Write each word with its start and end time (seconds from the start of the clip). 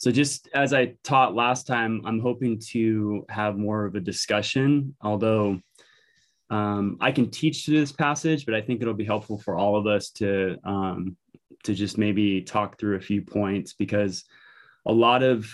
So, 0.00 0.10
just 0.10 0.48
as 0.54 0.72
I 0.72 0.94
taught 1.04 1.34
last 1.34 1.66
time, 1.66 2.00
I'm 2.06 2.20
hoping 2.20 2.58
to 2.70 3.26
have 3.28 3.58
more 3.58 3.84
of 3.84 3.96
a 3.96 4.00
discussion, 4.00 4.96
although 5.02 5.60
um, 6.48 6.96
I 7.02 7.12
can 7.12 7.30
teach 7.30 7.66
this 7.66 7.92
passage, 7.92 8.46
but 8.46 8.54
I 8.54 8.62
think 8.62 8.80
it'll 8.80 8.94
be 8.94 9.04
helpful 9.04 9.38
for 9.38 9.56
all 9.56 9.76
of 9.76 9.86
us 9.86 10.08
to 10.12 10.56
um, 10.64 11.18
to 11.64 11.74
just 11.74 11.98
maybe 11.98 12.40
talk 12.40 12.78
through 12.78 12.96
a 12.96 13.00
few 13.00 13.20
points 13.20 13.74
because 13.74 14.24
a 14.86 14.92
lot 14.92 15.22
of 15.22 15.46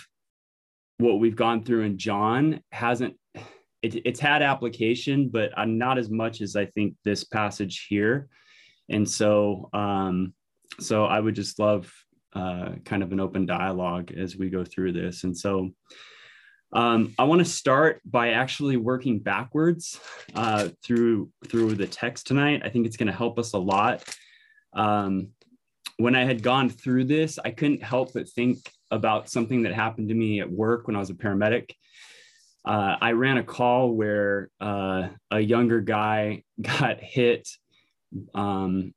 what 0.97 1.19
we've 1.19 1.35
gone 1.35 1.65
through 1.65 1.81
in 1.81 1.97
John 1.97 2.61
hasn't 2.71 3.17
it, 3.81 4.01
it's 4.05 4.21
had 4.21 4.41
application, 4.41 5.27
but 5.27 5.51
not 5.67 5.97
as 5.97 6.09
much 6.09 6.39
as 6.39 6.55
I 6.55 6.67
think 6.67 6.95
this 7.03 7.25
passage 7.25 7.87
here. 7.89 8.29
And 8.87 9.07
so, 9.09 9.69
um, 9.73 10.33
so 10.79 11.03
I 11.03 11.19
would 11.19 11.35
just 11.35 11.59
love 11.59 11.91
uh, 12.33 12.73
kind 12.85 13.03
of 13.03 13.11
an 13.11 13.19
open 13.19 13.45
dialogue 13.45 14.11
as 14.11 14.35
we 14.35 14.49
go 14.49 14.63
through 14.63 14.93
this. 14.93 15.23
And 15.23 15.37
so, 15.37 15.71
um, 16.73 17.13
I 17.17 17.23
want 17.23 17.39
to 17.39 17.45
start 17.45 18.01
by 18.05 18.31
actually 18.31 18.75
working 18.75 19.19
backwards 19.19 19.99
uh, 20.35 20.69
through 20.83 21.31
through 21.47 21.75
the 21.75 21.87
text 21.87 22.27
tonight. 22.27 22.61
I 22.63 22.69
think 22.69 22.85
it's 22.85 22.97
going 22.97 23.07
to 23.07 23.13
help 23.13 23.39
us 23.39 23.53
a 23.53 23.57
lot. 23.57 24.03
Um, 24.73 25.29
when 25.97 26.15
I 26.15 26.25
had 26.25 26.43
gone 26.43 26.69
through 26.69 27.05
this, 27.05 27.39
I 27.43 27.51
couldn't 27.51 27.83
help 27.83 28.13
but 28.13 28.29
think 28.29 28.59
about 28.91 29.29
something 29.29 29.63
that 29.63 29.73
happened 29.73 30.09
to 30.09 30.15
me 30.15 30.41
at 30.41 30.51
work 30.51 30.87
when 30.87 30.95
I 30.95 30.99
was 30.99 31.09
a 31.09 31.15
paramedic. 31.15 31.71
Uh, 32.65 32.97
I 32.99 33.13
ran 33.13 33.37
a 33.37 33.43
call 33.43 33.93
where 33.93 34.49
uh, 34.59 35.07
a 35.31 35.39
younger 35.39 35.79
guy 35.79 36.43
got 36.61 36.99
hit. 36.99 37.47
Um, 38.35 38.93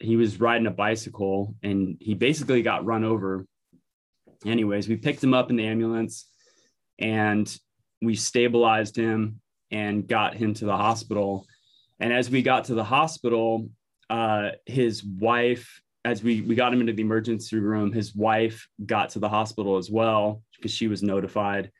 he 0.00 0.16
was 0.16 0.40
riding 0.40 0.66
a 0.66 0.72
bicycle 0.72 1.54
and 1.62 1.96
he 2.00 2.14
basically 2.14 2.62
got 2.62 2.84
run 2.84 3.04
over. 3.04 3.46
Anyways, 4.46 4.88
we 4.88 4.96
picked 4.96 5.22
him 5.22 5.34
up 5.34 5.50
in 5.50 5.56
the 5.56 5.66
ambulance 5.66 6.26
and 6.98 7.52
we 8.00 8.14
stabilized 8.14 8.96
him 8.96 9.40
and 9.70 10.06
got 10.06 10.34
him 10.34 10.54
to 10.54 10.64
the 10.64 10.76
hospital. 10.76 11.46
And 12.00 12.12
as 12.12 12.30
we 12.30 12.42
got 12.42 12.66
to 12.66 12.74
the 12.74 12.84
hospital, 12.84 13.70
uh, 14.08 14.50
his 14.66 15.02
wife, 15.04 15.82
as 16.04 16.22
we, 16.22 16.42
we 16.42 16.54
got 16.54 16.72
him 16.72 16.80
into 16.80 16.92
the 16.92 17.02
emergency 17.02 17.58
room, 17.58 17.92
his 17.92 18.14
wife 18.14 18.68
got 18.86 19.10
to 19.10 19.18
the 19.18 19.28
hospital 19.28 19.76
as 19.76 19.90
well 19.90 20.42
because 20.56 20.70
she 20.70 20.86
was 20.86 21.02
notified 21.02 21.70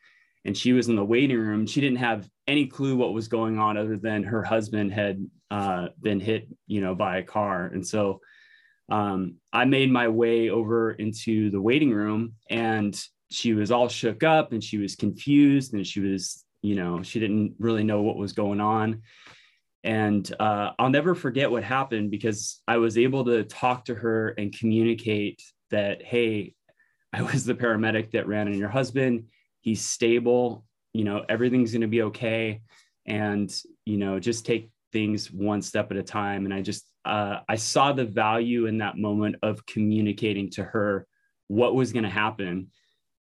and 0.45 0.57
she 0.57 0.73
was 0.73 0.89
in 0.89 0.97
the 0.97 1.05
waiting 1.05 1.39
room. 1.39 1.67
She 1.67 1.81
didn't 1.81 1.99
have 1.99 2.29
any 2.49 2.67
clue 2.67 2.97
what 2.97 3.13
was 3.13 3.29
going 3.29 3.59
on 3.59 3.77
other 3.77 3.97
than 3.97 4.25
her 4.25 4.43
husband 4.43 4.93
had 4.93 5.25
uh, 5.51 5.89
been 6.01 6.19
hit, 6.19 6.49
you 6.67 6.81
know, 6.81 6.95
by 6.95 7.19
a 7.19 7.23
car. 7.23 7.67
And 7.67 7.87
so 7.87 8.21
um, 8.89 9.37
I 9.53 9.67
made 9.67 9.93
my 9.93 10.09
way 10.09 10.49
over 10.49 10.93
into 10.93 11.51
the 11.51 11.61
waiting 11.61 11.93
room 11.93 12.33
and 12.49 12.99
she 13.31 13.53
was 13.53 13.71
all 13.71 13.89
shook 13.89 14.23
up 14.23 14.53
and 14.53 14.65
she 14.65 14.79
was 14.79 14.97
confused 14.97 15.75
and 15.75 15.87
she 15.87 16.01
was, 16.01 16.45
you 16.63 16.75
know, 16.75 17.03
she 17.03 17.21
didn't 17.21 17.55
really 17.59 17.85
know 17.85 18.01
what 18.01 18.17
was 18.17 18.33
going 18.33 18.61
on. 18.61 19.03
And 19.85 20.35
uh, 20.41 20.71
I'll 20.79 20.91
never 20.91 21.15
forget 21.15 21.51
what 21.51 21.63
happened 21.63 22.11
because 22.11 22.63
I 22.67 22.79
was 22.79 22.97
able 22.97 23.27
to 23.27 23.45
talk 23.45 23.85
to 23.85 23.95
her 23.95 24.31
and 24.31 24.57
communicate 24.59 25.43
that, 25.71 26.03
hey, 26.03 26.55
I 27.13 27.23
was 27.23 27.45
the 27.45 27.55
paramedic 27.55 28.13
that 28.13 28.27
ran 28.27 28.49
on 28.49 28.55
your 28.55 28.69
husband. 28.69 29.25
He's 29.61 29.85
stable. 29.85 30.65
You 30.93 31.05
know, 31.05 31.25
everything's 31.29 31.73
going 31.73 31.83
to 31.83 31.89
be 31.89 32.03
okay. 32.03 32.63
And, 33.07 33.55
you 33.85 33.97
know, 33.97 34.19
just 34.19 34.47
take 34.47 34.71
things 34.93 35.31
one 35.31 35.63
step 35.63 35.91
at 35.91 35.97
a 35.97 36.03
time. 36.03 36.45
And 36.45 36.55
I 36.55 36.63
just, 36.63 36.85
uh, 37.05 37.41
I 37.49 37.57
saw 37.57 37.93
the 37.93 38.05
value 38.05 38.67
in 38.67 38.79
that 38.79 38.97
moment 38.97 39.37
of 39.43 39.65
communicating 39.67 40.51
to 40.51 40.65
her 40.65 41.07
what 41.49 41.75
was 41.75 41.93
going 41.93 42.05
to 42.05 42.11
happen 42.11 42.69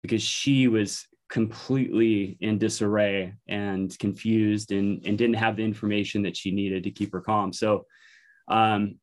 because 0.03 0.23
she 0.23 0.69
was 0.69 1.07
completely 1.29 2.39
in 2.41 2.59
disarray 2.59 3.35
and 3.47 3.97
confused 3.99 4.73
and, 4.73 5.05
and 5.07 5.19
didn't 5.19 5.37
have 5.37 5.57
the 5.57 5.65
information 5.65 6.23
that 6.23 6.37
she 6.37 6.51
needed 6.51 6.85
to 6.85 6.91
keep 6.91 7.13
her 7.13 7.21
calm. 7.21 7.53
So 7.53 7.85
um, 8.49 8.97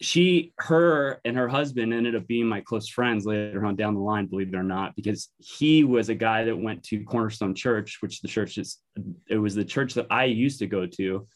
she, 0.00 0.52
her, 0.58 1.20
and 1.24 1.36
her 1.36 1.48
husband 1.48 1.92
ended 1.92 2.14
up 2.14 2.26
being 2.26 2.46
my 2.46 2.60
close 2.60 2.88
friends 2.88 3.26
later 3.26 3.64
on 3.66 3.74
down 3.74 3.94
the 3.94 4.00
line, 4.00 4.26
believe 4.26 4.48
it 4.48 4.56
or 4.56 4.62
not, 4.62 4.94
because 4.94 5.28
he 5.38 5.82
was 5.82 6.08
a 6.08 6.14
guy 6.14 6.44
that 6.44 6.56
went 6.56 6.84
to 6.84 7.02
Cornerstone 7.04 7.54
Church, 7.54 7.98
which 8.00 8.20
the 8.20 8.28
church 8.28 8.58
is, 8.58 8.78
it 9.28 9.38
was 9.38 9.54
the 9.54 9.64
church 9.64 9.94
that 9.94 10.06
I 10.10 10.24
used 10.24 10.60
to 10.60 10.66
go 10.66 10.86
to. 10.86 11.26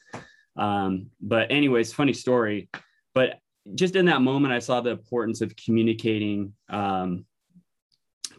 Um, 0.57 1.07
but, 1.21 1.51
anyways, 1.51 1.93
funny 1.93 2.13
story. 2.13 2.69
But 3.15 3.39
just 3.75 3.97
in 3.97 4.07
that 4.07 4.23
moment, 4.23 4.55
I 4.55 4.61
saw 4.61 4.81
the 4.81 4.91
importance 4.91 5.41
of 5.41 5.57
communicating 5.57 6.53
um, 6.69 7.25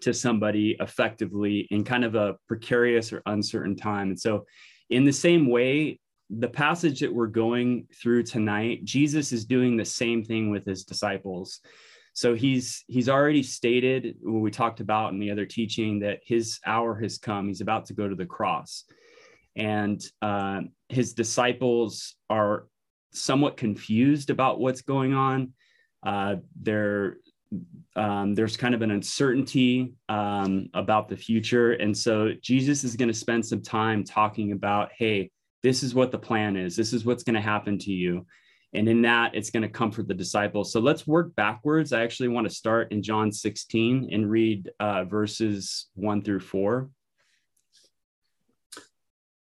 to 0.02 0.14
somebody 0.14 0.78
effectively 0.80 1.68
in 1.70 1.84
kind 1.84 2.06
of 2.06 2.16
a 2.16 2.36
precarious 2.48 3.12
or 3.12 3.22
uncertain 3.26 3.76
time. 3.76 4.10
And 4.10 4.20
so, 4.20 4.46
in 4.90 5.06
the 5.06 5.14
same 5.14 5.50
way, 5.50 6.00
the 6.30 6.48
passage 6.48 7.00
that 7.02 7.14
we're 7.14 7.28
going 7.28 7.88
through 8.02 8.24
tonight, 8.24 8.84
Jesus 8.86 9.32
is 9.32 9.46
doing 9.46 9.78
the 9.78 9.86
same 9.86 10.24
thing 10.24 10.50
with 10.50 10.66
his 10.66 10.84
disciples. 10.84 11.60
So 12.14 12.36
he's 12.36 12.84
he's 12.88 13.10
already 13.10 13.44
stated 13.44 14.18
what 14.22 14.42
we 14.42 14.52
talked 14.52 14.80
about 14.80 15.14
in 15.14 15.20
the 15.20 15.32
other 15.32 15.46
teaching 15.46 16.00
that 16.00 16.20
his 16.26 16.60
hour 16.66 17.00
has 17.02 17.18
come. 17.18 17.48
He's 17.48 17.62
about 17.62 17.86
to 17.88 17.94
go 17.94 18.08
to 18.08 18.16
the 18.16 18.26
cross, 18.26 18.86
and 19.56 20.04
uh, 20.22 20.62
his 20.90 21.14
disciples 21.14 22.16
are 22.30 22.68
somewhat 23.12 23.58
confused 23.58 24.30
about 24.30 24.60
what's 24.60 24.82
going 24.82 25.14
on. 25.14 25.54
Uh, 26.06 26.36
they're 26.62 27.18
um, 27.96 28.34
there's 28.34 28.58
kind 28.58 28.74
of 28.74 28.82
an 28.82 28.92
uncertainty 28.92 29.94
um, 30.10 30.70
about 30.74 31.08
the 31.08 31.18
future. 31.18 31.74
And 31.74 31.96
so 31.96 32.32
Jesus 32.42 32.84
is 32.84 32.96
going 32.96 33.10
to 33.10 33.14
spend 33.14 33.46
some 33.46 33.62
time 33.62 34.04
talking 34.04 34.52
about, 34.52 34.90
hey, 34.98 35.30
this 35.64 35.82
is 35.82 35.96
what 35.96 36.12
the 36.12 36.20
plan 36.20 36.56
is, 36.56 36.76
this 36.76 36.94
is 36.94 37.06
what's 37.06 37.24
going 37.24 37.36
to 37.36 37.42
happen 37.42 37.80
to 37.80 37.92
you. 37.92 38.26
And 38.76 38.90
in 38.90 39.04
that, 39.04 39.36
it's 39.36 39.52
going 39.52 39.62
to 39.62 39.70
comfort 39.70 40.08
the 40.08 40.14
disciples. 40.14 40.72
So 40.72 40.80
let's 40.80 41.06
work 41.06 41.36
backwards. 41.36 41.94
I 41.94 42.02
actually 42.02 42.30
want 42.30 42.50
to 42.50 42.54
start 42.54 42.92
in 42.92 43.04
John 43.04 43.32
16 43.32 44.10
and 44.12 44.30
read 44.30 44.72
uh, 44.80 45.04
verses 45.04 45.88
one 45.94 46.24
through 46.24 46.40
four. 46.40 46.90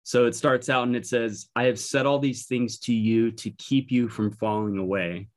So 0.04 0.26
it 0.26 0.36
starts 0.36 0.70
out 0.70 0.86
and 0.86 0.96
it 0.96 1.08
says, 1.08 1.48
I 1.56 1.64
have 1.64 1.80
said 1.80 2.06
all 2.06 2.20
these 2.20 2.46
things 2.46 2.80
to 2.80 2.94
you 2.94 3.32
to 3.32 3.50
keep 3.52 3.92
you 3.92 4.10
from 4.10 4.32
falling 4.32 4.78
away. 4.78 5.30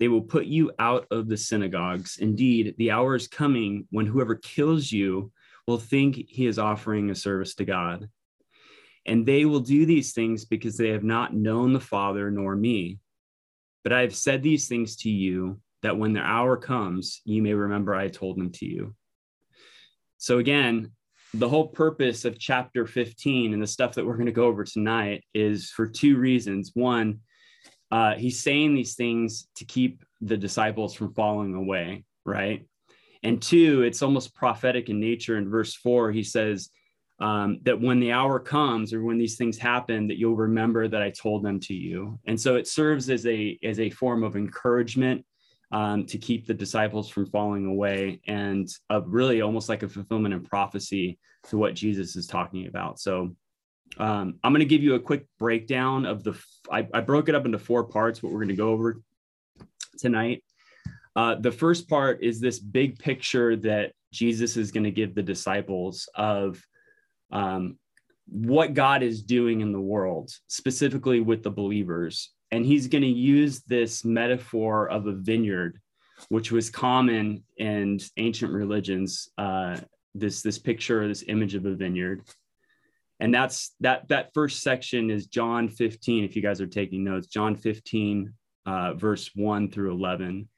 They 0.00 0.08
will 0.08 0.22
put 0.22 0.46
you 0.46 0.72
out 0.80 1.06
of 1.12 1.28
the 1.28 1.36
synagogues. 1.36 2.18
Indeed, 2.18 2.74
the 2.76 2.90
hour 2.90 3.14
is 3.14 3.28
coming 3.28 3.86
when 3.90 4.06
whoever 4.06 4.34
kills 4.34 4.90
you 4.90 5.30
will 5.68 5.78
think 5.78 6.16
he 6.28 6.46
is 6.46 6.58
offering 6.58 7.10
a 7.10 7.14
service 7.14 7.54
to 7.54 7.64
God. 7.64 8.08
And 9.06 9.26
they 9.26 9.44
will 9.44 9.60
do 9.60 9.84
these 9.84 10.12
things 10.12 10.44
because 10.44 10.76
they 10.76 10.90
have 10.90 11.04
not 11.04 11.34
known 11.34 11.72
the 11.72 11.80
Father 11.80 12.30
nor 12.30 12.54
me. 12.54 12.98
But 13.82 13.92
I 13.92 14.02
have 14.02 14.14
said 14.14 14.42
these 14.42 14.68
things 14.68 14.96
to 14.98 15.10
you 15.10 15.60
that 15.82 15.98
when 15.98 16.12
the 16.12 16.20
hour 16.20 16.56
comes, 16.56 17.20
you 17.24 17.42
may 17.42 17.54
remember 17.54 17.94
I 17.94 18.08
told 18.08 18.38
them 18.38 18.50
to 18.52 18.66
you. 18.66 18.94
So, 20.18 20.38
again, 20.38 20.92
the 21.34 21.48
whole 21.48 21.66
purpose 21.66 22.24
of 22.24 22.38
chapter 22.38 22.86
15 22.86 23.52
and 23.52 23.62
the 23.62 23.66
stuff 23.66 23.94
that 23.94 24.06
we're 24.06 24.16
going 24.16 24.26
to 24.26 24.32
go 24.32 24.44
over 24.44 24.64
tonight 24.64 25.24
is 25.34 25.70
for 25.70 25.86
two 25.86 26.16
reasons. 26.16 26.70
One, 26.74 27.20
uh, 27.90 28.14
he's 28.14 28.40
saying 28.40 28.74
these 28.74 28.94
things 28.94 29.48
to 29.56 29.64
keep 29.64 30.04
the 30.20 30.36
disciples 30.36 30.94
from 30.94 31.14
falling 31.14 31.54
away, 31.54 32.04
right? 32.24 32.66
And 33.22 33.40
two, 33.40 33.82
it's 33.82 34.02
almost 34.02 34.34
prophetic 34.34 34.88
in 34.88 35.00
nature. 35.00 35.38
In 35.38 35.48
verse 35.48 35.74
four, 35.74 36.12
he 36.12 36.22
says 36.22 36.70
um, 37.22 37.60
that 37.62 37.80
when 37.80 38.00
the 38.00 38.10
hour 38.10 38.40
comes 38.40 38.92
or 38.92 39.04
when 39.04 39.16
these 39.16 39.36
things 39.36 39.56
happen, 39.56 40.08
that 40.08 40.18
you'll 40.18 40.34
remember 40.48 40.88
that 40.88 41.02
I 41.02 41.10
told 41.10 41.44
them 41.44 41.60
to 41.60 41.74
you. 41.74 42.18
And 42.26 42.38
so 42.38 42.56
it 42.56 42.66
serves 42.66 43.08
as 43.08 43.24
a 43.26 43.58
as 43.62 43.78
a 43.78 43.90
form 43.90 44.24
of 44.24 44.34
encouragement 44.34 45.24
um, 45.70 46.04
to 46.06 46.18
keep 46.18 46.46
the 46.46 46.54
disciples 46.64 47.08
from 47.08 47.26
falling 47.26 47.66
away, 47.66 48.20
and 48.26 48.68
of 48.90 49.06
really 49.06 49.40
almost 49.40 49.68
like 49.68 49.84
a 49.84 49.88
fulfillment 49.88 50.34
of 50.34 50.42
prophecy 50.44 51.18
to 51.48 51.56
what 51.56 51.74
Jesus 51.74 52.16
is 52.16 52.26
talking 52.26 52.66
about. 52.66 52.98
So 52.98 53.36
um, 53.98 54.38
I'm 54.42 54.52
going 54.52 54.60
to 54.68 54.74
give 54.74 54.82
you 54.82 54.94
a 54.96 55.00
quick 55.00 55.26
breakdown 55.38 56.06
of 56.06 56.24
the, 56.24 56.34
I, 56.70 56.88
I 56.94 57.00
broke 57.00 57.28
it 57.28 57.34
up 57.34 57.46
into 57.46 57.58
four 57.58 57.84
parts, 57.84 58.22
what 58.22 58.32
we're 58.32 58.38
going 58.38 58.48
to 58.48 58.54
go 58.56 58.70
over 58.70 59.00
tonight. 59.98 60.44
Uh, 61.14 61.34
the 61.34 61.52
first 61.52 61.88
part 61.88 62.22
is 62.22 62.40
this 62.40 62.58
big 62.58 62.98
picture 62.98 63.56
that 63.56 63.92
Jesus 64.12 64.56
is 64.56 64.70
going 64.70 64.84
to 64.84 64.90
give 64.90 65.14
the 65.14 65.22
disciples 65.22 66.08
of 66.14 66.62
um, 67.32 67.78
what 68.28 68.74
God 68.74 69.02
is 69.02 69.22
doing 69.22 69.60
in 69.60 69.72
the 69.72 69.80
world, 69.80 70.30
specifically 70.46 71.20
with 71.20 71.42
the 71.42 71.50
believers. 71.50 72.30
And 72.50 72.64
he's 72.64 72.86
going 72.86 73.02
to 73.02 73.08
use 73.08 73.62
this 73.62 74.04
metaphor 74.04 74.88
of 74.88 75.06
a 75.06 75.12
vineyard, 75.12 75.80
which 76.28 76.52
was 76.52 76.70
common 76.70 77.44
in 77.56 77.98
ancient 78.16 78.52
religions. 78.52 79.28
Uh, 79.38 79.78
this 80.14 80.42
this 80.42 80.58
picture, 80.58 81.08
this 81.08 81.24
image 81.26 81.54
of 81.54 81.64
a 81.64 81.74
vineyard 81.74 82.22
and 83.22 83.32
that's 83.32 83.74
that 83.80 84.08
that 84.08 84.34
first 84.34 84.62
section 84.62 85.08
is 85.08 85.26
john 85.26 85.68
15 85.68 86.24
if 86.24 86.34
you 86.34 86.42
guys 86.42 86.60
are 86.60 86.66
taking 86.66 87.04
notes 87.04 87.28
john 87.28 87.54
15 87.54 88.34
uh, 88.66 88.94
verse 88.94 89.30
1 89.34 89.70
through 89.70 89.92
11 89.92 90.48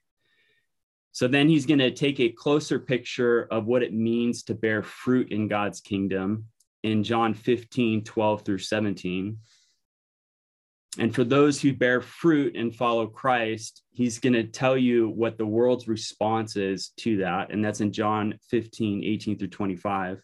So 1.13 1.29
then 1.29 1.49
he's 1.49 1.67
going 1.67 1.79
to 1.79 1.91
take 1.91 2.21
a 2.21 2.31
closer 2.31 2.79
picture 2.79 3.47
of 3.51 3.67
what 3.67 3.83
it 3.83 3.95
means 3.95 4.43
to 4.45 4.55
bear 4.55 4.83
fruit 4.83 5.31
in 5.31 5.49
God's 5.49 5.81
kingdom 5.81 6.47
in 6.85 7.03
John 7.03 7.35
15, 7.35 8.05
12 8.05 8.43
through 8.43 8.59
17. 8.59 9.39
And 10.99 11.13
for 11.13 11.25
those 11.25 11.61
who 11.61 11.73
bear 11.73 12.01
fruit 12.01 12.55
and 12.55 12.75
follow 12.75 13.07
Christ, 13.09 13.83
he's 13.91 14.21
going 14.21 14.35
to 14.35 14.45
tell 14.45 14.77
you 14.77 15.09
what 15.09 15.39
the 15.39 15.47
world's 15.47 15.89
response 15.89 16.57
is 16.57 16.91
to 16.99 17.17
that. 17.17 17.51
And 17.51 17.65
that's 17.65 17.81
in 17.81 17.91
John 17.91 18.39
15, 18.51 19.03
18 19.03 19.39
through 19.39 19.49
25. 19.49 20.23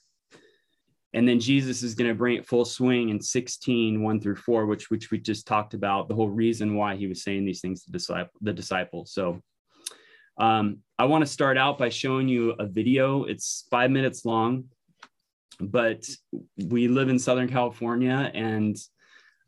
And 1.12 1.26
then 1.26 1.40
Jesus 1.40 1.82
is 1.82 1.96
going 1.96 2.08
to 2.08 2.14
bring 2.14 2.36
it 2.36 2.46
full 2.46 2.64
swing 2.64 3.08
in 3.08 3.20
16, 3.20 4.00
1 4.00 4.20
through 4.20 4.36
4, 4.36 4.66
which, 4.66 4.90
which 4.90 5.10
we 5.10 5.18
just 5.18 5.46
talked 5.46 5.74
about, 5.74 6.08
the 6.08 6.14
whole 6.14 6.28
reason 6.28 6.76
why 6.76 6.94
he 6.94 7.08
was 7.08 7.24
saying 7.24 7.44
these 7.44 7.60
things 7.60 7.82
to 7.84 7.90
disciple, 7.90 8.30
the 8.42 8.52
disciples. 8.52 9.12
So 9.12 9.42
um, 10.38 10.78
I 10.98 11.06
want 11.06 11.22
to 11.22 11.30
start 11.30 11.58
out 11.58 11.78
by 11.78 11.88
showing 11.88 12.28
you 12.28 12.50
a 12.60 12.66
video. 12.66 13.24
It's 13.24 13.66
five 13.70 13.90
minutes 13.90 14.24
long, 14.24 14.66
but 15.60 16.04
we 16.56 16.88
live 16.88 17.08
in 17.08 17.18
Southern 17.18 17.48
California 17.48 18.30
and 18.34 18.76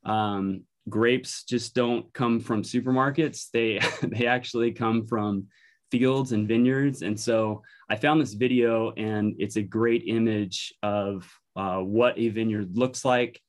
um, 0.04 0.62
grapes 0.88 1.44
just 1.44 1.74
don't 1.74 2.12
come 2.12 2.40
from 2.40 2.62
supermarkets. 2.62 3.50
They, 3.52 3.80
they 4.02 4.26
actually 4.26 4.72
come 4.72 5.06
from 5.06 5.46
fields 5.90 6.32
and 6.32 6.48
vineyards. 6.48 7.02
And 7.02 7.18
so 7.18 7.62
I 7.88 7.96
found 7.96 8.20
this 8.20 8.34
video 8.34 8.92
and 8.92 9.34
it's 9.38 9.56
a 9.56 9.62
great 9.62 10.04
image 10.06 10.74
of 10.82 11.28
uh, 11.54 11.78
what 11.78 12.18
a 12.18 12.28
vineyard 12.30 12.76
looks 12.76 13.04
like, 13.04 13.40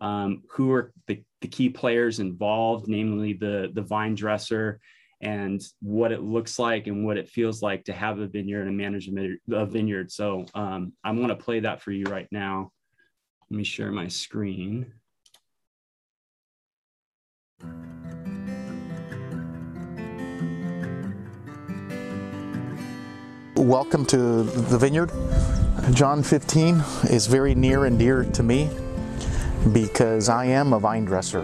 um, 0.00 0.42
who 0.50 0.72
are 0.72 0.92
the, 1.06 1.22
the 1.40 1.48
key 1.48 1.68
players 1.68 2.18
involved, 2.18 2.88
namely 2.88 3.34
the, 3.34 3.70
the 3.72 3.82
vine 3.82 4.14
dresser 4.14 4.80
and 5.22 5.62
what 5.80 6.10
it 6.10 6.20
looks 6.20 6.58
like 6.58 6.88
and 6.88 7.06
what 7.06 7.16
it 7.16 7.28
feels 7.28 7.62
like 7.62 7.84
to 7.84 7.92
have 7.92 8.18
a 8.18 8.26
vineyard 8.26 8.66
and 8.66 8.76
manage 8.76 9.08
a 9.52 9.66
vineyard. 9.66 10.10
So 10.10 10.44
um, 10.54 10.92
I 11.04 11.12
want 11.12 11.28
to 11.28 11.36
play 11.36 11.60
that 11.60 11.80
for 11.80 11.92
you 11.92 12.04
right 12.06 12.26
now. 12.32 12.72
Let 13.48 13.56
me 13.56 13.62
share 13.62 13.92
my 13.92 14.08
screen. 14.08 14.92
Welcome 23.54 24.04
to 24.06 24.42
the 24.42 24.78
vineyard. 24.78 25.12
John 25.92 26.24
15 26.24 26.82
is 27.10 27.28
very 27.28 27.54
near 27.54 27.84
and 27.84 27.96
dear 27.96 28.24
to 28.24 28.42
me 28.42 28.68
because 29.72 30.28
I 30.28 30.46
am 30.46 30.72
a 30.72 30.80
vine 30.80 31.04
dresser. 31.04 31.42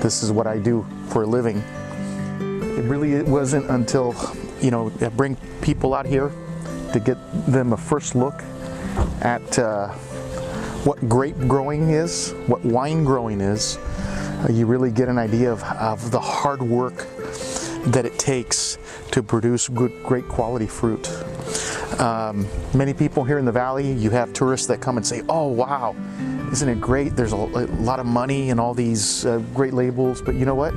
This 0.00 0.22
is 0.22 0.30
what 0.30 0.46
I 0.46 0.58
do 0.58 0.86
for 1.08 1.22
a 1.22 1.26
living. 1.26 1.62
It 2.78 2.84
really 2.84 3.20
wasn't 3.24 3.68
until, 3.70 4.14
you 4.60 4.70
know, 4.70 4.92
I 5.00 5.08
bring 5.08 5.36
people 5.60 5.94
out 5.94 6.06
here 6.06 6.30
to 6.92 7.00
get 7.00 7.18
them 7.50 7.72
a 7.72 7.76
first 7.76 8.14
look 8.14 8.40
at 9.20 9.58
uh, 9.58 9.88
what 10.84 11.08
grape 11.08 11.36
growing 11.48 11.90
is, 11.90 12.34
what 12.46 12.64
wine 12.64 13.02
growing 13.02 13.40
is. 13.40 13.78
Uh, 13.78 14.46
you 14.52 14.64
really 14.64 14.92
get 14.92 15.08
an 15.08 15.18
idea 15.18 15.50
of, 15.50 15.64
of 15.64 16.12
the 16.12 16.20
hard 16.20 16.62
work 16.62 17.08
that 17.86 18.06
it 18.06 18.16
takes 18.16 18.78
to 19.10 19.24
produce 19.24 19.66
good, 19.68 19.92
great 20.04 20.28
quality 20.28 20.68
fruit. 20.68 21.10
Um, 21.98 22.46
many 22.74 22.94
people 22.94 23.24
here 23.24 23.38
in 23.38 23.44
the 23.44 23.50
valley, 23.50 23.90
you 23.90 24.10
have 24.10 24.32
tourists 24.32 24.68
that 24.68 24.80
come 24.80 24.98
and 24.98 25.04
say, 25.04 25.22
oh 25.28 25.48
wow, 25.48 25.96
isn't 26.52 26.68
it 26.68 26.80
great? 26.80 27.16
There's 27.16 27.32
a, 27.32 27.36
a 27.36 27.66
lot 27.82 27.98
of 27.98 28.06
money 28.06 28.50
and 28.50 28.60
all 28.60 28.72
these 28.72 29.26
uh, 29.26 29.38
great 29.52 29.74
labels, 29.74 30.22
but 30.22 30.36
you 30.36 30.44
know 30.44 30.54
what? 30.54 30.74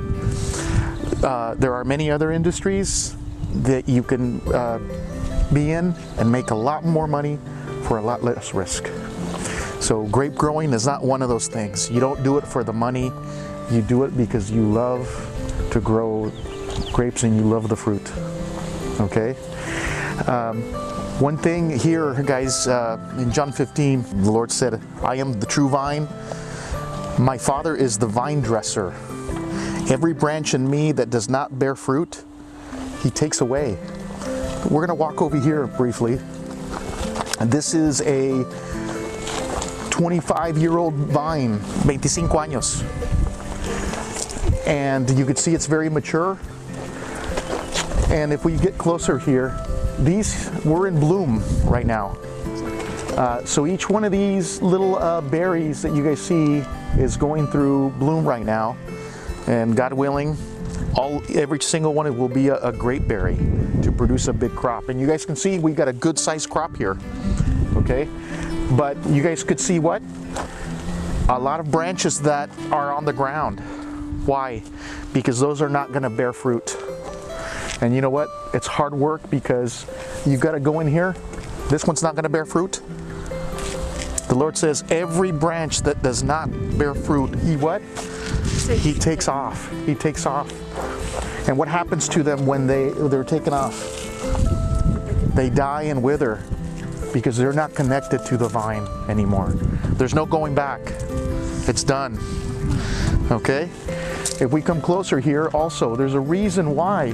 Uh, 1.22 1.54
there 1.54 1.74
are 1.74 1.84
many 1.84 2.10
other 2.10 2.32
industries 2.32 3.16
that 3.62 3.88
you 3.88 4.02
can 4.02 4.40
uh, 4.52 4.78
be 5.52 5.72
in 5.72 5.94
and 6.18 6.30
make 6.30 6.50
a 6.50 6.54
lot 6.54 6.84
more 6.84 7.06
money 7.06 7.38
for 7.82 7.98
a 7.98 8.02
lot 8.02 8.22
less 8.22 8.54
risk. 8.54 8.88
So 9.80 10.04
grape 10.04 10.34
growing 10.34 10.72
is 10.72 10.86
not 10.86 11.02
one 11.02 11.22
of 11.22 11.28
those 11.28 11.48
things. 11.48 11.90
You 11.90 12.00
don't 12.00 12.22
do 12.22 12.38
it 12.38 12.46
for 12.46 12.64
the 12.64 12.72
money. 12.72 13.10
You 13.70 13.82
do 13.82 14.04
it 14.04 14.16
because 14.16 14.50
you 14.50 14.62
love 14.62 15.08
to 15.72 15.80
grow 15.80 16.32
grapes 16.92 17.24
and 17.24 17.36
you 17.36 17.42
love 17.42 17.68
the 17.68 17.76
fruit. 17.76 18.10
Okay. 19.00 19.34
Um, 20.26 20.62
one 21.20 21.36
thing 21.36 21.70
here, 21.78 22.14
guys, 22.22 22.66
uh, 22.66 22.98
in 23.18 23.32
John 23.32 23.52
15, 23.52 24.22
the 24.22 24.30
Lord 24.30 24.50
said, 24.50 24.80
I 25.02 25.16
am 25.16 25.32
the 25.38 25.46
true 25.46 25.68
vine. 25.68 26.08
My 27.18 27.36
Father 27.36 27.76
is 27.76 27.98
the 27.98 28.06
vine 28.06 28.40
dresser. 28.40 28.94
Every 29.90 30.14
branch 30.14 30.54
in 30.54 30.70
me 30.70 30.92
that 30.92 31.10
does 31.10 31.28
not 31.28 31.58
bear 31.58 31.74
fruit, 31.74 32.24
he 33.02 33.10
takes 33.10 33.40
away. 33.40 33.76
We're 34.70 34.86
going 34.86 34.88
to 34.88 34.94
walk 34.94 35.20
over 35.20 35.38
here 35.38 35.66
briefly. 35.66 36.20
This 37.40 37.74
is 37.74 38.00
a 38.02 38.44
25 39.90 40.56
year 40.56 40.78
old 40.78 40.94
vine, 40.94 41.58
25 41.82 42.30
años. 42.30 42.84
And 44.68 45.10
you 45.18 45.26
can 45.26 45.34
see 45.34 45.52
it's 45.52 45.66
very 45.66 45.90
mature. 45.90 46.38
And 48.08 48.32
if 48.32 48.44
we 48.44 48.56
get 48.56 48.78
closer 48.78 49.18
here, 49.18 49.58
these 49.98 50.48
we're 50.64 50.86
in 50.86 51.00
bloom 51.00 51.42
right 51.64 51.86
now. 51.86 52.16
Uh, 53.16 53.44
so 53.44 53.66
each 53.66 53.90
one 53.90 54.04
of 54.04 54.12
these 54.12 54.62
little 54.62 54.96
uh, 54.96 55.20
berries 55.20 55.82
that 55.82 55.92
you 55.92 56.04
guys 56.04 56.20
see 56.20 56.62
is 56.98 57.16
going 57.16 57.48
through 57.48 57.90
bloom 57.98 58.24
right 58.24 58.46
now 58.46 58.76
and 59.46 59.76
God 59.76 59.92
willing, 59.92 60.36
all 60.94 61.22
every 61.34 61.60
single 61.60 61.94
one 61.94 62.16
will 62.16 62.28
be 62.28 62.48
a, 62.48 62.56
a 62.58 62.72
great 62.72 63.08
berry 63.08 63.36
to 63.82 63.92
produce 63.92 64.28
a 64.28 64.32
big 64.32 64.54
crop. 64.54 64.88
And 64.88 65.00
you 65.00 65.06
guys 65.06 65.24
can 65.24 65.36
see 65.36 65.58
we've 65.58 65.76
got 65.76 65.88
a 65.88 65.92
good 65.92 66.18
sized 66.18 66.50
crop 66.50 66.76
here. 66.76 66.98
Okay, 67.76 68.08
but 68.76 68.96
you 69.06 69.22
guys 69.22 69.42
could 69.42 69.58
see 69.58 69.78
what? 69.78 70.02
A 71.28 71.38
lot 71.38 71.60
of 71.60 71.70
branches 71.70 72.20
that 72.22 72.50
are 72.70 72.92
on 72.92 73.04
the 73.04 73.12
ground. 73.12 73.60
Why? 74.26 74.62
Because 75.12 75.40
those 75.40 75.62
are 75.62 75.68
not 75.68 75.90
going 75.92 76.02
to 76.02 76.10
bear 76.10 76.32
fruit. 76.32 76.76
And 77.80 77.94
you 77.94 78.00
know 78.00 78.10
what? 78.10 78.28
It's 78.54 78.66
hard 78.66 78.94
work 78.94 79.28
because 79.30 79.86
you've 80.24 80.40
got 80.40 80.52
to 80.52 80.60
go 80.60 80.80
in 80.80 80.86
here. 80.86 81.16
This 81.68 81.84
one's 81.86 82.02
not 82.02 82.14
going 82.14 82.24
to 82.24 82.28
bear 82.28 82.44
fruit. 82.44 82.80
The 84.28 84.34
Lord 84.34 84.56
says, 84.56 84.84
every 84.90 85.32
branch 85.32 85.82
that 85.82 86.02
does 86.02 86.22
not 86.22 86.48
bear 86.78 86.94
fruit, 86.94 87.34
he 87.40 87.56
what? 87.56 87.82
He 88.68 88.94
takes 88.94 89.28
off. 89.28 89.70
He 89.86 89.94
takes 89.94 90.26
off. 90.26 90.50
And 91.48 91.58
what 91.58 91.68
happens 91.68 92.08
to 92.10 92.22
them 92.22 92.46
when 92.46 92.66
they, 92.66 92.90
they're 92.90 93.24
taken 93.24 93.52
off? 93.52 93.74
They 95.34 95.50
die 95.50 95.82
and 95.82 96.02
wither 96.02 96.42
because 97.12 97.36
they're 97.36 97.52
not 97.52 97.74
connected 97.74 98.24
to 98.26 98.36
the 98.36 98.48
vine 98.48 98.86
anymore. 99.08 99.50
There's 99.96 100.14
no 100.14 100.24
going 100.26 100.54
back. 100.54 100.80
It's 101.68 101.84
done. 101.84 102.18
Okay? 103.30 103.68
If 104.40 104.50
we 104.50 104.62
come 104.62 104.80
closer 104.80 105.20
here, 105.20 105.48
also, 105.48 105.94
there's 105.94 106.14
a 106.14 106.20
reason 106.20 106.74
why 106.74 107.12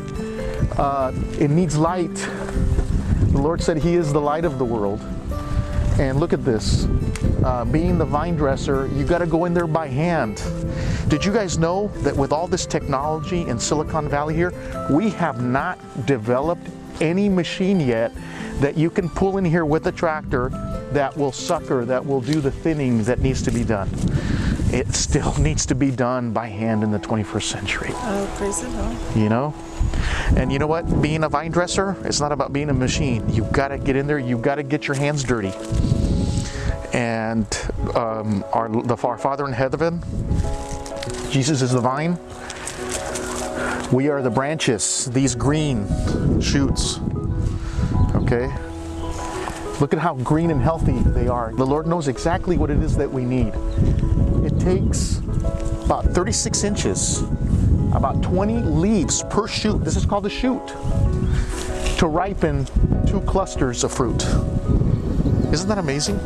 uh, 0.76 1.12
it 1.38 1.50
needs 1.50 1.76
light. 1.76 2.14
The 2.14 3.40
Lord 3.40 3.60
said 3.60 3.76
He 3.76 3.94
is 3.94 4.12
the 4.12 4.20
light 4.20 4.44
of 4.44 4.58
the 4.58 4.64
world. 4.64 5.00
And 5.98 6.20
look 6.20 6.32
at 6.32 6.44
this. 6.44 6.86
Uh, 7.44 7.64
being 7.64 7.98
the 7.98 8.04
vine 8.04 8.36
dresser, 8.36 8.86
you 8.94 9.04
got 9.04 9.18
to 9.18 9.26
go 9.26 9.44
in 9.44 9.54
there 9.54 9.66
by 9.66 9.88
hand. 9.88 10.42
Did 11.08 11.24
you 11.24 11.32
guys 11.32 11.58
know 11.58 11.88
that 12.02 12.14
with 12.14 12.32
all 12.32 12.46
this 12.46 12.66
technology 12.66 13.40
in 13.48 13.58
Silicon 13.58 14.10
Valley 14.10 14.34
here, 14.34 14.52
we 14.90 15.08
have 15.10 15.42
not 15.42 15.78
developed 16.04 16.68
any 17.00 17.30
machine 17.30 17.80
yet 17.80 18.12
that 18.60 18.76
you 18.76 18.90
can 18.90 19.08
pull 19.08 19.38
in 19.38 19.44
here 19.44 19.64
with 19.64 19.86
a 19.86 19.92
tractor 19.92 20.50
that 20.92 21.16
will 21.16 21.32
sucker, 21.32 21.86
that 21.86 22.04
will 22.04 22.20
do 22.20 22.42
the 22.42 22.50
thinning 22.50 23.02
that 23.04 23.20
needs 23.20 23.40
to 23.42 23.50
be 23.50 23.64
done. 23.64 23.88
It 24.70 24.94
still 24.94 25.34
needs 25.38 25.64
to 25.66 25.74
be 25.74 25.90
done 25.90 26.32
by 26.32 26.48
hand 26.48 26.82
in 26.82 26.90
the 26.90 26.98
21st 26.98 27.42
century. 27.42 27.90
Oh, 27.92 28.34
praise 28.36 28.60
the 28.60 28.68
Lord. 28.68 28.96
You 29.16 29.30
know? 29.30 29.54
And 30.36 30.52
you 30.52 30.58
know 30.58 30.66
what? 30.66 31.00
Being 31.00 31.24
a 31.24 31.28
vine 31.30 31.52
dresser, 31.52 31.96
it's 32.04 32.20
not 32.20 32.32
about 32.32 32.52
being 32.52 32.68
a 32.68 32.74
machine. 32.74 33.26
You've 33.30 33.52
got 33.52 33.68
to 33.68 33.78
get 33.78 33.96
in 33.96 34.06
there, 34.06 34.18
you've 34.18 34.42
got 34.42 34.56
to 34.56 34.62
get 34.62 34.86
your 34.86 34.96
hands 34.96 35.24
dirty. 35.24 35.52
And 36.92 37.46
um, 37.94 38.44
our, 38.52 38.68
the, 38.68 38.96
our 39.04 39.16
Father 39.16 39.46
in 39.46 39.54
heaven, 39.54 40.02
Jesus 41.30 41.60
is 41.60 41.72
the 41.72 41.80
vine. 41.80 42.18
We 43.92 44.08
are 44.08 44.22
the 44.22 44.30
branches, 44.30 45.06
these 45.12 45.34
green 45.34 45.86
shoots. 46.40 47.00
Okay? 48.14 48.52
Look 49.80 49.92
at 49.92 49.98
how 49.98 50.14
green 50.14 50.50
and 50.50 50.60
healthy 50.60 50.98
they 51.00 51.28
are. 51.28 51.52
The 51.54 51.66
Lord 51.66 51.86
knows 51.86 52.08
exactly 52.08 52.56
what 52.56 52.70
it 52.70 52.82
is 52.82 52.96
that 52.96 53.10
we 53.10 53.24
need. 53.24 53.52
It 54.44 54.58
takes 54.58 55.18
about 55.84 56.04
36 56.06 56.64
inches, 56.64 57.22
about 57.94 58.22
20 58.22 58.60
leaves 58.60 59.22
per 59.30 59.46
shoot. 59.46 59.84
This 59.84 59.96
is 59.96 60.06
called 60.06 60.26
a 60.26 60.30
shoot 60.30 60.66
to 61.98 62.06
ripen 62.06 62.66
two 63.06 63.20
clusters 63.22 63.84
of 63.84 63.92
fruit. 63.92 64.24
Isn't 65.52 65.68
that 65.68 65.78
amazing? 65.78 66.18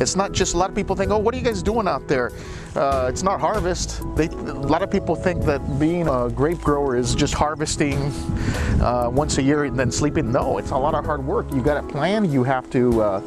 It's 0.00 0.16
not 0.16 0.32
just 0.32 0.54
a 0.54 0.56
lot 0.56 0.70
of 0.70 0.76
people 0.76 0.96
think, 0.96 1.10
oh, 1.10 1.18
what 1.18 1.34
are 1.34 1.38
you 1.38 1.44
guys 1.44 1.62
doing 1.62 1.86
out 1.86 2.08
there? 2.08 2.32
Uh, 2.76 3.06
it's 3.08 3.22
not 3.22 3.40
harvest. 3.40 4.02
They, 4.16 4.26
a 4.26 4.52
lot 4.52 4.82
of 4.82 4.90
people 4.90 5.16
think 5.16 5.42
that 5.44 5.80
being 5.80 6.08
a 6.08 6.28
grape 6.28 6.60
grower 6.60 6.94
is 6.94 7.14
just 7.14 7.32
harvesting 7.32 7.96
uh, 8.82 9.08
once 9.10 9.38
a 9.38 9.42
year 9.42 9.64
and 9.64 9.78
then 9.78 9.90
sleeping. 9.90 10.30
No, 10.30 10.58
it's 10.58 10.72
a 10.72 10.76
lot 10.76 10.94
of 10.94 11.06
hard 11.06 11.24
work. 11.24 11.50
You 11.52 11.62
got 11.62 11.80
to 11.80 11.88
plan. 11.88 12.30
You 12.30 12.44
have 12.44 12.68
to 12.70 13.00
uh, 13.00 13.20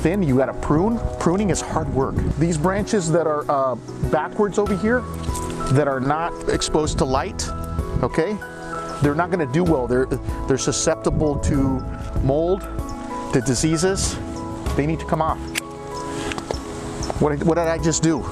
thin. 0.00 0.22
You 0.22 0.38
got 0.38 0.46
to 0.46 0.54
prune. 0.54 0.98
Pruning 1.20 1.50
is 1.50 1.60
hard 1.60 1.92
work. 1.92 2.14
These 2.38 2.56
branches 2.56 3.12
that 3.12 3.26
are 3.26 3.44
uh, 3.50 3.74
backwards 4.10 4.58
over 4.58 4.74
here, 4.74 5.02
that 5.72 5.86
are 5.86 6.00
not 6.00 6.48
exposed 6.48 6.96
to 6.96 7.04
light, 7.04 7.46
okay, 8.02 8.38
they're 9.02 9.14
not 9.14 9.30
going 9.30 9.46
to 9.46 9.52
do 9.52 9.64
well. 9.64 9.86
They're 9.86 10.06
they're 10.46 10.56
susceptible 10.56 11.38
to 11.40 11.80
mold, 12.22 12.62
to 13.34 13.42
diseases. 13.44 14.16
They 14.76 14.86
need 14.86 14.98
to 15.00 15.06
come 15.06 15.20
off. 15.20 15.38
What, 17.20 17.42
what 17.44 17.56
did 17.56 17.66
I 17.66 17.76
just 17.76 18.02
do? 18.02 18.24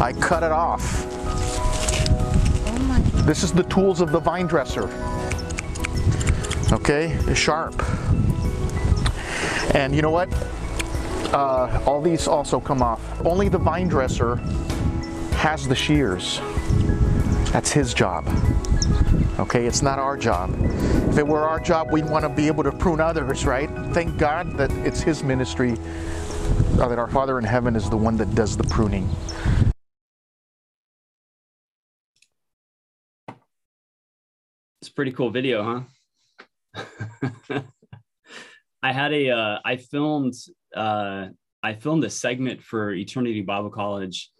I 0.00 0.12
cut 0.20 0.42
it 0.42 0.52
off. 0.52 1.06
Oh. 2.66 3.22
This 3.24 3.42
is 3.42 3.52
the 3.52 3.64
tools 3.64 4.00
of 4.00 4.12
the 4.12 4.20
vine 4.20 4.46
dresser. 4.46 4.88
Okay, 6.72 7.18
sharp. 7.34 7.74
And 9.74 9.94
you 9.94 10.02
know 10.02 10.10
what? 10.10 10.32
Uh, 11.32 11.82
all 11.86 12.00
these 12.00 12.28
also 12.28 12.60
come 12.60 12.80
off. 12.80 13.00
Only 13.26 13.48
the 13.48 13.58
vine 13.58 13.88
dresser 13.88 14.36
has 15.36 15.66
the 15.66 15.74
shears. 15.74 16.40
That's 17.50 17.72
his 17.72 17.92
job. 17.92 18.26
Okay, 19.38 19.66
it's 19.66 19.82
not 19.82 19.98
our 19.98 20.16
job. 20.16 20.54
If 21.08 21.18
it 21.18 21.26
were 21.26 21.42
our 21.44 21.58
job, 21.58 21.92
we'd 21.92 22.08
want 22.08 22.24
to 22.24 22.28
be 22.28 22.46
able 22.46 22.62
to 22.64 22.72
prune 22.72 23.00
others, 23.00 23.44
right? 23.44 23.68
Thank 23.92 24.16
God 24.16 24.56
that 24.56 24.70
it's 24.86 25.00
his 25.00 25.22
ministry, 25.22 25.76
uh, 26.78 26.88
that 26.88 26.98
our 26.98 27.08
Father 27.08 27.38
in 27.38 27.44
heaven 27.44 27.76
is 27.76 27.88
the 27.88 27.96
one 27.96 28.16
that 28.16 28.34
does 28.34 28.56
the 28.56 28.64
pruning. 28.64 29.08
It's 34.80 34.88
a 34.88 34.94
pretty 34.94 35.12
cool 35.12 35.30
video, 35.30 35.84
huh? 36.74 37.62
I 38.82 38.92
had 38.92 39.12
a 39.12 39.30
uh, 39.30 39.58
I 39.64 39.76
filmed 39.76 40.34
uh, 40.74 41.28
I 41.62 41.74
filmed 41.74 42.04
a 42.04 42.10
segment 42.10 42.62
for 42.62 42.92
Eternity 42.92 43.40
Bible 43.40 43.70
College, 43.70 44.30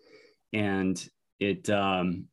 and 0.53 1.03
it 1.41 1.71
um, 1.71 2.27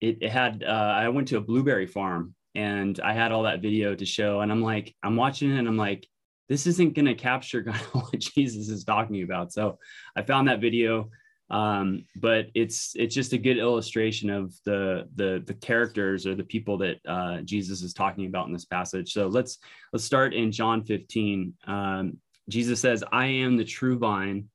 it, 0.00 0.18
it 0.22 0.30
had 0.30 0.64
uh, 0.66 0.94
I 0.96 1.08
went 1.08 1.28
to 1.28 1.36
a 1.36 1.42
blueberry 1.42 1.86
farm 1.86 2.34
and 2.54 2.98
I 3.00 3.12
had 3.12 3.30
all 3.32 3.44
that 3.44 3.62
video 3.62 3.94
to 3.94 4.06
show, 4.06 4.40
and 4.40 4.50
I'm 4.50 4.62
like 4.62 4.94
I'm 5.02 5.16
watching 5.16 5.50
it 5.50 5.58
and 5.58 5.68
I'm 5.68 5.76
like 5.76 6.06
this 6.50 6.66
isn't 6.66 6.94
going 6.94 7.06
to 7.06 7.14
capture 7.14 7.62
kind 7.64 7.80
of 7.94 8.02
what 8.02 8.18
Jesus 8.18 8.68
is 8.68 8.84
talking 8.84 9.22
about. 9.22 9.54
So 9.54 9.78
I 10.14 10.20
found 10.22 10.48
that 10.48 10.60
video 10.60 11.08
um, 11.50 12.04
but 12.14 12.46
it's 12.54 12.92
it's 12.94 13.14
just 13.14 13.32
a 13.32 13.38
good 13.38 13.58
illustration 13.58 14.30
of 14.30 14.54
the 14.64 15.08
the 15.16 15.42
the 15.44 15.54
characters 15.54 16.26
or 16.26 16.36
the 16.36 16.44
people 16.44 16.78
that 16.78 16.98
uh, 17.06 17.40
Jesus 17.42 17.82
is 17.82 17.92
talking 17.92 18.26
about 18.26 18.46
in 18.46 18.52
this 18.52 18.64
passage. 18.64 19.12
So 19.12 19.26
let's 19.26 19.58
let's 19.92 20.04
start 20.04 20.32
in 20.32 20.52
John 20.52 20.84
15. 20.84 21.54
Um, 21.66 22.18
Jesus 22.48 22.80
says, 22.80 23.02
"I 23.10 23.26
am 23.26 23.56
the 23.56 23.64
true 23.64 23.98
vine, 23.98 24.48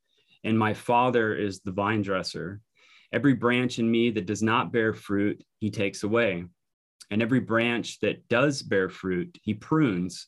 and 0.46 0.58
my 0.58 0.74
Father 0.74 1.36
is 1.36 1.60
the 1.60 1.72
vine 1.72 2.02
dresser. 2.02 2.62
Every 3.12 3.34
branch 3.34 3.78
in 3.78 3.92
me 3.92 4.10
that 4.12 4.26
does 4.26 4.42
not 4.42 4.72
bear 4.72 4.94
fruit, 4.94 5.44
He 5.60 5.72
takes 5.72 6.04
away, 6.04 6.46
and 7.12 7.22
every 7.22 7.42
branch 7.42 8.00
that 8.00 8.26
does 8.30 8.62
bear 8.62 8.90
fruit, 8.90 9.38
He 9.42 9.54
prunes, 9.54 10.28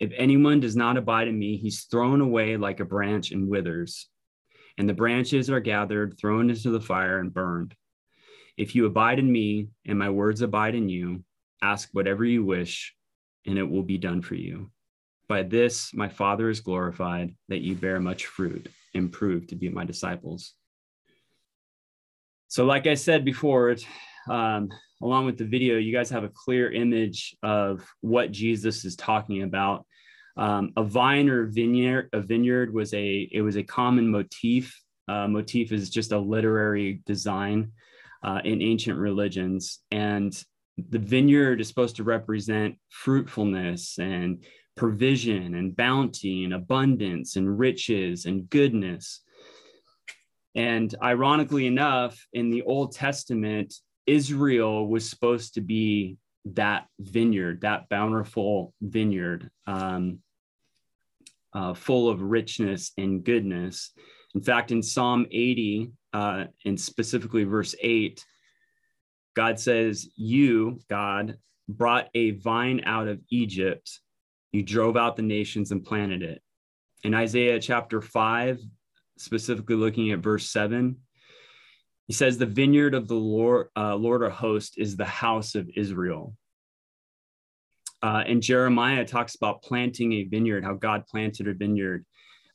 If 0.00 0.12
anyone 0.16 0.60
does 0.60 0.76
not 0.76 0.96
abide 0.96 1.28
in 1.28 1.38
me, 1.38 1.56
he's 1.56 1.84
thrown 1.84 2.20
away 2.20 2.56
like 2.56 2.80
a 2.80 2.84
branch 2.84 3.30
and 3.30 3.48
withers. 3.48 4.08
And 4.76 4.88
the 4.88 4.94
branches 4.94 5.50
are 5.50 5.60
gathered, 5.60 6.18
thrown 6.18 6.50
into 6.50 6.70
the 6.70 6.80
fire, 6.80 7.18
and 7.18 7.32
burned. 7.32 7.74
If 8.56 8.74
you 8.74 8.86
abide 8.86 9.18
in 9.18 9.30
me, 9.30 9.68
and 9.86 9.98
my 9.98 10.10
words 10.10 10.42
abide 10.42 10.74
in 10.74 10.88
you, 10.88 11.24
ask 11.62 11.88
whatever 11.92 12.24
you 12.24 12.44
wish, 12.44 12.94
and 13.46 13.58
it 13.58 13.68
will 13.68 13.82
be 13.82 13.98
done 13.98 14.22
for 14.22 14.34
you. 14.34 14.70
By 15.28 15.42
this, 15.42 15.94
my 15.94 16.08
Father 16.08 16.50
is 16.50 16.60
glorified, 16.60 17.34
that 17.48 17.62
you 17.62 17.74
bear 17.74 18.00
much 18.00 18.26
fruit 18.26 18.68
and 18.94 19.12
prove 19.12 19.46
to 19.48 19.56
be 19.56 19.68
my 19.68 19.84
disciples. 19.84 20.54
So, 22.48 22.64
like 22.64 22.86
I 22.86 22.94
said 22.94 23.24
before, 23.24 23.74
um, 24.28 24.68
along 25.04 25.26
with 25.26 25.36
the 25.36 25.44
video, 25.44 25.76
you 25.76 25.92
guys 25.92 26.08
have 26.08 26.24
a 26.24 26.30
clear 26.30 26.72
image 26.72 27.36
of 27.42 27.86
what 28.00 28.32
Jesus 28.32 28.86
is 28.86 28.96
talking 28.96 29.42
about. 29.42 29.84
Um, 30.36 30.72
a 30.78 30.82
vine 30.82 31.28
or 31.28 31.44
vineyard, 31.44 32.08
a 32.14 32.20
vineyard 32.20 32.72
was 32.72 32.92
a 32.94 33.28
it 33.30 33.42
was 33.42 33.56
a 33.56 33.62
common 33.62 34.08
motif. 34.08 34.80
Uh, 35.06 35.28
motif 35.28 35.70
is 35.70 35.90
just 35.90 36.12
a 36.12 36.18
literary 36.18 37.02
design 37.04 37.72
uh, 38.24 38.40
in 38.44 38.62
ancient 38.62 38.98
religions, 38.98 39.80
and 39.92 40.42
the 40.88 40.98
vineyard 40.98 41.60
is 41.60 41.68
supposed 41.68 41.96
to 41.96 42.02
represent 42.02 42.76
fruitfulness 42.88 43.98
and 43.98 44.42
provision 44.74 45.54
and 45.54 45.76
bounty 45.76 46.44
and 46.44 46.54
abundance 46.54 47.36
and 47.36 47.58
riches 47.58 48.24
and 48.24 48.48
goodness. 48.48 49.20
And 50.56 50.92
ironically 51.02 51.66
enough, 51.66 52.26
in 52.32 52.50
the 52.50 52.62
Old 52.62 52.92
Testament, 52.92 53.74
Israel 54.06 54.86
was 54.86 55.08
supposed 55.08 55.54
to 55.54 55.60
be 55.60 56.18
that 56.46 56.86
vineyard, 56.98 57.62
that 57.62 57.88
bountiful 57.88 58.74
vineyard, 58.80 59.50
um, 59.66 60.18
uh, 61.52 61.74
full 61.74 62.08
of 62.08 62.20
richness 62.20 62.92
and 62.98 63.24
goodness. 63.24 63.92
In 64.34 64.42
fact, 64.42 64.72
in 64.72 64.82
Psalm 64.82 65.26
80, 65.30 65.92
uh, 66.12 66.44
and 66.64 66.78
specifically 66.78 67.44
verse 67.44 67.74
8, 67.80 68.24
God 69.34 69.58
says, 69.58 70.08
You, 70.16 70.80
God, 70.88 71.38
brought 71.68 72.08
a 72.14 72.32
vine 72.32 72.82
out 72.84 73.08
of 73.08 73.20
Egypt. 73.30 74.00
You 74.52 74.62
drove 74.62 74.96
out 74.96 75.16
the 75.16 75.22
nations 75.22 75.72
and 75.72 75.84
planted 75.84 76.22
it. 76.22 76.42
In 77.02 77.14
Isaiah 77.14 77.60
chapter 77.60 78.00
5, 78.00 78.60
specifically 79.18 79.76
looking 79.76 80.12
at 80.12 80.20
verse 80.20 80.48
7, 80.50 80.96
he 82.06 82.12
says, 82.12 82.38
The 82.38 82.46
vineyard 82.46 82.94
of 82.94 83.08
the 83.08 83.14
Lord, 83.14 83.68
uh, 83.76 83.94
Lord 83.96 84.22
or 84.22 84.30
host 84.30 84.74
is 84.76 84.96
the 84.96 85.04
house 85.04 85.54
of 85.54 85.70
Israel. 85.76 86.34
Uh, 88.02 88.22
and 88.26 88.42
Jeremiah 88.42 89.04
talks 89.06 89.34
about 89.34 89.62
planting 89.62 90.12
a 90.12 90.24
vineyard, 90.24 90.64
how 90.64 90.74
God 90.74 91.06
planted 91.06 91.48
a 91.48 91.54
vineyard. 91.54 92.04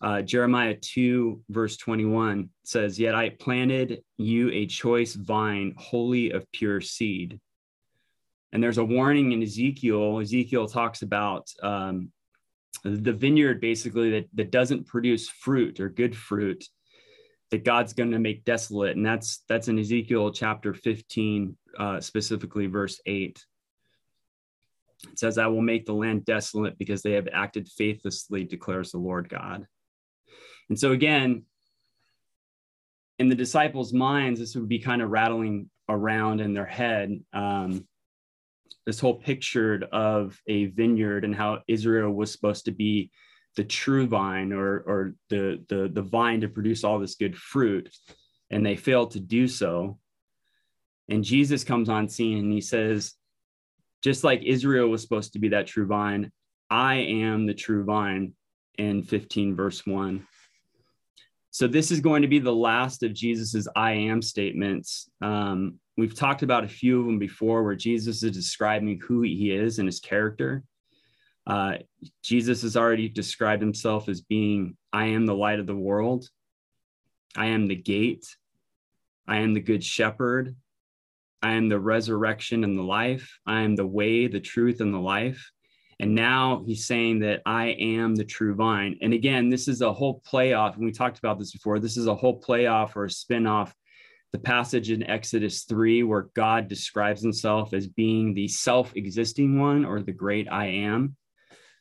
Uh, 0.02 0.22
Jeremiah 0.22 0.76
2, 0.76 1.42
verse 1.50 1.76
21 1.78 2.50
says, 2.64 3.00
Yet 3.00 3.16
I 3.16 3.30
planted 3.30 4.04
you 4.18 4.50
a 4.52 4.68
choice 4.68 5.16
vine, 5.16 5.74
wholly 5.76 6.32
of 6.32 6.50
pure 6.52 6.80
seed. 6.82 7.40
And 8.54 8.64
there's 8.64 8.78
a 8.78 8.86
warning 8.86 9.32
in 9.32 9.44
Ezekiel. 9.44 10.20
Ezekiel 10.20 10.68
talks 10.68 11.02
about 11.02 11.50
um, 11.62 12.12
the 12.84 13.14
vineyard 13.14 13.60
basically 13.60 14.12
that, 14.12 14.30
that 14.36 14.52
doesn't 14.52 14.88
produce 14.88 15.28
fruit 15.28 15.80
or 15.80 15.90
good 15.90 16.16
fruit 16.16 16.64
that 17.52 17.66
God's 17.66 17.94
going 17.94 18.12
to 18.12 18.20
make 18.20 18.46
desolate, 18.46 18.96
and 18.96 19.06
that's 19.06 19.44
that's 19.50 19.68
in 19.68 19.80
Ezekiel 19.80 20.32
chapter 20.32 20.74
15, 20.74 21.58
uh, 21.78 22.00
specifically 22.00 22.68
verse 22.68 23.02
8. 23.06 23.44
It 25.12 25.20
says, 25.20 25.38
"I 25.38 25.48
will 25.48 25.62
make 25.62 25.86
the 25.86 25.94
land 25.94 26.26
desolate 26.26 26.78
because 26.78 27.02
they 27.02 27.14
have 27.14 27.28
acted 27.32 27.68
faithlessly," 27.70 28.44
declares 28.44 28.92
the 28.92 29.00
Lord 29.00 29.30
God. 29.30 29.68
And 30.70 30.80
so 30.80 30.92
again, 30.92 31.46
in 33.18 33.30
the 33.30 33.36
disciples' 33.36 33.94
minds, 33.94 34.40
this 34.40 34.56
would 34.56 34.70
be 34.70 34.80
kind 34.80 35.02
of 35.02 35.10
rattling 35.10 35.70
around 35.90 36.42
in 36.42 36.54
their 36.54 36.66
head. 36.66 37.20
Um, 37.34 37.88
this 38.86 39.00
whole 39.00 39.16
picture 39.16 39.84
of 39.92 40.40
a 40.48 40.66
vineyard 40.68 41.26
and 41.26 41.36
how 41.36 41.60
Israel 41.68 42.12
was 42.12 42.32
supposed 42.32 42.66
to 42.66 42.72
be 42.72 43.12
the 43.60 43.66
true 43.66 44.08
vine 44.08 44.54
or 44.54 44.78
or 44.88 45.16
the 45.30 45.62
the 45.68 45.90
the 45.92 46.02
vine 46.02 46.40
to 46.40 46.48
produce 46.48 46.86
all 46.86 46.98
this 46.98 47.16
good 47.16 47.36
fruit 47.36 47.94
and 48.50 48.66
they 48.66 48.78
fail 48.78 49.06
to 49.06 49.20
do 49.20 49.50
so 49.50 50.00
and 51.10 51.26
jesus 51.26 51.66
comes 51.66 51.90
on 51.90 52.08
scene 52.08 52.38
and 52.38 52.54
he 52.54 52.62
says 52.62 53.16
just 54.02 54.24
like 54.24 54.42
israel 54.44 54.88
was 54.88 55.02
supposed 55.02 55.34
to 55.34 55.40
be 55.40 55.50
that 55.50 55.68
true 55.68 55.86
vine 55.86 56.32
i 56.70 56.96
am 56.96 57.46
the 57.46 57.54
true 57.54 57.84
vine 57.84 58.32
in 58.78 59.04
15 59.04 59.58
verse 59.58 59.86
1 59.86 60.26
So 61.52 61.68
this 61.68 61.92
is 61.92 62.00
going 62.00 62.22
to 62.22 62.30
be 62.30 62.40
the 62.40 62.56
last 62.56 63.04
of 63.04 63.12
Jesus's 63.14 63.68
I 63.76 63.92
am 63.92 64.22
statements. 64.22 65.10
Um, 65.20 65.80
we've 65.98 66.16
talked 66.16 66.44
about 66.44 66.64
a 66.64 66.76
few 66.80 67.00
of 67.00 67.08
them 67.08 67.20
before 67.20 67.64
where 67.64 67.76
Jesus 67.76 68.22
is 68.22 68.32
describing 68.32 69.02
who 69.06 69.24
he 69.24 69.52
is 69.52 69.80
and 69.80 69.88
his 69.88 70.00
character. 70.00 70.64
Uh, 71.50 71.78
Jesus 72.24 72.62
has 72.62 72.78
already 72.78 73.10
described 73.10 73.62
himself 73.62 74.08
as 74.08 74.22
being, 74.22 74.78
I 74.94 75.08
am 75.08 75.26
the 75.26 75.36
light 75.36 75.60
of 75.60 75.66
the 75.68 75.76
world. 75.76 76.30
I 77.36 77.48
am 77.48 77.68
the 77.68 77.76
gate. 77.76 78.26
I 79.28 79.38
am 79.38 79.54
the 79.54 79.60
good 79.60 79.84
shepherd. 79.84 80.56
I 81.42 81.54
am 81.54 81.70
the 81.70 81.80
resurrection 81.80 82.64
and 82.64 82.78
the 82.78 82.84
life. 82.84 83.40
I 83.46 83.62
am 83.62 83.76
the 83.76 83.88
way, 83.88 84.28
the 84.28 84.40
truth, 84.40 84.82
and 84.82 84.94
the 84.94 85.00
life. 85.00 85.52
And 86.00 86.16
now 86.16 86.64
he's 86.66 86.86
saying 86.86 87.20
that 87.20 87.42
I 87.46 87.70
am 87.80 88.16
the 88.16 88.24
true 88.24 88.56
vine. 88.56 88.98
And 89.02 89.14
again, 89.14 89.50
this 89.50 89.68
is 89.68 89.82
a 89.82 89.92
whole 89.92 90.22
playoff. 90.32 90.76
And 90.76 90.86
we 90.86 90.92
talked 90.92 91.18
about 91.20 91.40
this 91.40 91.52
before. 91.52 91.80
This 91.80 91.98
is 91.98 92.08
a 92.08 92.16
whole 92.16 92.40
playoff 92.40 92.96
or 92.96 93.06
a 93.06 93.10
spinoff. 93.10 93.74
The 94.32 94.40
passage 94.40 94.92
in 94.92 95.04
Exodus 95.04 95.64
3, 95.64 96.04
where 96.04 96.30
God 96.36 96.68
describes 96.68 97.22
himself 97.22 97.74
as 97.74 97.88
being 97.88 98.34
the 98.34 98.48
self 98.48 98.96
existing 98.96 99.60
one 99.60 99.84
or 99.84 100.02
the 100.02 100.12
great 100.12 100.48
I 100.50 100.68
am. 100.68 101.16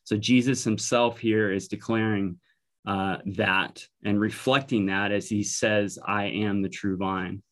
So 0.09 0.17
Jesus 0.17 0.65
himself 0.65 1.19
here 1.19 1.53
is 1.53 1.69
declaring 1.69 2.39
uh, 2.87 3.19
that 3.37 3.87
and 4.03 4.19
reflecting 4.19 4.87
that 4.87 5.13
as 5.13 5.29
he 5.29 5.43
says, 5.43 5.99
I 6.03 6.29
am 6.29 6.63
the 6.63 6.71
true 6.71 6.97
vine. 6.97 7.43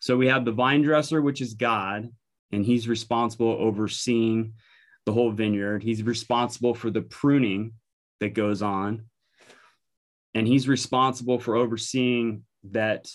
So 0.00 0.16
we 0.16 0.28
have 0.28 0.46
the 0.46 0.52
vine 0.52 0.80
dresser, 0.80 1.20
which 1.20 1.42
is 1.42 1.52
God, 1.52 2.08
and 2.52 2.64
he's 2.64 2.88
responsible 2.88 3.54
overseeing 3.60 4.54
the 5.04 5.12
whole 5.12 5.30
vineyard. 5.30 5.82
He's 5.82 6.02
responsible 6.02 6.72
for 6.72 6.90
the 6.90 7.02
pruning 7.02 7.74
that 8.20 8.32
goes 8.32 8.62
on. 8.62 9.10
And 10.32 10.48
he's 10.48 10.66
responsible 10.66 11.38
for 11.38 11.54
overseeing 11.54 12.44
that 12.70 13.10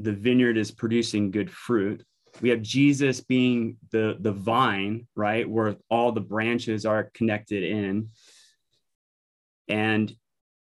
the 0.00 0.12
vineyard 0.12 0.56
is 0.56 0.70
producing 0.70 1.30
good 1.30 1.50
fruit. 1.50 2.02
We 2.40 2.48
have 2.48 2.62
Jesus 2.62 3.20
being 3.20 3.76
the, 3.90 4.16
the 4.18 4.32
vine, 4.32 5.06
right, 5.14 5.48
where 5.48 5.76
all 5.90 6.12
the 6.12 6.20
branches 6.20 6.86
are 6.86 7.10
connected 7.14 7.62
in. 7.62 8.08
And 9.68 10.14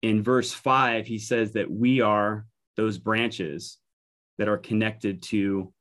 in 0.02 0.22
verse 0.22 0.52
five, 0.52 1.06
he 1.06 1.18
says 1.18 1.52
that 1.52 1.70
we 1.70 2.00
are 2.00 2.46
those 2.76 2.98
branches 2.98 3.78
that 4.38 4.48
are 4.48 4.58
connected 4.58 5.22
to 5.22 5.72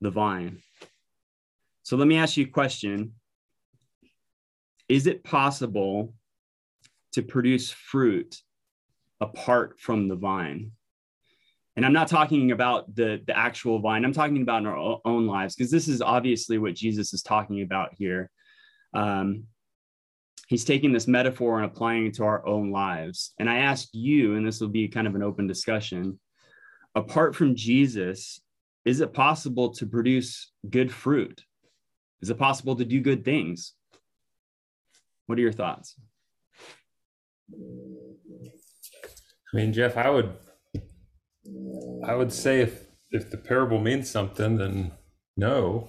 the 0.00 0.10
vine. 0.10 0.58
So 1.82 1.96
let 1.96 2.08
me 2.08 2.16
ask 2.16 2.36
you 2.36 2.44
a 2.44 2.48
question 2.48 3.14
Is 4.88 5.06
it 5.06 5.24
possible 5.24 6.14
to 7.12 7.22
produce 7.22 7.70
fruit 7.70 8.40
apart 9.20 9.80
from 9.80 10.08
the 10.08 10.16
vine? 10.16 10.72
And 11.76 11.84
I'm 11.84 11.92
not 11.92 12.08
talking 12.08 12.52
about 12.52 12.94
the, 12.94 13.20
the 13.26 13.36
actual 13.36 13.80
vine, 13.80 14.04
I'm 14.04 14.12
talking 14.12 14.42
about 14.42 14.62
in 14.62 14.66
our 14.66 15.00
own 15.04 15.26
lives, 15.26 15.56
because 15.56 15.72
this 15.72 15.88
is 15.88 16.00
obviously 16.00 16.58
what 16.58 16.74
Jesus 16.74 17.12
is 17.12 17.22
talking 17.22 17.62
about 17.62 17.90
here. 17.96 18.30
Um, 18.94 19.44
he's 20.46 20.64
taking 20.64 20.92
this 20.92 21.08
metaphor 21.08 21.56
and 21.56 21.66
applying 21.66 22.06
it 22.06 22.14
to 22.14 22.24
our 22.24 22.46
own 22.46 22.70
lives. 22.70 23.34
And 23.40 23.50
I 23.50 23.56
ask 23.58 23.88
you, 23.92 24.36
and 24.36 24.46
this 24.46 24.60
will 24.60 24.68
be 24.68 24.86
kind 24.86 25.06
of 25.06 25.14
an 25.16 25.22
open 25.22 25.46
discussion 25.46 26.20
apart 26.94 27.34
from 27.34 27.54
Jesus, 27.54 28.40
is 28.84 29.00
it 29.00 29.12
possible 29.12 29.70
to 29.74 29.86
produce 29.86 30.52
good 30.68 30.92
fruit? 30.92 31.42
Is 32.22 32.30
it 32.30 32.38
possible 32.38 32.76
to 32.76 32.84
do 32.84 33.00
good 33.00 33.24
things? 33.24 33.72
What 35.26 35.38
are 35.38 35.42
your 35.42 35.52
thoughts? 35.52 35.96
I 39.52 39.56
mean, 39.56 39.72
Jeff, 39.72 39.96
I 39.96 40.10
would 40.10 40.32
I 42.06 42.14
would 42.14 42.32
say 42.32 42.60
if 42.60 42.84
if 43.10 43.30
the 43.30 43.36
parable 43.36 43.80
means 43.80 44.10
something, 44.10 44.56
then 44.56 44.92
no. 45.36 45.88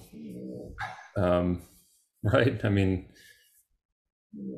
Um, 1.17 1.61
right? 2.23 2.63
I 2.63 2.69
mean, 2.69 3.07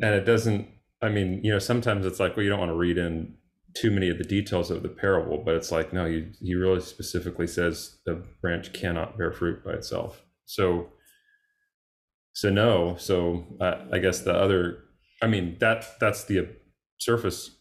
and 0.01 0.13
it 0.15 0.25
doesn't. 0.25 0.67
I 1.01 1.09
mean, 1.09 1.41
you 1.43 1.51
know, 1.51 1.59
sometimes 1.59 2.05
it's 2.05 2.19
like, 2.19 2.35
well, 2.35 2.43
you 2.43 2.49
don't 2.49 2.59
want 2.59 2.71
to 2.71 2.77
read 2.77 2.97
in 2.97 3.35
too 3.75 3.91
many 3.91 4.09
of 4.09 4.17
the 4.17 4.23
details 4.23 4.71
of 4.71 4.81
the 4.81 4.89
parable, 4.89 5.43
but 5.45 5.53
it's 5.53 5.71
like, 5.71 5.93
no, 5.93 6.07
he, 6.07 6.31
he 6.41 6.55
really 6.55 6.81
specifically 6.81 7.45
says 7.45 7.99
the 8.05 8.23
branch 8.41 8.73
cannot 8.73 9.17
bear 9.17 9.31
fruit 9.31 9.63
by 9.63 9.73
itself. 9.73 10.23
So, 10.45 10.89
so 12.33 12.49
no. 12.49 12.95
So 12.97 13.45
uh, 13.61 13.85
I 13.91 13.99
guess 13.99 14.21
the 14.21 14.33
other, 14.33 14.79
I 15.21 15.27
mean, 15.27 15.57
that 15.59 15.85
that's 15.99 16.23
the 16.25 16.47
surface 16.97 17.56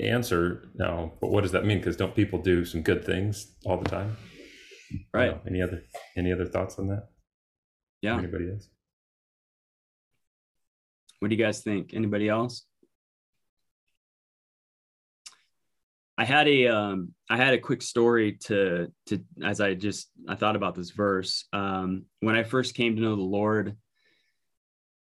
answer 0.00 0.70
now, 0.74 1.12
but 1.20 1.30
what 1.30 1.42
does 1.42 1.52
that 1.52 1.64
mean? 1.64 1.78
Because 1.78 1.96
don't 1.96 2.14
people 2.14 2.40
do 2.40 2.64
some 2.64 2.82
good 2.82 3.04
things 3.04 3.54
all 3.64 3.78
the 3.78 3.88
time? 3.88 4.16
Right. 5.14 5.30
Know, 5.30 5.40
any 5.46 5.62
other 5.62 5.84
any 6.16 6.32
other 6.32 6.46
thoughts 6.46 6.78
on 6.78 6.88
that? 6.88 7.08
Yeah. 8.02 8.18
Anybody 8.18 8.50
else? 8.50 8.68
What 11.20 11.28
do 11.28 11.36
you 11.36 11.42
guys 11.42 11.60
think? 11.62 11.94
Anybody 11.94 12.28
else? 12.28 12.64
I 16.18 16.24
had 16.24 16.48
a 16.48 16.66
um, 16.66 17.14
I 17.30 17.36
had 17.36 17.54
a 17.54 17.58
quick 17.58 17.82
story 17.82 18.32
to 18.44 18.92
to 19.06 19.24
as 19.42 19.60
I 19.60 19.74
just 19.74 20.10
I 20.28 20.34
thought 20.34 20.56
about 20.56 20.74
this 20.74 20.90
verse. 20.90 21.46
Um, 21.52 22.04
when 22.20 22.36
I 22.36 22.42
first 22.42 22.74
came 22.74 22.96
to 22.96 23.02
know 23.02 23.16
the 23.16 23.22
Lord, 23.22 23.76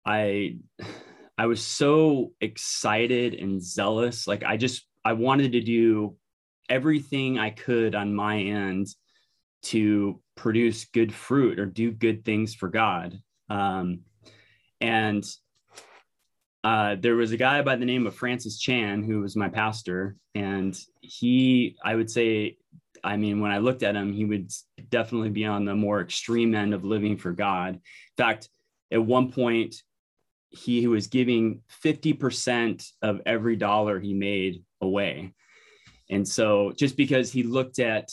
I 0.04 0.58
I 1.38 1.46
was 1.46 1.64
so 1.64 2.32
excited 2.40 3.34
and 3.34 3.62
zealous. 3.62 4.26
Like 4.26 4.44
I 4.44 4.56
just 4.56 4.86
I 5.04 5.12
wanted 5.12 5.52
to 5.52 5.60
do 5.60 6.16
everything 6.68 7.38
I 7.38 7.50
could 7.50 7.94
on 7.94 8.14
my 8.14 8.38
end 8.40 8.88
to 9.62 10.20
produce 10.34 10.86
good 10.86 11.12
fruit 11.12 11.58
or 11.58 11.66
do 11.66 11.90
good 11.90 12.24
things 12.24 12.54
for 12.54 12.68
God. 12.68 13.20
Um, 13.48 14.00
and 14.80 15.24
uh, 16.64 16.96
there 16.98 17.14
was 17.14 17.32
a 17.32 17.36
guy 17.36 17.62
by 17.62 17.76
the 17.76 17.84
name 17.84 18.06
of 18.06 18.14
Francis 18.14 18.58
Chan 18.58 19.04
who 19.04 19.20
was 19.20 19.36
my 19.36 19.48
pastor, 19.48 20.16
and 20.34 20.76
he, 21.00 21.76
I 21.84 21.94
would 21.94 22.10
say, 22.10 22.56
I 23.04 23.16
mean, 23.16 23.40
when 23.40 23.52
I 23.52 23.58
looked 23.58 23.84
at 23.84 23.94
him, 23.94 24.12
he 24.12 24.24
would 24.24 24.50
definitely 24.90 25.30
be 25.30 25.44
on 25.44 25.64
the 25.64 25.76
more 25.76 26.00
extreme 26.00 26.54
end 26.54 26.74
of 26.74 26.84
living 26.84 27.16
for 27.16 27.30
God. 27.30 27.74
In 27.74 27.80
fact, 28.16 28.48
at 28.90 29.04
one 29.04 29.30
point, 29.30 29.76
he 30.50 30.86
was 30.86 31.06
giving 31.08 31.62
50% 31.84 32.86
of 33.02 33.20
every 33.26 33.56
dollar 33.56 34.00
he 34.00 34.14
made 34.14 34.62
away. 34.80 35.32
And 36.10 36.26
so 36.26 36.72
just 36.76 36.96
because 36.96 37.32
he 37.32 37.42
looked 37.42 37.78
at 37.78 38.10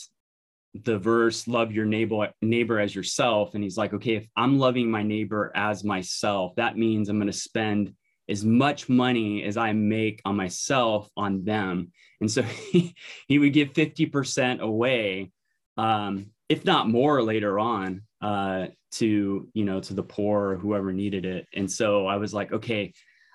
the 0.86 0.98
verse 0.98 1.48
love 1.48 1.72
your 1.72 1.86
neighbor 1.86 2.32
neighbor 2.42 2.80
as 2.80 2.96
yourself 2.96 3.54
and 3.54 3.64
he's 3.64 3.78
like 3.78 3.94
okay 3.94 4.16
if 4.16 4.28
i'm 4.36 4.58
loving 4.58 4.90
my 4.90 5.04
neighbor 5.04 5.52
as 5.54 5.84
myself 5.84 6.56
that 6.56 6.76
means 6.76 7.10
i'm 7.10 7.20
going 7.20 7.28
to 7.28 7.32
spend 7.32 7.94
as 8.30 8.46
much 8.46 8.88
money 8.88 9.44
as 9.44 9.58
I 9.58 9.74
make 9.74 10.22
on 10.26 10.36
myself 10.36 11.10
on 11.18 11.44
them. 11.44 11.92
And 12.22 12.32
so 12.32 12.42
he, 12.72 12.96
he 13.28 13.40
would 13.40 13.54
give 13.54 13.74
50% 13.74 14.60
away, 14.60 15.32
um, 15.78 16.28
if 16.50 16.66
not 16.66 16.90
more 16.90 17.22
later 17.22 17.60
on, 17.60 18.04
uh, 18.24 18.68
to, 18.94 19.50
you 19.54 19.66
know, 19.66 19.82
to 19.82 19.94
the 19.94 20.02
poor 20.02 20.52
or 20.52 20.58
whoever 20.58 20.94
needed 20.94 21.26
it. 21.26 21.46
And 21.54 21.70
so 21.70 22.08
I 22.08 22.16
was 22.16 22.34
like, 22.34 22.54
okay, 22.54 22.94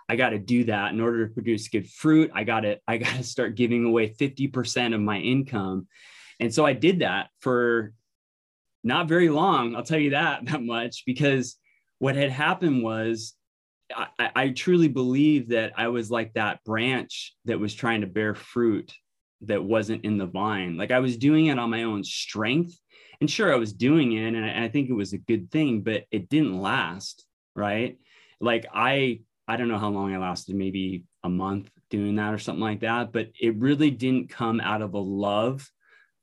I 0.08 0.16
got 0.16 0.30
to 0.30 0.38
do 0.38 0.64
that 0.64 0.92
in 0.92 1.00
order 1.00 1.26
to 1.26 1.34
produce 1.34 1.68
good 1.68 1.88
fruit. 1.90 2.30
I 2.34 2.44
got 2.44 2.60
to, 2.60 2.78
I 2.88 2.96
got 2.96 3.14
to 3.16 3.22
start 3.22 3.54
giving 3.54 3.84
away 3.84 4.08
50% 4.14 4.94
of 4.94 5.00
my 5.00 5.18
income. 5.18 5.86
And 6.40 6.52
so 6.52 6.64
I 6.64 6.72
did 6.72 7.00
that 7.00 7.28
for 7.40 7.92
not 8.82 9.08
very 9.08 9.28
long. 9.28 9.76
I'll 9.76 9.82
tell 9.82 9.98
you 9.98 10.10
that, 10.10 10.46
that 10.46 10.62
much, 10.62 11.04
because 11.04 11.56
what 11.98 12.16
had 12.16 12.30
happened 12.30 12.82
was 12.82 13.34
I, 13.94 14.30
I 14.34 14.48
truly 14.50 14.88
believe 14.88 15.48
that 15.50 15.72
I 15.76 15.88
was 15.88 16.10
like 16.10 16.32
that 16.32 16.64
branch 16.64 17.34
that 17.44 17.60
was 17.60 17.74
trying 17.74 18.00
to 18.00 18.06
bear 18.06 18.34
fruit 18.34 18.92
that 19.42 19.62
wasn't 19.62 20.04
in 20.04 20.16
the 20.16 20.26
vine. 20.26 20.78
Like 20.78 20.90
I 20.90 21.00
was 21.00 21.18
doing 21.18 21.46
it 21.46 21.58
on 21.58 21.70
my 21.70 21.82
own 21.82 22.04
strength. 22.04 22.78
And 23.20 23.30
sure, 23.30 23.52
I 23.52 23.56
was 23.56 23.72
doing 23.72 24.12
it 24.12 24.34
and 24.34 24.44
I, 24.44 24.68
think 24.68 24.88
it 24.88 24.94
was 24.94 25.12
a 25.12 25.18
good 25.18 25.50
thing, 25.50 25.80
but 25.80 26.04
it 26.10 26.28
didn't 26.28 26.60
last. 26.60 27.24
Right. 27.56 27.98
Like 28.40 28.66
I, 28.72 29.20
I 29.48 29.56
don't 29.56 29.68
know 29.68 29.78
how 29.78 29.88
long 29.88 30.14
I 30.14 30.18
lasted, 30.18 30.54
maybe 30.54 31.04
a 31.24 31.28
month 31.28 31.70
doing 31.90 32.16
that 32.16 32.32
or 32.32 32.38
something 32.38 32.62
like 32.62 32.80
that, 32.80 33.12
but 33.12 33.30
it 33.40 33.56
really 33.56 33.90
didn't 33.90 34.30
come 34.30 34.60
out 34.60 34.82
of 34.82 34.94
a 34.94 34.98
love 34.98 35.68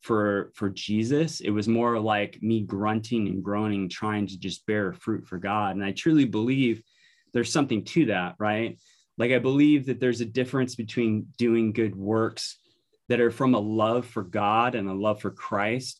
for 0.02 0.52
for 0.54 0.70
Jesus. 0.70 1.42
It 1.42 1.50
was 1.50 1.68
more 1.68 2.00
like 2.00 2.38
me 2.42 2.62
grunting 2.62 3.28
and 3.28 3.44
groaning, 3.44 3.90
trying 3.90 4.28
to 4.28 4.38
just 4.38 4.66
bear 4.68 4.94
fruit 4.94 5.28
for 5.28 5.38
God. 5.38 5.76
And 5.76 5.84
I 5.84 5.92
truly 5.92 6.26
believe 6.26 6.84
there's 7.34 7.52
something 7.52 7.84
to 7.86 8.06
that, 8.06 8.36
right? 8.38 8.78
Like 9.18 9.32
I 9.32 9.40
believe 9.40 9.88
that 9.88 10.00
there's 10.00 10.22
a 10.22 10.26
difference 10.26 10.76
between 10.76 11.28
doing 11.38 11.74
good 11.74 11.96
works 11.96 12.60
that 13.10 13.20
are 13.20 13.32
from 13.32 13.56
a 13.56 13.60
love 13.60 14.06
for 14.06 14.24
God 14.24 14.76
and 14.76 14.88
a 14.88 14.94
love 14.94 15.22
for 15.22 15.32
Christ. 15.32 16.00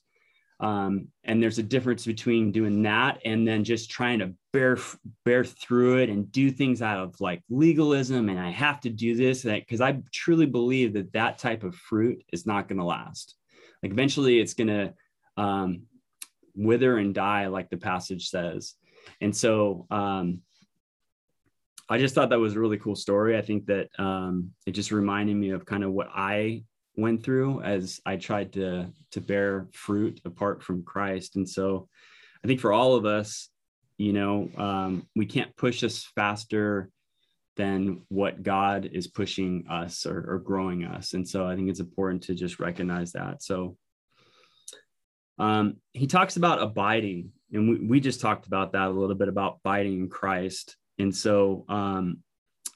Um, 0.60 1.10
and 1.26 1.44
there's 1.44 1.60
a 1.60 1.64
difference 1.64 2.06
between 2.06 2.54
doing 2.54 2.84
that 2.84 3.20
and 3.26 3.46
then 3.46 3.66
just 3.66 3.92
trying 3.92 4.20
to 4.20 4.34
bear 4.54 4.78
bear 5.26 5.44
through 5.44 5.98
it 5.98 6.10
and 6.10 6.32
do 6.32 6.50
things 6.50 6.82
out 6.82 7.00
of 7.04 7.20
like 7.20 7.44
legalism 7.50 8.30
and 8.30 8.40
i 8.40 8.50
have 8.52 8.80
to 8.80 8.90
do 8.90 9.18
this 9.18 9.44
because 9.44 9.82
i 9.82 10.02
truly 10.14 10.46
believe 10.46 10.94
that 10.94 11.12
that 11.12 11.38
type 11.40 11.66
of 11.66 11.76
fruit 11.76 12.24
is 12.32 12.46
not 12.46 12.70
going 12.70 12.80
to 12.80 12.86
last. 12.86 13.36
Like 13.84 13.92
eventually 13.92 14.40
it's 14.40 14.54
going 14.54 14.68
to 14.68 14.94
um, 15.38 15.84
wither 16.56 16.98
and 16.98 17.14
die 17.14 17.48
like 17.48 17.70
the 17.70 17.78
passage 17.78 18.30
says. 18.30 18.76
And 19.22 19.36
so 19.36 19.86
um, 19.92 20.42
i 21.88 22.00
just 22.00 22.16
thought 22.16 22.30
that 22.30 22.40
was 22.40 22.56
a 22.56 22.60
really 22.60 22.78
cool 22.78 22.96
story. 22.96 23.38
I 23.38 23.42
think 23.42 23.66
that 23.68 23.90
um, 24.00 24.52
it 24.66 24.72
just 24.72 24.92
reminded 24.92 25.36
me 25.36 25.52
of 25.52 25.66
kind 25.66 25.84
of 25.84 25.92
what 25.92 26.08
i 26.16 26.64
went 26.98 27.24
through 27.24 27.62
as 27.62 28.00
i 28.06 28.16
tried 28.16 28.54
to 28.54 28.88
to 29.12 29.22
bear 29.22 29.68
fruit 29.72 30.22
apart 30.26 30.64
from 30.64 30.84
christ. 30.84 31.36
And 31.36 31.48
so 31.48 31.88
i 32.44 32.48
think 32.48 32.60
for 32.60 32.74
all 32.74 32.96
of 32.96 33.06
us 33.06 33.50
you 33.98 34.14
know 34.14 34.50
um, 34.58 35.08
we 35.16 35.26
can't 35.26 35.56
push 35.56 35.84
us 35.84 36.04
faster 36.16 36.90
than 37.56 38.02
what 38.10 38.44
god 38.44 38.90
is 38.92 39.08
pushing 39.08 39.66
us 39.70 40.06
or, 40.06 40.34
or, 40.34 40.40
growing 40.40 40.84
us. 40.84 41.14
And 41.14 41.28
so 41.28 41.48
i 41.48 41.56
think 41.56 41.70
it's 41.70 41.80
important 41.80 42.24
to 42.24 42.36
just 42.36 42.60
recognize 42.60 43.14
that. 43.14 43.42
So 43.42 43.78
um, 45.38 45.78
he 45.92 46.08
talks 46.08 46.38
about 46.38 46.62
abiding 46.62 47.32
and 47.52 47.70
we, 47.70 47.80
we 47.80 48.00
just 48.00 48.22
talked 48.22 48.48
about 48.48 48.74
that 48.74 48.88
a 48.88 48.92
little 48.92 49.16
bit 49.16 49.28
about 49.28 49.60
abiding 49.64 50.00
in 50.00 50.10
christ. 50.10 50.76
And 50.98 51.16
so 51.16 51.66
um, 51.70 52.20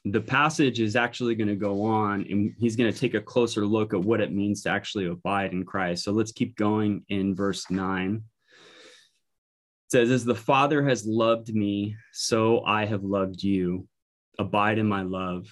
the 0.06 0.22
passage 0.22 0.80
is 0.80 0.96
actually 0.96 1.36
going 1.36 1.50
to 1.50 1.56
go 1.56 1.84
on 1.84 2.26
and 2.30 2.54
he's 2.58 2.76
going 2.76 2.92
to 2.92 2.98
take 2.98 3.16
a 3.16 3.22
closer 3.22 3.66
look 3.66 3.94
at 3.94 4.02
what 4.02 4.22
it 4.22 4.32
means 4.32 4.64
to 4.64 4.70
actually 4.70 5.08
abide 5.08 5.52
in 5.52 5.66
christ 5.66 6.04
so 6.04 6.12
let's 6.12 6.32
keep 6.32 6.56
going 6.56 7.04
in 7.10 7.36
verse 7.36 7.70
9 7.70 8.24
says, 9.90 10.12
As 10.12 10.24
the 10.24 10.36
Father 10.36 10.84
has 10.88 11.06
loved 11.06 11.54
me, 11.54 11.96
so 12.14 12.64
I 12.64 12.86
have 12.86 13.04
loved 13.04 13.44
you. 13.44 13.88
Abide 14.38 14.78
in 14.78 14.88
my 14.88 15.02
love. 15.02 15.48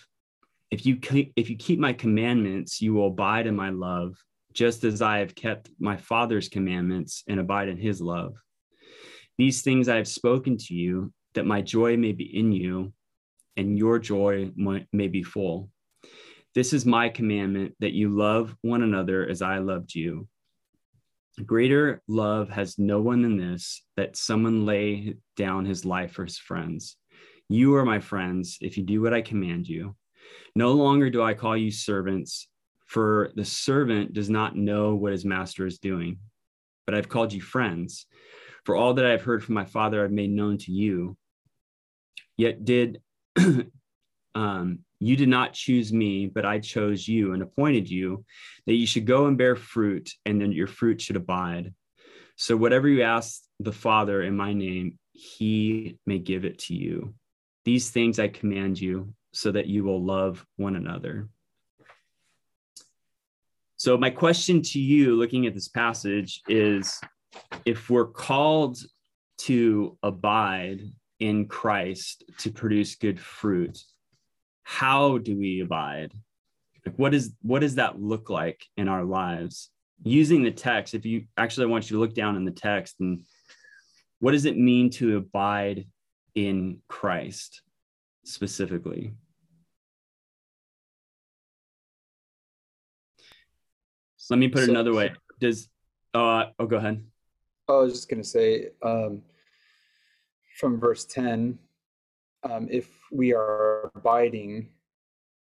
If 0.72 0.86
you 0.86 1.00
if 1.36 1.50
you 1.50 1.58
keep 1.58 1.80
my 1.80 1.94
commandments, 1.94 2.82
you 2.82 2.94
will 2.94 3.08
abide 3.08 3.48
in 3.48 3.56
my 3.56 3.70
love, 3.70 4.16
just 4.54 4.84
as 4.84 5.02
I 5.02 5.20
have 5.20 5.36
kept 5.36 5.70
my 5.80 5.98
Father's 5.98 6.50
commandments 6.50 7.24
and 7.28 7.40
abide 7.40 7.70
in 7.70 7.78
his 7.78 8.02
love. 8.02 8.36
These 9.38 9.62
things 9.62 9.88
I 9.88 9.98
have 9.98 10.08
spoken 10.08 10.58
to 10.58 10.74
you, 10.74 11.14
that 11.36 11.46
my 11.46 11.62
joy 11.62 11.98
may 11.98 12.12
be 12.12 12.38
in 12.38 12.52
you, 12.52 12.94
and 13.58 13.78
your 13.78 14.00
joy 14.00 14.52
may 14.56 15.08
be 15.08 15.24
full. 15.24 15.70
This 16.56 16.74
is 16.74 16.86
my 16.86 17.10
commandment 17.10 17.76
that 17.80 17.94
you 17.94 18.10
love 18.10 18.56
one 18.62 18.84
another 18.84 19.28
as 19.28 19.42
I 19.42 19.58
loved 19.58 19.94
you. 19.94 20.28
Greater 21.46 22.02
love 22.08 22.50
has 22.50 22.80
no 22.80 23.00
one 23.00 23.22
than 23.22 23.38
this 23.38 23.84
that 23.96 24.18
someone 24.18 24.66
lay 24.66 25.16
down 25.36 25.66
his 25.66 25.86
life 25.86 26.14
for 26.14 26.24
his 26.24 26.38
friends. 26.38 26.96
You 27.50 27.76
are 27.76 27.86
my 27.86 28.00
friends 28.00 28.58
if 28.62 28.78
you 28.78 28.84
do 28.84 29.02
what 29.02 29.14
I 29.14 29.22
command 29.22 29.68
you. 29.68 29.96
No 30.56 30.72
longer 30.74 31.10
do 31.10 31.22
I 31.22 31.36
call 31.36 31.56
you 31.56 31.70
servants, 31.70 32.48
for 32.88 33.32
the 33.36 33.46
servant 33.46 34.14
does 34.14 34.30
not 34.30 34.56
know 34.56 34.96
what 34.96 35.12
his 35.12 35.26
master 35.26 35.68
is 35.68 35.78
doing. 35.78 36.18
But 36.86 36.96
I've 36.96 37.10
called 37.10 37.34
you 37.34 37.42
friends, 37.42 38.08
for 38.66 38.76
all 38.76 38.96
that 38.96 39.06
I 39.06 39.12
have 39.12 39.22
heard 39.22 39.44
from 39.44 39.56
my 39.56 39.66
Father 39.66 40.04
I've 40.04 40.12
made 40.12 40.32
known 40.32 40.58
to 40.60 40.72
you. 40.72 41.18
Yet 42.36 42.66
did 42.66 43.02
um, 44.36 44.80
you 45.00 45.16
did 45.16 45.30
not 45.30 45.54
choose 45.54 45.94
me, 45.94 46.28
but 46.28 46.46
I 46.46 46.60
chose 46.60 47.08
you 47.08 47.34
and 47.34 47.44
appointed 47.44 47.90
you 47.90 48.26
that 48.66 48.74
you 48.74 48.88
should 48.88 49.06
go 49.06 49.28
and 49.28 49.38
bear 49.38 49.56
fruit, 49.56 50.12
and 50.26 50.42
then 50.42 50.52
your 50.52 50.68
fruit 50.68 51.02
should 51.02 51.16
abide. 51.16 51.74
So, 52.36 52.58
whatever 52.58 52.88
you 52.88 53.04
ask 53.04 53.42
the 53.60 53.72
Father 53.72 54.22
in 54.24 54.36
my 54.36 54.54
name, 54.54 54.98
he 55.14 55.98
may 56.06 56.20
give 56.20 56.46
it 56.46 56.60
to 56.60 56.76
you. 56.76 57.14
These 57.66 57.90
things 57.90 58.20
I 58.20 58.28
command 58.28 58.80
you, 58.80 59.14
so 59.34 59.52
that 59.52 59.68
you 59.68 59.84
will 59.84 60.04
love 60.04 60.46
one 60.56 60.76
another. 60.76 61.30
So, 63.76 63.98
my 63.98 64.10
question 64.10 64.62
to 64.64 64.80
you, 64.80 65.16
looking 65.16 65.46
at 65.46 65.54
this 65.54 65.68
passage, 65.68 66.42
is 66.48 67.00
if 67.66 67.90
we're 67.90 68.08
called 68.08 68.80
to 69.40 69.98
abide 70.02 70.82
in 71.20 71.48
Christ 71.48 72.24
to 72.40 72.52
produce 72.52 72.96
good 72.96 73.20
fruit, 73.20 73.80
how 74.64 75.18
do 75.18 75.38
we 75.38 75.62
abide? 75.62 76.14
Like 76.86 76.96
what 76.98 77.14
is 77.14 77.34
what 77.42 77.60
does 77.60 77.76
that 77.76 78.02
look 78.02 78.30
like 78.30 78.66
in 78.76 78.88
our 78.88 79.04
lives? 79.04 79.70
Using 80.04 80.44
the 80.44 80.52
text 80.52 80.94
if 80.94 81.06
you 81.06 81.26
actually 81.38 81.66
I 81.66 81.70
want 81.70 81.90
you 81.90 81.98
to 81.98 82.02
look 82.02 82.14
down 82.14 82.36
in 82.36 82.46
the 82.46 82.52
text 82.52 82.96
and 83.00 83.24
what 84.20 84.32
does 84.32 84.46
it 84.46 84.58
mean 84.58 84.90
to 84.92 85.18
abide 85.18 85.88
in 86.36 86.80
christ 86.88 87.62
specifically? 88.26 89.14
Let 94.30 94.40
me 94.40 94.50
put 94.50 94.64
it 94.64 94.66
so, 94.66 94.72
another 94.72 94.94
way. 94.94 95.14
does 95.40 95.70
uh 96.14 96.48
oh 96.60 96.66
go 96.66 96.78
ahead. 96.78 97.04
I 97.70 97.74
was 97.74 97.94
just 97.94 98.10
going 98.10 98.22
to 98.22 98.28
say 98.28 98.70
um 98.84 99.22
from 100.58 100.80
verse 100.80 101.06
10 101.06 101.60
um, 102.44 102.68
if 102.70 102.88
we 103.12 103.34
are 103.34 103.92
abiding, 103.96 104.70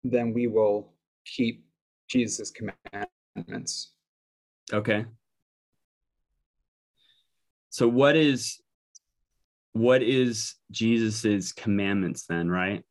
then 0.04 0.34
we 0.34 0.48
will 0.48 0.94
keep 1.26 1.66
Jesus' 2.08 2.52
commandments. 2.52 3.94
Okay. 4.72 5.06
So 7.70 7.88
what 7.88 8.16
is 8.16 8.62
what 9.74 10.02
is 10.02 10.56
Jesus's 10.72 11.54
commandments 11.54 12.26
then, 12.26 12.50
right? 12.50 12.84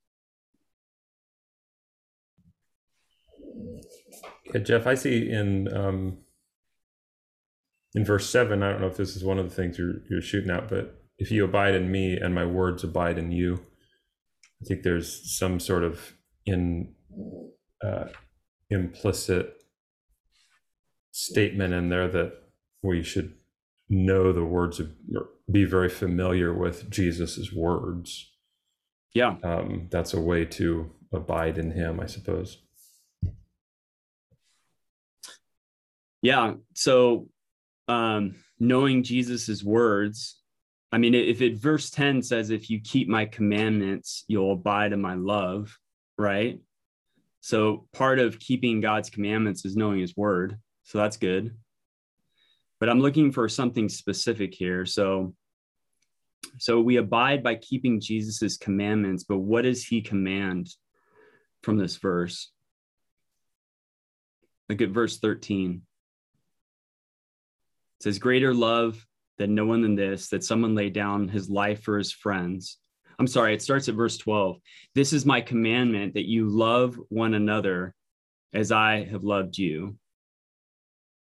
Yeah, 4.55 4.61
Jeff, 4.61 4.87
I 4.87 4.95
see 4.95 5.31
in 5.31 5.75
um, 5.75 6.19
in 7.95 8.05
verse 8.05 8.31
seven. 8.31 8.63
I 8.63 8.71
don't 8.71 8.81
know 8.81 8.87
if 8.87 8.97
this 8.97 9.17
is 9.17 9.25
one 9.25 9.39
of 9.39 9.49
the 9.49 9.55
things 9.55 9.79
you're 9.79 10.03
you're 10.09 10.23
shooting 10.23 10.51
at, 10.51 10.69
but 10.69 11.08
if 11.19 11.31
you 11.31 11.45
abide 11.45 11.75
in 11.75 11.91
me 11.91 12.17
and 12.17 12.35
my 12.35 12.47
words 12.47 12.85
abide 12.85 13.19
in 13.19 13.33
you, 13.33 13.61
I 14.63 14.65
think 14.65 14.83
there's 14.83 15.37
some 15.39 15.61
sort 15.61 15.85
of 15.85 16.15
in 16.47 16.95
uh, 17.85 18.07
implicit 18.71 19.63
statement 21.11 21.75
in 21.75 21.89
there 21.89 22.09
that 22.09 22.33
we 22.83 23.03
should 23.03 23.35
know 23.89 24.33
the 24.33 24.45
words 24.45 24.79
of 24.79 24.91
be 25.51 25.65
very 25.65 25.89
familiar 25.89 26.53
with 26.53 26.91
Jesus's 26.91 27.53
words. 27.53 28.33
Yeah, 29.15 29.37
um, 29.43 29.89
that's 29.91 30.15
a 30.15 30.21
way 30.21 30.45
to 30.45 30.91
abide 31.13 31.59
in 31.59 31.73
Him, 31.73 31.99
I 32.01 32.07
suppose. 32.07 32.59
Yeah. 36.21 36.55
So, 36.75 37.29
um, 37.87 38.37
knowing 38.59 39.03
Jesus's 39.03 39.65
words 39.65 40.38
I 40.91 40.99
mean, 40.99 41.15
if 41.15 41.43
it 41.43 41.61
verse 41.61 41.91
10 41.91 42.23
says, 42.23 42.51
if 42.51 42.71
you 42.71 42.81
keep 42.81 43.09
my 43.09 43.27
commandments, 43.27 44.25
you'll 44.27 44.53
abide 44.53 44.93
in 44.93 45.03
my 45.03 45.15
love, 45.15 45.77
right? 46.17 46.59
So 47.41 47.87
part 47.93 48.19
of 48.19 48.39
keeping 48.39 48.81
God's 48.81 49.11
commandments 49.11 49.65
is 49.65 49.77
knowing 49.77 50.01
his 50.01 50.17
word. 50.17 50.59
So 50.85 50.99
that's 50.99 51.19
good. 51.19 51.55
But 52.81 52.89
I'm 52.89 53.01
looking 53.01 53.33
for 53.33 53.49
something 53.49 53.89
specific 53.89 54.55
here. 54.55 54.87
So 54.87 55.35
so 56.59 56.81
we 56.81 56.97
abide 56.97 57.43
by 57.43 57.57
keeping 57.57 58.01
Jesus's 58.01 58.57
commandments, 58.57 59.25
but 59.25 59.39
what 59.39 59.63
does 59.63 59.85
he 59.85 60.01
command 60.01 60.69
from 61.63 61.77
this 61.77 61.97
verse? 61.97 62.51
Look 64.69 64.81
at 64.81 64.91
verse 64.91 65.19
13. 65.19 65.83
It 67.97 68.03
says, 68.03 68.19
Greater 68.19 68.55
love 68.55 69.05
that 69.39 69.49
no 69.49 69.65
one 69.65 69.83
than 69.83 69.95
this, 69.95 70.29
that 70.29 70.45
someone 70.45 70.75
laid 70.75 70.93
down 70.93 71.29
his 71.29 71.49
life 71.49 71.83
for 71.83 71.99
his 71.99 72.13
friends. 72.13 72.79
I'm 73.19 73.27
sorry, 73.27 73.55
it 73.55 73.63
starts 73.63 73.89
at 73.89 73.95
verse 73.95 74.17
12. 74.19 74.59
This 74.95 75.13
is 75.13 75.27
my 75.27 75.41
commandment 75.41 76.15
that 76.15 76.29
you 76.29 76.49
love 76.49 76.99
one 77.09 77.35
another 77.35 77.95
as 78.53 78.71
I 78.71 79.05
have 79.05 79.25
loved 79.25 79.59
you. 79.59 79.97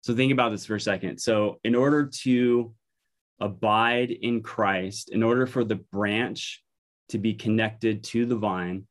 So 0.02 0.14
think 0.16 0.32
about 0.32 0.52
this 0.52 0.66
for 0.66 0.76
a 0.76 0.80
second. 0.80 1.20
So, 1.20 1.60
in 1.64 1.74
order 1.74 2.06
to 2.24 2.74
abide 3.40 4.12
in 4.12 4.44
Christ, 4.44 5.10
in 5.10 5.24
order 5.24 5.48
for 5.48 5.64
the 5.64 5.76
branch 5.76 6.64
to 7.10 7.18
be 7.18 7.34
connected 7.34 8.04
to 8.06 8.26
the 8.26 8.36
vine, 8.36 8.88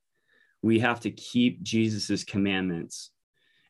we 0.62 0.80
have 0.80 1.00
to 1.00 1.10
keep 1.10 1.62
Jesus's 1.62 2.24
commandments. 2.24 3.10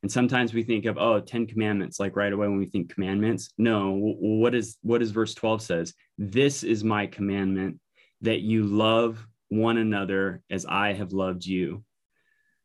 And 0.05 0.13
sometimes 0.13 0.53
we 0.53 0.63
think 0.63 0.85
of, 0.85 0.99
oh, 0.99 1.19
10 1.19 1.47
commandments, 1.47 1.99
like 1.99 2.15
right 2.15 2.31
away 2.31 2.47
when 2.47 2.59
we 2.59 2.67
think 2.67 2.93
commandments. 2.93 3.49
No, 3.57 3.97
what 3.97 4.55
is 4.55 4.77
what 4.83 5.01
is 5.01 5.13
verse 5.13 5.33
12 5.33 5.63
says? 5.63 5.95
This 6.19 6.63
is 6.63 6.85
my 6.85 7.07
commandment 7.07 7.81
that 8.21 8.41
you 8.43 8.65
love 8.65 9.27
one 9.49 9.79
another 9.79 10.43
as 10.51 10.67
I 10.67 10.93
have 10.93 11.15
loved 11.15 11.47
you. 11.47 11.85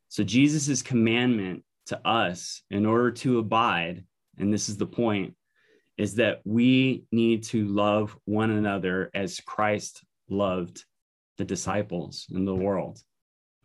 So 0.09 0.21
Jesus's 0.25 0.81
commandment 0.81 1.63
to 1.85 2.05
us 2.05 2.61
in 2.71 2.85
order 2.85 3.09
to 3.11 3.39
abide, 3.39 4.03
and 4.37 4.53
this 4.53 4.67
is 4.67 4.75
the 4.75 4.85
point, 4.85 5.33
is 5.97 6.15
that 6.15 6.41
we 6.43 7.05
need 7.13 7.43
to 7.43 7.65
love 7.69 8.17
one 8.25 8.51
another 8.51 9.11
as 9.13 9.39
Christ 9.39 10.03
loved 10.27 10.83
the 11.37 11.45
disciples 11.45 12.25
in 12.35 12.43
the 12.43 12.53
world, 12.53 12.99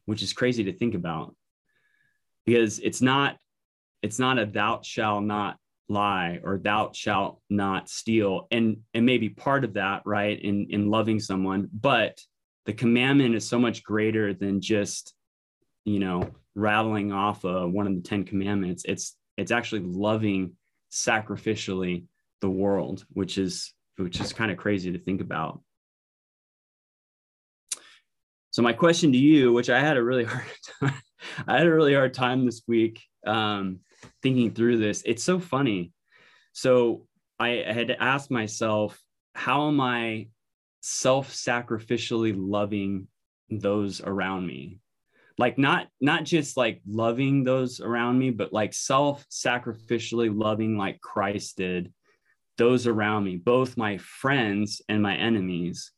which 0.05 0.23
is 0.23 0.33
crazy 0.33 0.63
to 0.63 0.73
think 0.73 0.95
about 0.95 1.35
because 2.47 2.79
it's 2.79 3.01
not 3.01 3.37
it's 4.05 4.19
not 4.19 4.39
a 4.39 4.45
thou 4.45 4.81
shalt 4.83 5.25
not 5.25 5.57
lie 5.89 6.39
or 6.45 6.59
thou 6.59 6.91
shalt 6.93 7.41
not 7.49 7.89
steal. 7.89 8.47
And 8.51 8.83
and 8.93 9.07
maybe 9.07 9.31
part 9.31 9.65
of 9.65 9.73
that 9.75 10.03
right 10.05 10.39
in 10.39 10.67
in 10.69 10.91
loving 10.91 11.19
someone 11.19 11.71
but 11.73 12.21
the 12.67 12.75
commandment 12.75 13.35
is 13.35 13.49
so 13.49 13.59
much 13.59 13.83
greater 13.83 14.35
than 14.35 14.61
just 14.61 15.15
you 15.87 16.01
know 16.01 16.31
rattling 16.55 17.13
off 17.13 17.47
uh, 17.47 17.65
one 17.65 17.87
of 17.87 17.95
the 17.95 18.03
10 18.03 18.25
commandments. 18.25 18.85
It's 18.87 19.17
it's 19.39 19.51
actually 19.51 19.81
loving 19.81 20.53
sacrificially 20.93 22.05
the 22.43 22.51
world 22.51 23.07
which 23.09 23.39
is 23.39 23.73
which 23.97 24.21
is 24.21 24.35
kind 24.35 24.51
of 24.51 24.59
crazy 24.59 24.93
to 24.93 24.99
think 24.99 25.23
about. 25.23 25.63
So 28.51 28.61
my 28.61 28.75
question 28.75 29.13
to 29.13 29.19
you 29.19 29.53
which 29.55 29.71
i 29.71 29.81
had 29.81 29.97
a 29.97 30.03
really 30.03 30.25
hard 30.33 30.45
time 30.79 30.95
i 31.49 31.57
had 31.59 31.67
a 31.67 31.75
really 31.75 31.95
hard 31.95 32.13
time 32.13 32.45
this 32.45 32.63
week 32.69 33.03
um, 33.27 33.81
thinking 34.23 34.53
through 34.53 34.79
this 34.79 35.03
it's 35.05 35.25
so 35.25 35.39
funny. 35.39 35.93
So 36.53 37.07
i 37.41 37.65
had 37.67 37.91
asked 37.91 38.31
myself 38.31 39.01
how 39.35 39.69
am 39.69 39.81
i 39.81 40.29
self-sacrificially 40.83 42.35
loving 42.37 43.09
those 43.51 44.01
around 44.01 44.47
me? 44.47 44.81
Like 45.39 45.59
not 45.59 45.89
not 46.01 46.25
just 46.25 46.57
like 46.57 46.81
loving 46.87 47.43
those 47.43 47.81
around 47.81 48.19
me 48.19 48.31
but 48.31 48.53
like 48.53 48.73
self-sacrificially 48.73 50.31
loving 50.33 50.77
like 50.77 51.01
christ 51.01 51.57
did 51.57 51.93
those 52.57 52.87
around 52.87 53.25
me 53.25 53.37
both 53.37 53.77
my 53.77 53.99
friends 53.99 54.81
and 54.89 55.03
my 55.03 55.17
enemies 55.17 55.91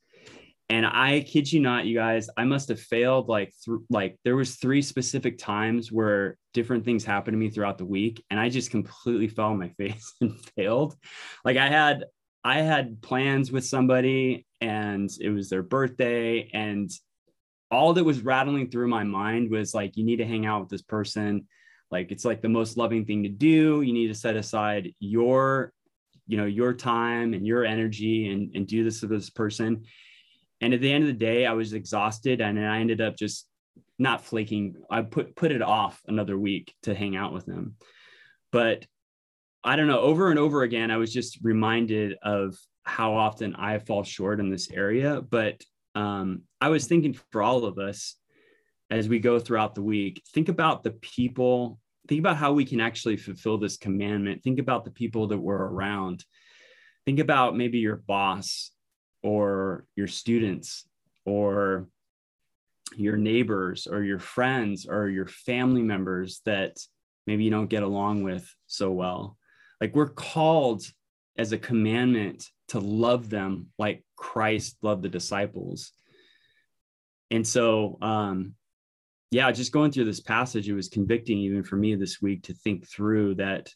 and 0.69 0.85
i 0.87 1.21
kid 1.21 1.51
you 1.51 1.61
not 1.61 1.87
you 1.87 1.95
guys 1.95 2.29
i 2.37 2.45
must 2.45 2.69
have 2.69 2.81
failed 2.81 3.29
like 3.29 3.53
like 3.91 4.19
there 4.25 4.37
was 4.37 4.57
three 4.57 4.83
specific 4.83 5.39
times 5.39 5.93
where 5.93 6.37
different 6.55 6.85
things 6.85 7.05
happened 7.05 7.35
to 7.35 7.39
me 7.39 7.51
throughout 7.51 7.79
the 7.79 7.85
week 7.85 8.25
and 8.31 8.41
i 8.41 8.49
just 8.49 8.71
completely 8.71 9.29
fell 9.29 9.47
on 9.47 9.59
my 9.59 9.69
face 9.79 10.15
and 10.21 10.39
failed. 10.57 10.97
Like 11.45 11.57
i 11.57 11.69
had 11.69 12.05
i 12.45 12.61
had 12.61 13.01
plans 13.03 13.53
with 13.53 13.65
somebody 13.65 14.47
and 14.61 15.11
it 15.21 15.31
was 15.31 15.49
their 15.49 15.63
birthday 15.63 16.51
and 16.53 16.91
all 17.71 17.93
that 17.95 18.05
was 18.05 18.21
rattling 18.21 18.71
through 18.71 18.89
my 18.89 19.05
mind 19.05 19.51
was 19.51 19.75
like 19.75 19.97
you 19.97 20.05
need 20.05 20.17
to 20.17 20.27
hang 20.27 20.47
out 20.47 20.61
with 20.61 20.69
this 20.69 20.83
person. 20.83 21.47
Like 21.91 22.11
it's 22.11 22.25
like 22.25 22.43
the 22.43 22.49
most 22.49 22.77
loving 22.77 23.05
thing 23.05 23.23
to 23.25 23.29
do. 23.29 23.83
You 23.83 23.93
need 23.93 24.09
to 24.09 24.15
set 24.15 24.37
aside 24.37 24.93
your 24.99 25.73
you 26.27 26.37
know 26.37 26.45
your 26.45 26.73
time 26.73 27.35
and 27.35 27.47
your 27.47 27.65
energy 27.65 28.31
and, 28.33 28.55
and 28.55 28.67
do 28.67 28.83
this 28.83 29.01
to 29.01 29.07
this 29.07 29.31
person 29.31 29.85
and 30.61 30.75
at 30.75 30.81
the 30.81 30.93
end 30.93 31.05
of 31.05 31.09
the 31.09 31.25
day 31.25 31.47
i 31.47 31.53
was 31.53 31.73
exhausted 31.73 32.41
and 32.41 32.59
i 32.59 32.79
ended 32.79 33.01
up 33.01 33.17
just 33.17 33.47
not 33.99 34.25
flaking 34.25 34.75
i 34.91 35.03
put 35.03 35.35
put 35.37 35.53
it 35.53 35.63
off 35.63 36.01
another 36.07 36.39
week 36.39 36.75
to 36.83 36.95
hang 36.95 37.17
out 37.17 37.33
with 37.33 37.47
them 37.47 37.75
but 38.53 38.85
i 39.65 39.77
don't 39.77 39.87
know 39.87 40.01
over 40.01 40.31
and 40.31 40.39
over 40.39 40.63
again 40.63 40.91
i 40.91 40.97
was 40.97 41.13
just 41.13 41.39
reminded 41.43 42.17
of 42.23 42.57
how 42.87 43.15
often 43.15 43.55
I 43.57 43.79
fall 43.81 44.05
short 44.05 44.41
in 44.41 44.49
this 44.49 44.71
area. 44.71 45.21
But 45.21 45.63
um, 45.95 46.43
I 46.61 46.69
was 46.69 46.87
thinking 46.87 47.19
for 47.33 47.43
all 47.43 47.65
of 47.65 47.79
us 47.79 48.15
as 48.91 49.09
we 49.09 49.19
go 49.19 49.41
throughout 49.41 49.75
the 49.75 49.83
week, 49.83 50.23
think 50.33 50.49
about 50.49 50.85
the 50.85 50.93
people, 50.93 51.81
think 52.09 52.21
about 52.21 52.37
how 52.37 52.53
we 52.53 52.65
can 52.65 52.81
actually 52.81 53.17
fulfill 53.17 53.59
this 53.59 53.77
commandment. 53.77 54.45
Think 54.45 54.61
about 54.61 54.85
the 54.85 54.93
people 54.93 55.27
that 55.29 55.39
we're 55.39 55.57
around. 55.57 56.25
Think 57.05 57.19
about 57.19 57.57
maybe 57.57 57.79
your 57.79 57.97
boss 57.97 58.71
or 59.27 59.85
your 59.97 60.07
students 60.07 60.87
or 61.25 61.89
your 62.95 63.17
neighbors 63.17 63.89
or 63.91 64.05
your 64.05 64.21
friends 64.21 64.87
or 64.89 65.09
your 65.09 65.27
family 65.27 65.83
members 65.83 66.41
that 66.45 66.79
maybe 67.27 67.43
you 67.43 67.51
don't 67.51 67.69
get 67.69 67.83
along 67.83 68.23
with 68.23 68.49
so 68.69 68.93
well. 68.93 69.37
Like 69.81 69.97
we're 69.97 70.07
called 70.09 70.85
as 71.37 71.51
a 71.51 71.59
commandment 71.59 72.45
to 72.69 72.79
love 72.79 73.29
them 73.29 73.67
like 73.79 74.05
Christ 74.15 74.77
loved 74.81 75.03
the 75.03 75.09
disciples. 75.09 75.93
And 77.33 77.45
so, 77.45 77.99
um, 78.01 78.55
yeah, 79.33 79.51
just 79.51 79.73
going 79.73 79.91
through 79.91 80.05
this 80.05 80.21
passage, 80.21 80.69
it 80.69 80.75
was 80.75 80.89
convicting 80.89 81.39
even 81.39 81.65
for 81.65 81.75
me 81.75 81.97
this 81.97 82.23
week 82.23 82.45
to 82.45 82.55
think 82.55 82.89
through 82.89 83.35
that 83.35 83.75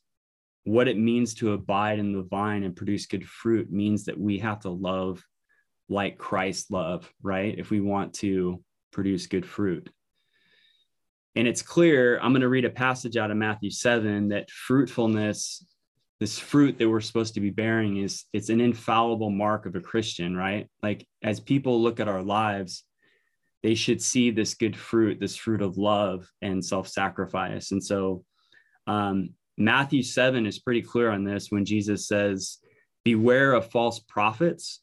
what 0.62 0.86
it 0.86 0.96
means 0.96 1.34
to 1.34 1.54
abide 1.54 1.98
in 1.98 2.12
the 2.12 2.22
vine 2.22 2.62
and 2.62 2.76
produce 2.76 3.06
good 3.06 3.26
fruit 3.26 3.72
means 3.72 4.04
that 4.04 4.18
we 4.18 4.38
have 4.38 4.60
to 4.60 4.70
love 4.70 5.24
like 5.90 6.16
Christ 6.16 6.70
love, 6.70 7.12
right? 7.22 7.54
If 7.58 7.70
we 7.70 7.80
want 7.80 8.14
to 8.14 8.62
produce 8.92 9.26
good 9.26 9.44
fruit. 9.44 9.90
And 11.36 11.46
it's 11.46 11.62
clear, 11.62 12.18
I'm 12.18 12.32
going 12.32 12.40
to 12.40 12.48
read 12.48 12.64
a 12.64 12.70
passage 12.70 13.16
out 13.16 13.30
of 13.30 13.36
Matthew 13.36 13.70
7 13.70 14.28
that 14.28 14.50
fruitfulness 14.50 15.64
this 16.20 16.38
fruit 16.38 16.78
that 16.78 16.88
we're 16.88 17.00
supposed 17.00 17.34
to 17.34 17.40
be 17.40 17.50
bearing 17.50 17.96
is 17.96 18.26
it's 18.34 18.50
an 18.50 18.60
infallible 18.60 19.30
mark 19.30 19.66
of 19.66 19.74
a 19.74 19.80
christian 19.80 20.36
right 20.36 20.68
like 20.82 21.06
as 21.22 21.40
people 21.40 21.80
look 21.80 21.98
at 21.98 22.08
our 22.08 22.22
lives 22.22 22.84
they 23.62 23.74
should 23.74 24.00
see 24.00 24.30
this 24.30 24.54
good 24.54 24.76
fruit 24.76 25.18
this 25.18 25.34
fruit 25.34 25.62
of 25.62 25.78
love 25.78 26.30
and 26.42 26.64
self-sacrifice 26.64 27.72
and 27.72 27.82
so 27.82 28.22
um, 28.86 29.30
matthew 29.56 30.02
7 30.02 30.46
is 30.46 30.58
pretty 30.58 30.82
clear 30.82 31.10
on 31.10 31.24
this 31.24 31.50
when 31.50 31.64
jesus 31.64 32.06
says 32.06 32.58
beware 33.02 33.54
of 33.54 33.70
false 33.70 33.98
prophets 34.00 34.82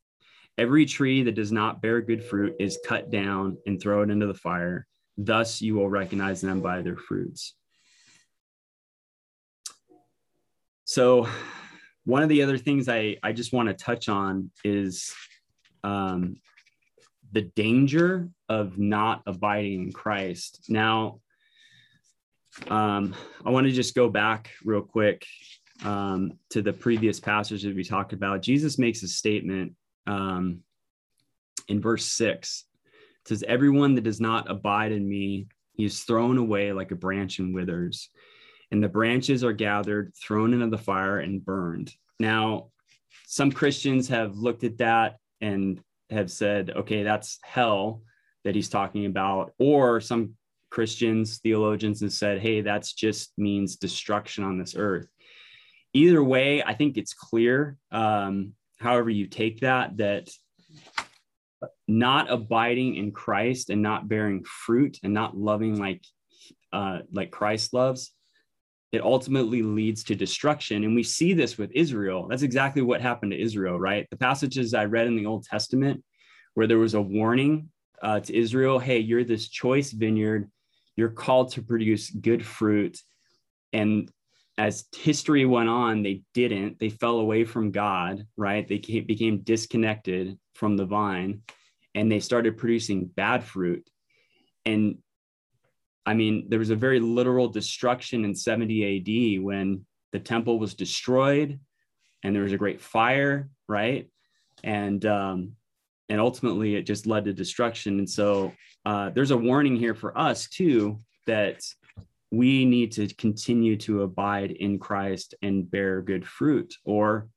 Every 0.57 0.85
tree 0.85 1.23
that 1.23 1.35
does 1.35 1.51
not 1.51 1.81
bear 1.81 2.01
good 2.01 2.23
fruit 2.23 2.55
is 2.59 2.79
cut 2.85 3.09
down 3.09 3.57
and 3.65 3.81
thrown 3.81 4.11
into 4.11 4.27
the 4.27 4.33
fire. 4.33 4.85
Thus 5.17 5.61
you 5.61 5.75
will 5.75 5.89
recognize 5.89 6.41
them 6.41 6.61
by 6.61 6.81
their 6.81 6.97
fruits. 6.97 7.55
So, 10.85 11.27
one 12.03 12.23
of 12.23 12.29
the 12.29 12.41
other 12.41 12.57
things 12.57 12.89
I, 12.89 13.17
I 13.23 13.31
just 13.31 13.53
want 13.53 13.69
to 13.69 13.73
touch 13.73 14.09
on 14.09 14.51
is 14.63 15.13
um, 15.83 16.35
the 17.31 17.43
danger 17.43 18.29
of 18.49 18.77
not 18.77 19.21
abiding 19.25 19.83
in 19.83 19.91
Christ. 19.91 20.65
Now, 20.67 21.19
um, 22.67 23.15
I 23.45 23.51
want 23.51 23.67
to 23.67 23.71
just 23.71 23.95
go 23.95 24.09
back 24.09 24.51
real 24.65 24.81
quick 24.81 25.25
um, 25.85 26.33
to 26.49 26.61
the 26.61 26.73
previous 26.73 27.19
passage 27.19 27.63
that 27.63 27.75
we 27.75 27.83
talked 27.83 28.13
about. 28.13 28.41
Jesus 28.41 28.77
makes 28.77 29.03
a 29.03 29.07
statement 29.07 29.73
um, 30.07 30.59
in 31.67 31.81
verse 31.81 32.05
six. 32.05 32.65
It 33.21 33.27
says, 33.27 33.43
Everyone 33.47 33.95
that 33.95 34.03
does 34.03 34.21
not 34.21 34.49
abide 34.49 34.91
in 34.91 35.07
me, 35.07 35.47
he 35.73 35.85
is 35.85 36.03
thrown 36.03 36.37
away 36.37 36.73
like 36.73 36.91
a 36.91 36.95
branch 36.95 37.39
and 37.39 37.53
withers 37.53 38.09
and 38.71 38.81
the 38.81 38.89
branches 38.89 39.43
are 39.43 39.53
gathered, 39.53 40.13
thrown 40.15 40.53
into 40.53 40.67
the 40.67 40.77
fire, 40.77 41.19
and 41.19 41.43
burned. 41.43 41.93
Now, 42.19 42.69
some 43.27 43.51
Christians 43.51 44.07
have 44.07 44.37
looked 44.37 44.63
at 44.63 44.77
that 44.77 45.17
and 45.41 45.79
have 46.09 46.31
said, 46.31 46.71
okay, 46.71 47.03
that's 47.03 47.37
hell 47.43 48.01
that 48.43 48.55
he's 48.55 48.69
talking 48.69 49.05
about. 49.05 49.53
Or 49.59 49.99
some 49.99 50.35
Christians, 50.69 51.39
theologians 51.39 52.01
have 52.01 52.13
said, 52.13 52.39
hey, 52.39 52.61
that's 52.61 52.93
just 52.93 53.33
means 53.37 53.75
destruction 53.75 54.43
on 54.43 54.57
this 54.57 54.75
earth. 54.75 55.07
Either 55.93 56.23
way, 56.23 56.63
I 56.63 56.73
think 56.73 56.97
it's 56.97 57.13
clear, 57.13 57.77
um, 57.91 58.53
however 58.81 59.09
you 59.09 59.27
take 59.27 59.61
that, 59.61 59.97
that 59.97 60.29
not 61.87 62.31
abiding 62.31 62.95
in 62.95 63.11
Christ 63.11 63.69
and 63.69 63.81
not 63.81 64.07
bearing 64.07 64.43
fruit 64.43 64.97
and 65.03 65.13
not 65.13 65.37
loving 65.37 65.79
like 65.79 66.03
uh, 66.73 66.99
like 67.11 67.31
Christ 67.31 67.73
loves 67.73 68.13
it 68.91 69.01
ultimately 69.01 69.61
leads 69.61 70.03
to 70.03 70.15
destruction. 70.15 70.83
And 70.83 70.93
we 70.93 71.03
see 71.03 71.33
this 71.33 71.57
with 71.57 71.71
Israel. 71.73 72.27
That's 72.27 72.41
exactly 72.41 72.81
what 72.81 73.01
happened 73.01 73.31
to 73.31 73.41
Israel, 73.41 73.79
right? 73.79 74.07
The 74.09 74.17
passages 74.17 74.73
I 74.73 74.85
read 74.85 75.07
in 75.07 75.15
the 75.15 75.25
Old 75.25 75.45
Testament 75.45 76.03
where 76.55 76.67
there 76.67 76.77
was 76.77 76.93
a 76.93 77.01
warning 77.01 77.69
uh, 78.01 78.19
to 78.19 78.35
Israel 78.35 78.79
hey, 78.79 78.99
you're 78.99 79.23
this 79.23 79.47
choice 79.47 79.91
vineyard, 79.91 80.49
you're 80.97 81.09
called 81.09 81.53
to 81.53 81.61
produce 81.61 82.09
good 82.09 82.45
fruit. 82.45 82.99
And 83.71 84.11
as 84.57 84.85
history 84.95 85.45
went 85.45 85.69
on, 85.69 86.03
they 86.03 86.23
didn't. 86.33 86.79
They 86.79 86.89
fell 86.89 87.19
away 87.19 87.45
from 87.45 87.71
God, 87.71 88.25
right? 88.37 88.67
They 88.67 88.77
became 88.77 89.39
disconnected 89.39 90.37
from 90.55 90.77
the 90.77 90.85
vine 90.85 91.41
and 91.95 92.11
they 92.11 92.19
started 92.19 92.57
producing 92.57 93.05
bad 93.05 93.43
fruit. 93.43 93.89
And 94.65 94.97
I 96.05 96.13
mean, 96.13 96.47
there 96.49 96.59
was 96.59 96.69
a 96.69 96.75
very 96.75 96.99
literal 96.99 97.47
destruction 97.47 98.25
in 98.25 98.35
70 98.35 99.37
AD 99.37 99.43
when 99.43 99.85
the 100.11 100.19
temple 100.19 100.59
was 100.59 100.73
destroyed 100.73 101.59
and 102.23 102.35
there 102.35 102.43
was 102.43 102.53
a 102.53 102.57
great 102.57 102.81
fire, 102.81 103.49
right? 103.67 104.09
And 104.63 105.03
um, 105.05 105.53
and 106.09 106.19
ultimately 106.19 106.75
it 106.75 106.83
just 106.83 107.07
led 107.07 107.25
to 107.25 107.33
destruction. 107.33 107.99
And 107.99 108.09
so 108.09 108.51
uh, 108.85 109.09
there's 109.11 109.31
a 109.31 109.37
warning 109.37 109.75
here 109.75 109.95
for 109.95 110.17
us 110.17 110.47
too 110.47 110.99
that 111.25 111.63
we 112.31 112.63
need 112.63 112.93
to 112.93 113.13
continue 113.15 113.75
to 113.75 114.03
abide 114.03 114.51
in 114.51 114.79
Christ 114.79 115.35
and 115.41 115.69
bear 115.69 116.01
good 116.01 116.25
fruit. 116.25 116.73
Or, 116.85 117.27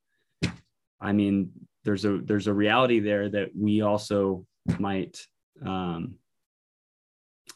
I 1.00 1.12
mean, 1.12 1.50
there's 1.84 2.04
a 2.04 2.18
there's 2.18 2.46
a 2.46 2.54
reality 2.54 3.00
there 3.00 3.28
that 3.28 3.50
we 3.54 3.82
also 3.82 4.46
might 4.78 5.20
um, 5.64 6.14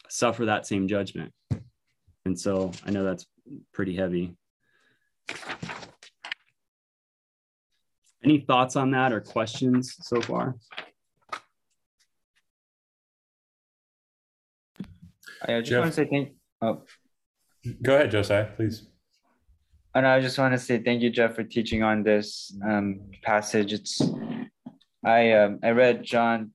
suffer 0.09 0.45
that 0.45 0.67
same 0.67 0.87
judgment. 0.87 1.33
And 2.25 2.37
so 2.37 2.71
I 2.85 2.91
know 2.91 3.03
that's 3.03 3.25
pretty 3.73 3.95
heavy. 3.95 4.35
Any 8.21 8.39
thoughts 8.41 8.75
on 8.75 8.91
that 8.91 9.13
or 9.13 9.21
questions 9.21 9.95
so 10.01 10.21
far? 10.21 10.55
I 15.41 15.59
just 15.59 15.69
Jeff? 15.69 15.79
want 15.79 15.91
to 15.91 15.95
say 15.95 16.07
thank. 16.09 16.33
Oh, 16.61 16.83
Go 17.81 17.95
ahead, 17.95 18.11
Josiah, 18.11 18.47
please. 18.55 18.87
and 19.95 20.07
I 20.07 20.21
just 20.21 20.37
want 20.37 20.53
to 20.53 20.59
say 20.59 20.79
thank 20.81 21.01
you, 21.01 21.09
Jeff, 21.09 21.35
for 21.35 21.43
teaching 21.43 21.83
on 21.83 22.03
this 22.03 22.55
um, 22.65 23.01
passage. 23.23 23.73
It's 23.73 24.01
I 25.03 25.31
um, 25.33 25.59
I 25.63 25.71
read 25.71 26.03
John 26.03 26.51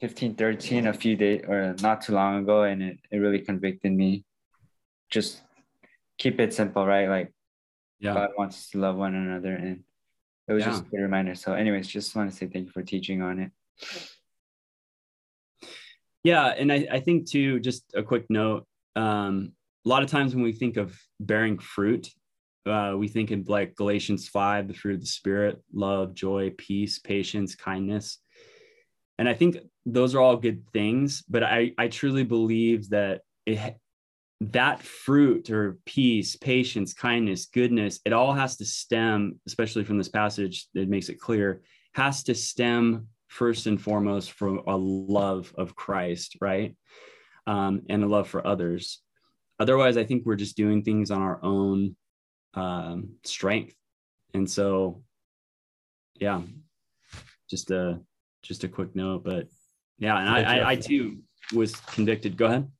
fifteen 0.00 0.34
thirteen 0.34 0.86
a 0.86 0.92
few 0.92 1.16
days 1.16 1.44
or 1.48 1.74
not 1.80 2.02
too 2.02 2.12
long 2.12 2.42
ago, 2.42 2.64
and 2.64 2.82
it, 2.82 2.98
it 3.10 3.16
really 3.18 3.40
convicted 3.40 3.92
me. 3.92 4.24
Just 5.10 5.40
keep 6.18 6.38
it 6.40 6.52
simple, 6.52 6.84
right? 6.86 7.08
Like 7.08 7.32
Yeah. 8.00 8.14
God 8.14 8.30
wants 8.36 8.56
us 8.56 8.70
to 8.70 8.78
love 8.78 8.96
one 8.96 9.14
another, 9.14 9.54
and 9.54 9.84
it 10.48 10.52
was 10.52 10.64
just 10.64 10.84
a 10.84 10.88
good 10.88 11.00
reminder. 11.00 11.34
So, 11.34 11.54
anyways, 11.54 11.88
just 11.88 12.14
want 12.14 12.30
to 12.30 12.36
say 12.36 12.46
thank 12.46 12.66
you 12.66 12.72
for 12.72 12.82
teaching 12.82 13.22
on 13.22 13.38
it. 13.40 13.52
Yeah, 16.24 16.46
and 16.46 16.70
I, 16.72 16.86
I 16.90 17.00
think 17.00 17.28
too, 17.30 17.60
just 17.60 17.84
a 17.94 18.02
quick 18.02 18.26
note. 18.28 18.66
Um, 18.96 19.52
a 19.88 19.90
lot 19.90 20.02
of 20.02 20.10
times 20.10 20.34
when 20.34 20.44
we 20.44 20.52
think 20.52 20.76
of 20.76 21.00
bearing 21.18 21.58
fruit, 21.58 22.10
uh, 22.66 22.92
we 22.94 23.08
think 23.08 23.30
of 23.30 23.48
like 23.48 23.74
Galatians 23.74 24.28
5, 24.28 24.68
the 24.68 24.74
fruit 24.74 24.96
of 24.96 25.00
the 25.00 25.06
spirit, 25.06 25.62
love, 25.72 26.12
joy, 26.12 26.52
peace, 26.58 26.98
patience, 26.98 27.54
kindness. 27.54 28.18
And 29.18 29.26
I 29.26 29.32
think 29.32 29.56
those 29.86 30.14
are 30.14 30.20
all 30.20 30.36
good 30.36 30.68
things, 30.74 31.24
but 31.26 31.42
I, 31.42 31.72
I 31.78 31.88
truly 31.88 32.22
believe 32.22 32.90
that 32.90 33.22
it 33.46 33.78
that 34.42 34.82
fruit 34.82 35.48
or 35.48 35.78
peace, 35.86 36.36
patience, 36.36 36.92
kindness, 36.92 37.46
goodness, 37.46 37.98
it 38.04 38.12
all 38.12 38.34
has 38.34 38.58
to 38.58 38.66
stem, 38.66 39.40
especially 39.46 39.84
from 39.84 39.96
this 39.96 40.10
passage, 40.10 40.68
that 40.74 40.90
makes 40.90 41.08
it 41.08 41.18
clear, 41.18 41.62
has 41.94 42.22
to 42.24 42.34
stem 42.34 43.08
first 43.28 43.66
and 43.66 43.80
foremost 43.80 44.32
from 44.32 44.60
a 44.66 44.76
love 44.76 45.50
of 45.56 45.74
Christ, 45.74 46.36
right? 46.42 46.76
Um, 47.46 47.82
and 47.88 48.04
a 48.04 48.06
love 48.06 48.28
for 48.28 48.46
others. 48.46 49.00
Otherwise, 49.60 49.96
I 49.96 50.04
think 50.04 50.24
we're 50.24 50.36
just 50.36 50.56
doing 50.56 50.82
things 50.82 51.10
on 51.10 51.20
our 51.20 51.40
own 51.42 51.96
um, 52.54 53.10
strength. 53.24 53.74
And 54.34 54.48
so, 54.48 55.02
yeah, 56.20 56.42
just 57.48 57.70
a 57.70 58.00
just 58.42 58.64
a 58.64 58.68
quick 58.68 58.94
note, 58.94 59.24
but 59.24 59.48
yeah, 59.98 60.18
and 60.18 60.28
I, 60.28 60.58
I, 60.58 60.70
I 60.70 60.76
too 60.76 61.18
was 61.52 61.74
convicted. 61.76 62.36
Go 62.36 62.46
ahead. 62.46 62.70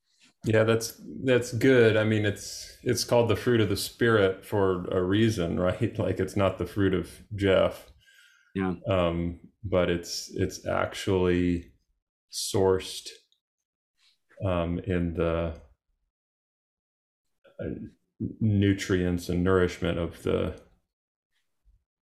Yeah, 0.45 0.65
that's 0.65 1.01
that's 1.25 1.53
good. 1.53 1.97
I 1.97 2.05
mean, 2.05 2.25
it's 2.25 2.79
it's 2.83 3.05
called 3.05 3.29
the 3.29 3.37
fruit 3.37 3.61
of 3.61 3.69
the 3.69 3.77
spirit 3.77 4.45
for 4.45 4.85
a 4.87 5.03
reason, 5.03 5.59
right? 5.61 5.99
Like 5.99 6.21
it's 6.21 6.37
not 6.37 6.59
the 6.59 6.67
fruit 6.67 6.95
of 6.95 7.11
Jeff. 7.35 7.91
Yeah. 8.55 8.75
Um, 8.89 9.41
but 9.65 9.91
it's 9.91 10.31
it's 10.35 10.67
actually 10.67 11.73
sourced 12.33 13.09
um, 14.45 14.79
in 14.81 15.15
the 15.15 15.55
nutrients 18.41 19.29
and 19.29 19.45
nourishment 19.45 19.99
of 19.99 20.23
the 20.23 20.61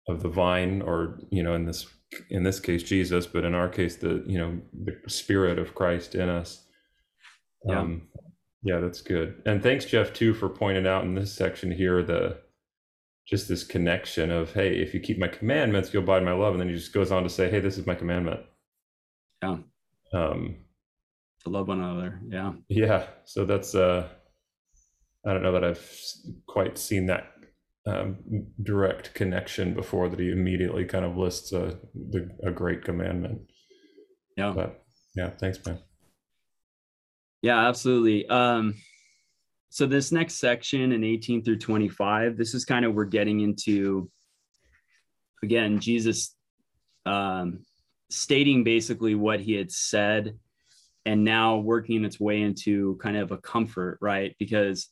of 0.09 0.23
the 0.23 0.29
vine, 0.29 0.83
or 0.83 1.19
you 1.31 1.43
know, 1.43 1.55
in 1.55 1.67
this 1.67 1.87
in 2.31 2.45
this 2.45 2.61
case 2.61 2.83
Jesus, 2.83 3.27
but 3.27 3.45
in 3.45 3.55
our 3.55 3.69
case, 3.69 3.97
the 3.97 4.23
you 4.27 4.39
know 4.39 4.61
the 4.73 5.11
spirit 5.11 5.59
of 5.59 5.75
Christ 5.75 6.15
in 6.15 6.29
us. 6.29 6.65
Yeah. 7.65 7.81
Um, 7.81 8.09
yeah, 8.63 8.81
that's 8.81 9.01
good. 9.01 9.43
And 9.47 9.63
thanks, 9.63 9.85
Jeff, 9.85 10.13
too, 10.13 10.35
for 10.35 10.49
pointing 10.49 10.87
out 10.87 11.05
in 11.05 11.15
this 11.15 11.33
section 11.33 11.71
here 11.71 12.03
the 12.03 12.39
just 13.29 13.49
this 13.49 13.65
connection 13.65 14.31
of 14.31 14.53
hey, 14.53 14.77
if 14.81 14.95
you 14.95 15.01
keep 15.01 15.19
my 15.19 15.29
commandments, 15.29 15.93
you'll 15.93 16.03
abide 16.03 16.19
in 16.19 16.25
my 16.25 16.33
love, 16.33 16.53
and 16.53 16.61
then 16.61 16.69
he 16.69 16.75
just 16.75 16.93
goes 16.93 17.11
on 17.11 17.23
to 17.23 17.29
say, 17.29 17.51
hey, 17.51 17.61
this 17.61 17.79
is 17.79 17.87
my 17.87 17.95
commandment. 17.95 18.41
Yeah. 19.43 19.59
Um, 20.13 20.57
To 21.45 21.51
love 21.51 21.69
one 21.69 21.81
another. 21.81 22.21
Yeah. 22.29 22.53
yeah. 22.69 23.07
So 23.25 23.45
that's 23.45 23.75
uh, 23.75 24.09
I 25.27 25.33
don't 25.33 25.43
know 25.43 25.53
that 25.53 25.65
I've 25.65 25.91
quite 26.47 26.79
seen 26.79 27.07
that 27.07 27.33
um, 27.87 28.19
direct 28.63 29.15
connection 29.15 29.75
before 29.75 30.09
that 30.09 30.19
he 30.19 30.31
immediately 30.31 30.85
kind 30.85 31.05
of 31.05 31.17
lists 31.17 31.53
a 31.53 31.79
the, 31.95 32.31
a 32.43 32.51
great 32.51 32.85
commandment. 32.85 33.41
Yeah. 34.37 34.53
But 34.55 34.85
yeah, 35.15 35.31
thanks, 35.31 35.59
man. 35.65 35.79
Yeah, 37.43 37.69
absolutely. 37.69 38.27
Um, 38.29 38.75
so 39.71 39.87
this 39.87 40.11
next 40.11 40.35
section 40.35 40.93
in 40.93 41.05
18 41.05 41.45
through 41.45 41.59
25, 41.59 42.37
this 42.37 42.55
is 42.55 42.65
kind 42.65 42.85
of 42.85 42.95
we're 42.95 43.05
getting 43.05 43.41
into 43.41 44.11
again, 45.43 45.79
Jesus 45.79 46.35
um, 47.05 47.61
stating 48.11 48.65
basically 48.65 49.15
what 49.15 49.41
he 49.41 49.53
had 49.53 49.71
said 49.71 50.39
and 51.05 51.25
now 51.25 51.59
working 51.59 52.05
its 52.05 52.19
way 52.19 52.43
into 52.43 52.97
kind 52.97 53.17
of 53.17 53.31
a 53.31 53.39
comfort, 53.39 53.99
right? 54.01 54.35
Because 54.39 54.89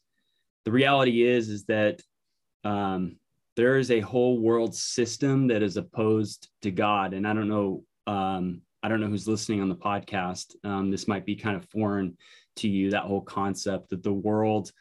the 0.64 0.72
reality 0.72 1.22
is, 1.22 1.48
is 1.48 1.64
that 1.66 2.00
um, 2.64 3.16
there 3.56 3.78
is 3.78 3.90
a 3.90 4.00
whole 4.00 4.38
world 4.38 4.74
system 4.74 5.48
that 5.48 5.62
is 5.62 5.76
opposed 5.76 6.48
to 6.62 6.70
God. 6.70 7.14
And 7.14 7.26
I 7.26 7.32
don't 7.34 7.48
know, 7.48 7.84
um, 8.06 8.62
I 8.82 8.88
don't 8.88 9.00
know 9.00 9.06
who's 9.06 9.28
listening 9.28 9.60
on 9.60 9.68
the 9.68 9.76
podcast. 9.76 10.54
Um, 10.64 10.90
this 10.90 11.06
might 11.06 11.24
be 11.24 11.36
kind 11.36 11.56
of 11.56 11.68
foreign 11.70 12.16
to 12.56 12.68
you, 12.68 12.90
that 12.90 13.04
whole 13.04 13.20
concept 13.20 13.90
that 13.90 14.02
the 14.02 14.12
world 14.12 14.72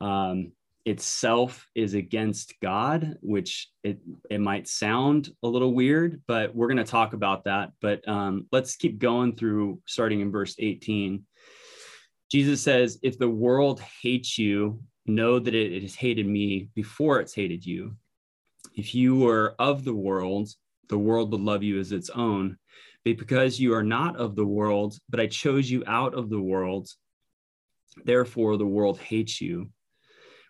um, 0.00 0.52
itself 0.84 1.66
is 1.74 1.94
against 1.94 2.54
God, 2.60 3.16
which 3.20 3.68
it, 3.84 4.00
it 4.30 4.40
might 4.40 4.68
sound 4.68 5.30
a 5.42 5.48
little 5.48 5.74
weird, 5.74 6.22
but 6.26 6.54
we're 6.54 6.68
going 6.68 6.78
to 6.78 6.84
talk 6.84 7.12
about 7.12 7.44
that. 7.44 7.72
But 7.80 8.06
um, 8.08 8.46
let's 8.52 8.76
keep 8.76 8.98
going 8.98 9.36
through 9.36 9.80
starting 9.86 10.20
in 10.20 10.32
verse 10.32 10.56
18. 10.58 11.24
Jesus 12.30 12.60
says, 12.62 12.98
If 13.02 13.18
the 13.18 13.28
world 13.28 13.80
hates 14.02 14.38
you, 14.38 14.80
know 15.08 15.38
that 15.38 15.54
it, 15.54 15.72
it 15.72 15.82
has 15.82 15.94
hated 15.94 16.26
me 16.26 16.68
before 16.74 17.20
it's 17.20 17.34
hated 17.34 17.64
you. 17.64 17.96
If 18.74 18.94
you 18.94 19.16
were 19.16 19.54
of 19.58 19.84
the 19.84 19.94
world, 19.94 20.48
the 20.88 20.98
world 20.98 21.32
would 21.32 21.40
love 21.40 21.62
you 21.62 21.78
as 21.78 21.92
its 21.92 22.10
own. 22.10 22.58
But 23.04 23.16
because 23.16 23.60
you 23.60 23.74
are 23.74 23.82
not 23.82 24.16
of 24.16 24.36
the 24.36 24.46
world, 24.46 24.98
but 25.08 25.20
I 25.20 25.26
chose 25.26 25.70
you 25.70 25.82
out 25.86 26.14
of 26.14 26.30
the 26.30 26.40
world, 26.40 26.88
therefore 28.04 28.56
the 28.56 28.66
world 28.66 28.98
hates 28.98 29.40
you. 29.40 29.70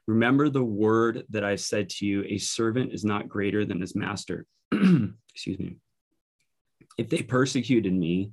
Remember 0.07 0.49
the 0.49 0.65
word 0.65 1.25
that 1.31 1.45
I 1.45 1.57
said 1.57 1.91
to 1.91 2.07
you 2.07 2.25
a 2.27 2.39
servant 2.39 2.93
is 2.93 3.05
not 3.05 3.29
greater 3.29 3.65
than 3.65 3.81
his 3.81 3.95
master. 3.95 4.47
Excuse 4.73 5.59
me. 5.59 5.77
If 6.97 7.11
they 7.11 7.23
persecuted 7.23 7.93
me, 7.93 8.33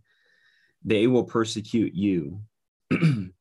they 0.83 1.07
will 1.07 1.25
persecute 1.25 1.93
you. 1.93 2.41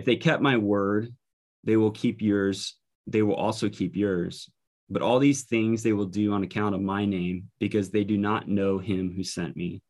if 0.00 0.06
they 0.06 0.16
kept 0.16 0.42
my 0.42 0.56
word, 0.56 1.14
they 1.62 1.76
will 1.76 1.90
keep 1.90 2.22
yours. 2.22 2.78
They 3.06 3.20
will 3.20 3.34
also 3.34 3.68
keep 3.68 3.94
yours. 3.94 4.48
But 4.88 5.02
all 5.02 5.18
these 5.18 5.42
things 5.42 5.82
they 5.82 5.92
will 5.92 6.06
do 6.06 6.32
on 6.32 6.42
account 6.42 6.74
of 6.74 6.80
my 6.80 7.04
name, 7.04 7.50
because 7.58 7.90
they 7.90 8.02
do 8.02 8.16
not 8.16 8.48
know 8.48 8.78
him 8.78 9.12
who 9.14 9.22
sent 9.22 9.58
me. 9.58 9.82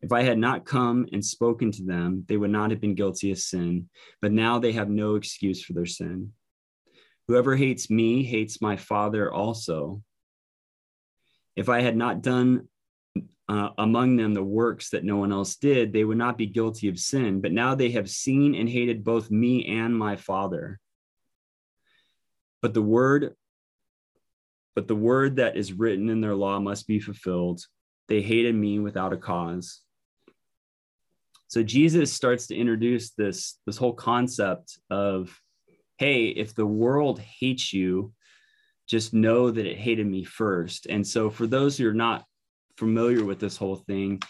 If 0.00 0.10
I 0.10 0.22
had 0.22 0.38
not 0.38 0.64
come 0.64 1.06
and 1.12 1.24
spoken 1.24 1.70
to 1.70 1.84
them, 1.84 2.24
they 2.26 2.36
would 2.36 2.50
not 2.50 2.72
have 2.72 2.80
been 2.80 2.96
guilty 2.96 3.30
of 3.30 3.38
sin, 3.38 3.88
but 4.20 4.32
now 4.32 4.58
they 4.58 4.72
have 4.72 4.90
no 4.90 5.14
excuse 5.14 5.62
for 5.62 5.72
their 5.72 5.86
sin. 5.86 6.32
Whoever 7.28 7.54
hates 7.54 7.90
me 7.90 8.24
hates 8.24 8.60
my 8.60 8.76
Father 8.76 9.32
also. 9.32 10.02
If 11.54 11.68
I 11.68 11.80
had 11.80 11.96
not 11.96 12.22
done 12.22 12.66
uh, 13.48 13.70
among 13.78 14.16
them 14.16 14.34
the 14.34 14.42
works 14.42 14.90
that 14.90 15.04
no 15.04 15.16
one 15.16 15.32
else 15.32 15.56
did, 15.56 15.92
they 15.92 16.04
would 16.04 16.18
not 16.18 16.38
be 16.38 16.46
guilty 16.46 16.88
of 16.88 16.98
sin, 16.98 17.40
but 17.40 17.52
now 17.52 17.74
they 17.74 17.90
have 17.90 18.08
seen 18.08 18.54
and 18.54 18.68
hated 18.68 19.04
both 19.04 19.30
me 19.30 19.66
and 19.66 19.96
my 19.96 20.16
Father. 20.16 20.78
But 22.60 22.74
the 22.74 22.82
word 22.82 23.34
but 24.74 24.88
the 24.88 24.96
word 24.96 25.36
that 25.36 25.56
is 25.56 25.72
written 25.72 26.08
in 26.08 26.20
their 26.20 26.34
law 26.34 26.58
must 26.58 26.86
be 26.86 26.98
fulfilled. 26.98 27.60
They 28.08 28.22
hated 28.22 28.54
me 28.54 28.78
without 28.78 29.12
a 29.12 29.18
cause. 29.18 29.80
So 31.48 31.62
Jesus 31.62 32.12
starts 32.12 32.46
to 32.46 32.56
introduce 32.56 33.10
this, 33.10 33.58
this 33.66 33.76
whole 33.76 33.92
concept 33.92 34.78
of, 34.88 35.38
hey, 35.98 36.28
if 36.28 36.54
the 36.54 36.66
world 36.66 37.20
hates 37.20 37.72
you, 37.72 38.12
just 38.88 39.12
know 39.12 39.50
that 39.50 39.66
it 39.66 39.76
hated 39.76 40.06
me 40.06 40.24
first. 40.24 40.86
And 40.86 41.06
so 41.06 41.28
for 41.28 41.46
those 41.46 41.76
who 41.76 41.86
are 41.88 41.94
not 41.94 42.24
familiar 42.82 43.24
with 43.24 43.38
this 43.38 43.56
whole 43.56 43.76
thing, 43.76 44.20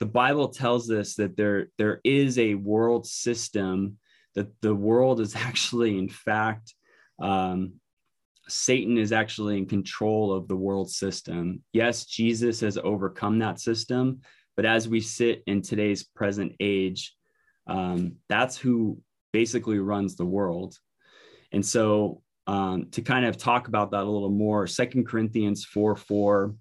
the 0.00 0.06
Bible 0.06 0.48
tells 0.48 0.90
us 0.90 1.14
that 1.16 1.36
there, 1.36 1.66
there 1.76 2.00
is 2.04 2.38
a 2.38 2.54
world 2.54 3.06
system, 3.06 3.98
that 4.34 4.48
the 4.62 4.74
world 4.74 5.20
is 5.20 5.36
actually, 5.48 5.98
in 5.98 6.08
fact, 6.08 6.74
um, 7.20 7.74
Satan 8.48 8.96
is 8.96 9.12
actually 9.12 9.58
in 9.58 9.66
control 9.66 10.32
of 10.32 10.48
the 10.48 10.56
world 10.56 10.90
system. 10.90 11.62
Yes, 11.74 12.06
Jesus 12.06 12.60
has 12.60 12.78
overcome 12.78 13.40
that 13.40 13.60
system, 13.60 14.22
but 14.56 14.64
as 14.64 14.88
we 14.88 15.02
sit 15.02 15.42
in 15.46 15.60
today's 15.60 16.02
present 16.02 16.52
age, 16.60 17.14
um, 17.66 18.14
that's 18.30 18.56
who 18.56 19.02
basically 19.34 19.80
runs 19.80 20.16
the 20.16 20.24
world. 20.24 20.78
And 21.52 21.64
so, 21.64 22.22
um, 22.46 22.86
to 22.92 23.02
kind 23.02 23.26
of 23.26 23.36
talk 23.36 23.68
about 23.68 23.90
that 23.90 24.04
a 24.04 24.10
little 24.10 24.30
more, 24.30 24.66
Second 24.66 25.06
Corinthians 25.06 25.66
4 25.66 25.94
4 25.94 26.54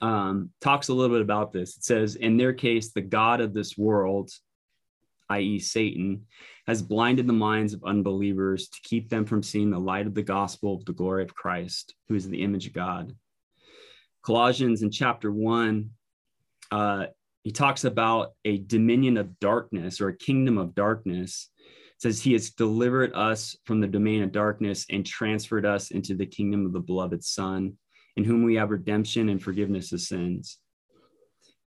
um, 0.00 0.50
talks 0.60 0.88
a 0.88 0.94
little 0.94 1.14
bit 1.14 1.22
about 1.22 1.52
this. 1.52 1.76
It 1.76 1.84
says, 1.84 2.16
In 2.16 2.36
their 2.36 2.52
case, 2.52 2.92
the 2.92 3.00
God 3.00 3.40
of 3.40 3.52
this 3.52 3.76
world, 3.76 4.30
i.e., 5.30 5.58
Satan, 5.58 6.26
has 6.66 6.82
blinded 6.82 7.26
the 7.26 7.32
minds 7.32 7.74
of 7.74 7.84
unbelievers 7.84 8.68
to 8.68 8.78
keep 8.82 9.08
them 9.08 9.24
from 9.24 9.42
seeing 9.42 9.70
the 9.70 9.78
light 9.78 10.06
of 10.06 10.14
the 10.14 10.22
gospel 10.22 10.74
of 10.74 10.84
the 10.84 10.92
glory 10.92 11.22
of 11.22 11.34
Christ, 11.34 11.94
who 12.08 12.14
is 12.14 12.28
the 12.28 12.42
image 12.42 12.66
of 12.66 12.72
God. 12.72 13.14
Colossians 14.22 14.82
in 14.82 14.90
chapter 14.90 15.32
1, 15.32 15.90
uh, 16.70 17.06
he 17.42 17.52
talks 17.52 17.84
about 17.84 18.32
a 18.44 18.58
dominion 18.58 19.16
of 19.16 19.38
darkness 19.40 20.00
or 20.00 20.08
a 20.08 20.16
kingdom 20.16 20.58
of 20.58 20.74
darkness. 20.74 21.48
It 21.64 22.02
says 22.02 22.20
he 22.20 22.34
has 22.34 22.50
delivered 22.50 23.14
us 23.14 23.56
from 23.64 23.80
the 23.80 23.86
domain 23.86 24.22
of 24.22 24.32
darkness 24.32 24.84
and 24.90 25.06
transferred 25.06 25.64
us 25.64 25.90
into 25.90 26.14
the 26.14 26.26
kingdom 26.26 26.66
of 26.66 26.72
the 26.72 26.80
beloved 26.80 27.24
Son, 27.24 27.78
in 28.18 28.24
whom 28.24 28.42
we 28.42 28.56
have 28.56 28.70
redemption 28.70 29.28
and 29.28 29.40
forgiveness 29.40 29.92
of 29.92 30.00
sins. 30.00 30.58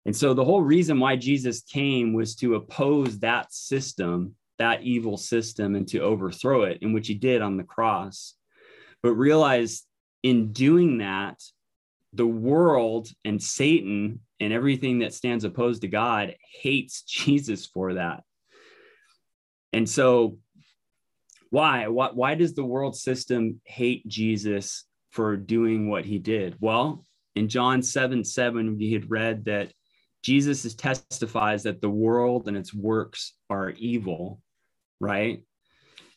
And 0.05 0.15
so 0.15 0.33
the 0.33 0.45
whole 0.45 0.61
reason 0.61 0.97
why 0.97 1.17
Jesus 1.17 1.59
came 1.59 2.13
was 2.13 2.33
to 2.35 2.55
oppose 2.55 3.19
that 3.19 3.53
system, 3.53 4.35
that 4.57 4.81
evil 4.81 5.17
system, 5.17 5.75
and 5.75 5.85
to 5.89 5.99
overthrow 5.99 6.63
it, 6.63 6.77
in 6.81 6.93
which 6.93 7.07
he 7.07 7.13
did 7.13 7.41
on 7.41 7.57
the 7.57 7.65
cross. 7.65 8.35
But 9.03 9.15
realize 9.15 9.83
in 10.23 10.53
doing 10.53 10.99
that, 10.99 11.43
the 12.13 12.25
world 12.25 13.09
and 13.25 13.43
Satan 13.43 14.21
and 14.39 14.53
everything 14.53 14.99
that 14.99 15.13
stands 15.13 15.43
opposed 15.43 15.81
to 15.81 15.89
God 15.89 16.37
hates 16.61 17.01
Jesus 17.05 17.65
for 17.65 17.95
that. 17.95 18.23
And 19.73 19.89
so, 19.89 20.37
why? 21.49 21.89
Why, 21.89 22.11
why 22.13 22.35
does 22.35 22.53
the 22.53 22.63
world 22.63 22.95
system 22.95 23.59
hate 23.65 24.07
Jesus 24.07 24.85
for 25.11 25.35
doing 25.37 25.89
what 25.89 26.05
he 26.05 26.19
did? 26.19 26.55
Well, 26.59 27.03
in 27.35 27.47
John 27.47 27.81
7 27.81 28.23
7, 28.23 28.77
we 28.77 28.93
had 28.93 29.09
read 29.09 29.45
that 29.45 29.71
Jesus 30.23 30.73
testifies 30.75 31.63
that 31.63 31.81
the 31.81 31.89
world 31.89 32.47
and 32.47 32.57
its 32.57 32.73
works 32.73 33.33
are 33.49 33.71
evil, 33.71 34.41
right? 34.99 35.43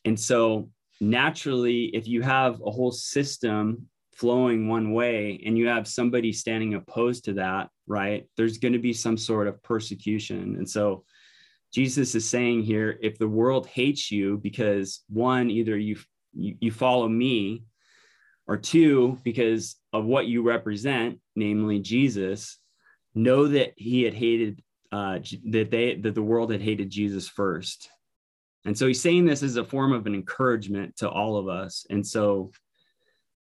And 0.04 0.18
so, 0.18 0.70
naturally, 1.00 1.84
if 1.94 2.08
you 2.08 2.22
have 2.22 2.60
a 2.60 2.70
whole 2.70 2.92
system 2.92 3.88
flowing 4.12 4.68
one 4.68 4.92
way 4.92 5.42
and 5.44 5.56
you 5.56 5.68
have 5.68 5.88
somebody 5.88 6.32
standing 6.32 6.74
opposed 6.74 7.24
to 7.24 7.32
that, 7.34 7.68
right? 7.86 8.26
There's 8.36 8.58
going 8.58 8.72
to 8.72 8.78
be 8.78 8.92
some 8.92 9.16
sort 9.16 9.48
of 9.48 9.62
persecution. 9.62 10.56
And 10.56 10.68
so 10.68 11.04
Jesus 11.72 12.14
is 12.14 12.28
saying 12.28 12.62
here 12.62 12.98
if 13.02 13.18
the 13.18 13.28
world 13.28 13.66
hates 13.66 14.10
you 14.10 14.38
because 14.38 15.02
one, 15.08 15.50
either 15.50 15.76
you, 15.76 15.96
you, 16.34 16.56
you 16.60 16.70
follow 16.70 17.08
me, 17.08 17.64
or 18.52 18.58
two, 18.58 19.18
because 19.24 19.76
of 19.94 20.04
what 20.04 20.26
you 20.26 20.42
represent, 20.42 21.18
namely 21.34 21.78
Jesus, 21.80 22.58
know 23.14 23.48
that 23.48 23.72
he 23.76 24.02
had 24.02 24.12
hated 24.12 24.62
uh, 24.92 25.18
that 25.50 25.70
they 25.70 25.94
that 25.94 26.14
the 26.14 26.22
world 26.22 26.52
had 26.52 26.60
hated 26.60 26.90
Jesus 26.90 27.26
first. 27.26 27.88
And 28.66 28.76
so 28.76 28.86
he's 28.86 29.00
saying 29.00 29.24
this 29.24 29.42
as 29.42 29.56
a 29.56 29.64
form 29.64 29.92
of 29.92 30.06
an 30.06 30.14
encouragement 30.14 30.96
to 30.98 31.08
all 31.08 31.36
of 31.36 31.48
us. 31.48 31.86
And 31.88 32.06
so 32.06 32.52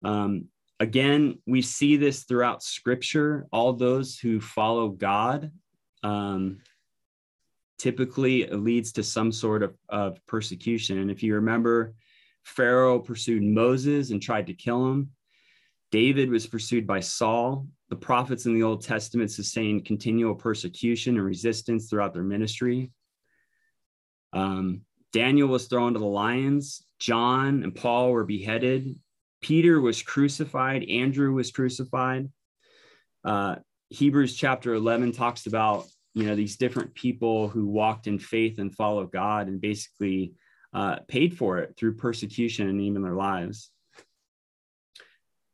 um, 0.03 0.49
again, 0.81 1.39
we 1.47 1.61
see 1.61 1.95
this 1.95 2.23
throughout 2.23 2.61
scripture. 2.61 3.47
All 3.53 3.71
those 3.71 4.19
who 4.19 4.41
follow 4.41 4.89
God 4.89 5.51
um, 6.03 6.59
typically 7.79 8.45
leads 8.47 8.91
to 8.91 9.03
some 9.03 9.31
sort 9.31 9.63
of, 9.63 9.73
of 9.87 10.19
persecution. 10.27 10.99
And 10.99 11.09
if 11.09 11.23
you 11.23 11.35
remember, 11.35 11.95
Pharaoh 12.47 12.99
pursued 12.99 13.43
Moses 13.43 14.11
and 14.11 14.21
tried 14.21 14.47
to 14.47 14.53
kill 14.53 14.89
him. 14.89 15.09
David 15.91 16.29
was 16.29 16.47
pursued 16.47 16.87
by 16.87 17.01
Saul. 17.01 17.67
The 17.89 17.95
prophets 17.95 18.45
in 18.45 18.53
the 18.53 18.63
Old 18.63 18.83
Testament 18.83 19.31
sustained 19.31 19.85
continual 19.85 20.33
persecution 20.33 21.17
and 21.17 21.25
resistance 21.25 21.89
throughout 21.89 22.13
their 22.13 22.23
ministry. 22.23 22.91
Um, 24.33 24.81
Daniel 25.13 25.49
was 25.49 25.67
thrown 25.67 25.93
to 25.93 25.99
the 25.99 26.05
lions. 26.05 26.85
John 26.99 27.63
and 27.63 27.75
Paul 27.75 28.11
were 28.11 28.25
beheaded. 28.25 28.97
Peter 29.41 29.79
was 29.79 30.01
crucified, 30.01 30.83
Andrew 30.89 31.33
was 31.33 31.51
crucified. 31.51 32.29
Uh, 33.23 33.57
Hebrews 33.89 34.35
chapter 34.35 34.73
11 34.73 35.11
talks 35.11 35.47
about 35.47 35.85
you 36.13 36.23
know 36.25 36.35
these 36.35 36.57
different 36.57 36.95
people 36.95 37.47
who 37.47 37.67
walked 37.67 38.07
in 38.07 38.19
faith 38.19 38.57
and 38.57 38.73
followed 38.73 39.11
God 39.11 39.47
and 39.47 39.61
basically 39.61 40.33
uh, 40.73 40.97
paid 41.07 41.37
for 41.37 41.59
it 41.59 41.75
through 41.77 41.95
persecution 41.95 42.69
and 42.69 42.81
even 42.81 43.01
their 43.01 43.15
lives. 43.15 43.71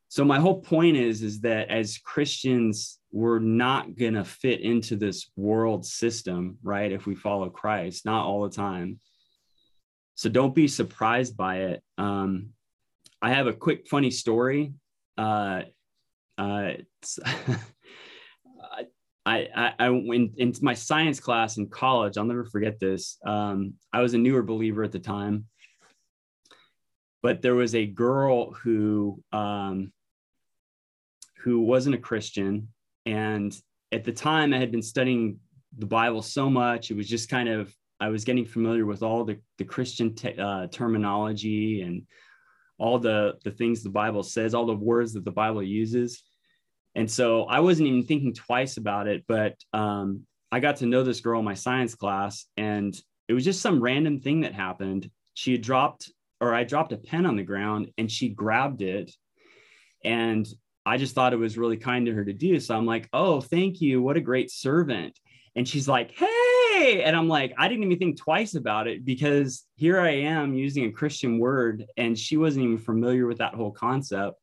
So 0.10 0.24
my 0.24 0.40
whole 0.40 0.62
point 0.62 0.96
is 0.96 1.24
is 1.24 1.42
that 1.42 1.70
as 1.70 1.98
Christians, 1.98 3.00
we're 3.12 3.40
not 3.40 3.96
gonna 3.96 4.24
fit 4.24 4.62
into 4.62 4.96
this 4.96 5.32
world 5.36 5.86
system, 5.86 6.58
right? 6.62 6.92
If 6.92 7.06
we 7.06 7.16
follow 7.16 7.50
Christ, 7.50 8.06
not 8.06 8.26
all 8.26 8.44
the 8.44 8.56
time. 8.56 9.00
So 10.16 10.30
don't 10.30 10.54
be 10.54 10.68
surprised 10.68 11.36
by 11.36 11.62
it. 11.62 11.84
Um, 11.98 12.50
I 13.22 13.32
have 13.32 13.48
a 13.48 13.54
quick 13.54 13.88
funny 13.88 14.12
story. 14.12 14.74
Uh, 15.18 15.64
uh, 16.38 16.74
I, 19.26 19.48
I, 19.56 19.74
I 19.80 19.90
went 19.90 20.34
into 20.38 20.64
my 20.64 20.74
science 20.74 21.20
class 21.20 21.58
in 21.58 21.70
college. 21.70 22.18
I'll 22.18 22.26
never 22.26 22.44
forget 22.46 22.80
this. 22.80 23.18
Um, 23.26 23.76
I 23.94 24.02
was 24.02 24.14
a 24.14 24.18
newer 24.18 24.44
believer 24.44 24.84
at 24.84 24.92
the 24.92 25.00
time, 25.00 25.46
but 27.22 27.42
there 27.42 27.56
was 27.56 27.74
a 27.74 27.86
girl 27.86 28.52
who 28.52 29.24
um, 29.32 29.94
who 31.38 31.62
wasn't 31.62 31.96
a 31.96 32.00
Christian, 32.00 32.70
and 33.06 33.56
at 33.92 34.04
the 34.04 34.12
time 34.12 34.54
I 34.54 34.58
had 34.58 34.72
been 34.72 34.82
studying 34.82 35.40
the 35.78 35.86
Bible 35.86 36.22
so 36.22 36.50
much. 36.50 36.92
It 36.92 36.98
was 36.98 37.08
just 37.08 37.30
kind 37.30 37.50
of 37.50 37.74
I 38.00 38.10
was 38.10 38.26
getting 38.26 38.46
familiar 38.46 38.86
with 38.86 39.04
all 39.04 39.24
the 39.24 39.40
the 39.58 39.66
Christian 39.66 40.16
te- 40.16 40.38
uh, 40.38 40.68
terminology 40.68 41.82
and 41.82 42.04
all 42.78 43.00
the 43.00 43.36
the 43.46 43.52
things 43.52 43.84
the 43.84 43.90
Bible 43.90 44.24
says, 44.24 44.54
all 44.54 44.66
the 44.66 44.76
words 44.76 45.14
that 45.14 45.24
the 45.24 45.32
Bible 45.32 45.64
uses. 45.64 46.24
And 46.96 47.10
so 47.10 47.44
I 47.44 47.60
wasn't 47.60 47.88
even 47.88 48.04
thinking 48.04 48.34
twice 48.34 48.78
about 48.78 49.08
it, 49.08 49.24
but 49.28 49.56
um, 49.74 50.26
I 50.52 50.60
got 50.60 50.78
to 50.78 50.86
know 50.86 51.04
this 51.04 51.22
girl 51.22 51.40
in 51.40 51.46
my 51.46 51.56
science 51.56 51.96
class, 51.96 52.46
and 52.58 52.96
it 53.28 53.34
was 53.34 53.44
just 53.44 53.62
some 53.62 53.82
random 53.82 54.20
thing 54.20 54.42
that 54.42 54.54
happened. 54.54 55.10
She 55.34 55.54
had 55.54 55.62
dropped, 55.62 56.12
or 56.40 56.54
I 56.54 56.64
dropped 56.64 56.92
a 56.92 56.98
pen 56.98 57.26
on 57.26 57.36
the 57.36 57.44
ground, 57.44 57.92
and 57.98 58.12
she 58.12 58.30
grabbed 58.30 58.82
it, 58.82 59.12
and 60.04 60.48
I 60.86 60.98
just 60.98 61.16
thought 61.16 61.34
it 61.34 61.38
was 61.38 61.58
really 61.58 61.78
kind 61.78 62.08
of 62.08 62.16
her 62.16 62.26
to 62.26 62.34
do. 62.34 62.60
So 62.60 62.76
I'm 62.76 62.86
like, 62.86 63.10
"Oh, 63.14 63.42
thank 63.42 63.82
you! 63.82 64.02
What 64.02 64.18
a 64.18 64.22
great 64.22 64.52
servant!" 64.52 65.18
And 65.56 65.68
she's 65.68 65.88
like, 65.88 66.12
"Hey!" 66.84 67.04
And 67.04 67.16
I'm 67.16 67.30
like, 67.30 67.54
I 67.58 67.70
didn't 67.70 67.86
even 67.86 67.98
think 67.98 68.18
twice 68.18 68.56
about 68.56 68.88
it 68.88 69.06
because 69.06 69.66
here 69.76 70.02
I 70.02 70.10
am 70.10 70.54
using 70.54 70.86
a 70.86 70.92
Christian 70.92 71.40
word 71.40 71.86
and 71.96 72.20
she 72.20 72.36
wasn't 72.36 72.66
even 72.66 72.78
familiar 72.78 73.26
with 73.26 73.38
that 73.38 73.54
whole 73.54 73.72
concept. 73.72 74.38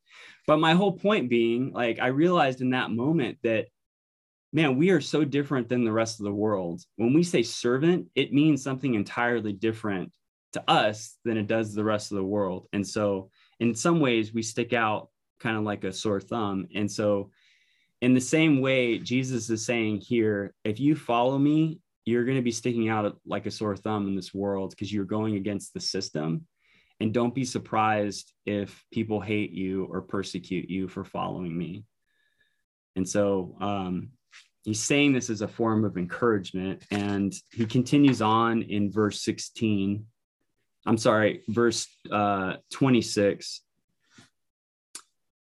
But 0.46 0.58
my 0.58 0.72
whole 0.72 0.92
point 0.92 1.28
being, 1.28 1.70
like, 1.72 2.00
I 2.00 2.06
realized 2.06 2.62
in 2.62 2.70
that 2.70 2.90
moment 2.90 3.36
that, 3.42 3.66
man, 4.54 4.78
we 4.78 4.88
are 4.88 5.02
so 5.02 5.22
different 5.22 5.68
than 5.68 5.84
the 5.84 5.92
rest 5.92 6.18
of 6.18 6.24
the 6.24 6.32
world. 6.32 6.80
When 6.96 7.12
we 7.12 7.22
say 7.24 7.42
servant, 7.42 8.06
it 8.14 8.32
means 8.32 8.62
something 8.62 8.94
entirely 8.94 9.52
different 9.52 10.10
to 10.54 10.64
us 10.66 11.18
than 11.26 11.36
it 11.36 11.46
does 11.46 11.74
the 11.74 11.84
rest 11.84 12.10
of 12.10 12.16
the 12.16 12.24
world. 12.24 12.68
And 12.72 12.86
so, 12.86 13.30
in 13.60 13.74
some 13.74 14.00
ways, 14.00 14.32
we 14.32 14.42
stick 14.42 14.72
out 14.72 15.10
kind 15.40 15.58
of 15.58 15.64
like 15.64 15.84
a 15.84 15.92
sore 15.92 16.20
thumb. 16.20 16.68
And 16.74 16.90
so, 16.90 17.30
in 18.00 18.14
the 18.14 18.20
same 18.20 18.62
way, 18.62 18.98
Jesus 18.98 19.50
is 19.50 19.64
saying 19.64 20.00
here, 20.00 20.54
if 20.64 20.80
you 20.80 20.96
follow 20.96 21.38
me, 21.38 21.80
you're 22.04 22.24
going 22.24 22.36
to 22.36 22.42
be 22.42 22.52
sticking 22.52 22.88
out 22.88 23.18
like 23.26 23.46
a 23.46 23.50
sore 23.50 23.76
thumb 23.76 24.08
in 24.08 24.16
this 24.16 24.34
world 24.34 24.70
because 24.70 24.92
you're 24.92 25.04
going 25.04 25.36
against 25.36 25.74
the 25.74 25.80
system. 25.80 26.46
And 27.00 27.14
don't 27.14 27.34
be 27.34 27.44
surprised 27.44 28.32
if 28.44 28.84
people 28.92 29.20
hate 29.20 29.52
you 29.52 29.86
or 29.90 30.02
persecute 30.02 30.68
you 30.68 30.88
for 30.88 31.04
following 31.04 31.56
me. 31.56 31.84
And 32.96 33.08
so, 33.08 33.56
um, 33.60 34.10
he's 34.64 34.82
saying 34.82 35.12
this 35.12 35.30
as 35.30 35.40
a 35.40 35.48
form 35.48 35.84
of 35.84 35.96
encouragement. 35.96 36.84
And 36.90 37.34
he 37.52 37.66
continues 37.66 38.20
on 38.20 38.62
in 38.62 38.90
verse 38.90 39.22
16. 39.22 40.04
I'm 40.86 40.98
sorry, 40.98 41.42
verse 41.48 41.86
uh, 42.10 42.54
26. 42.70 43.62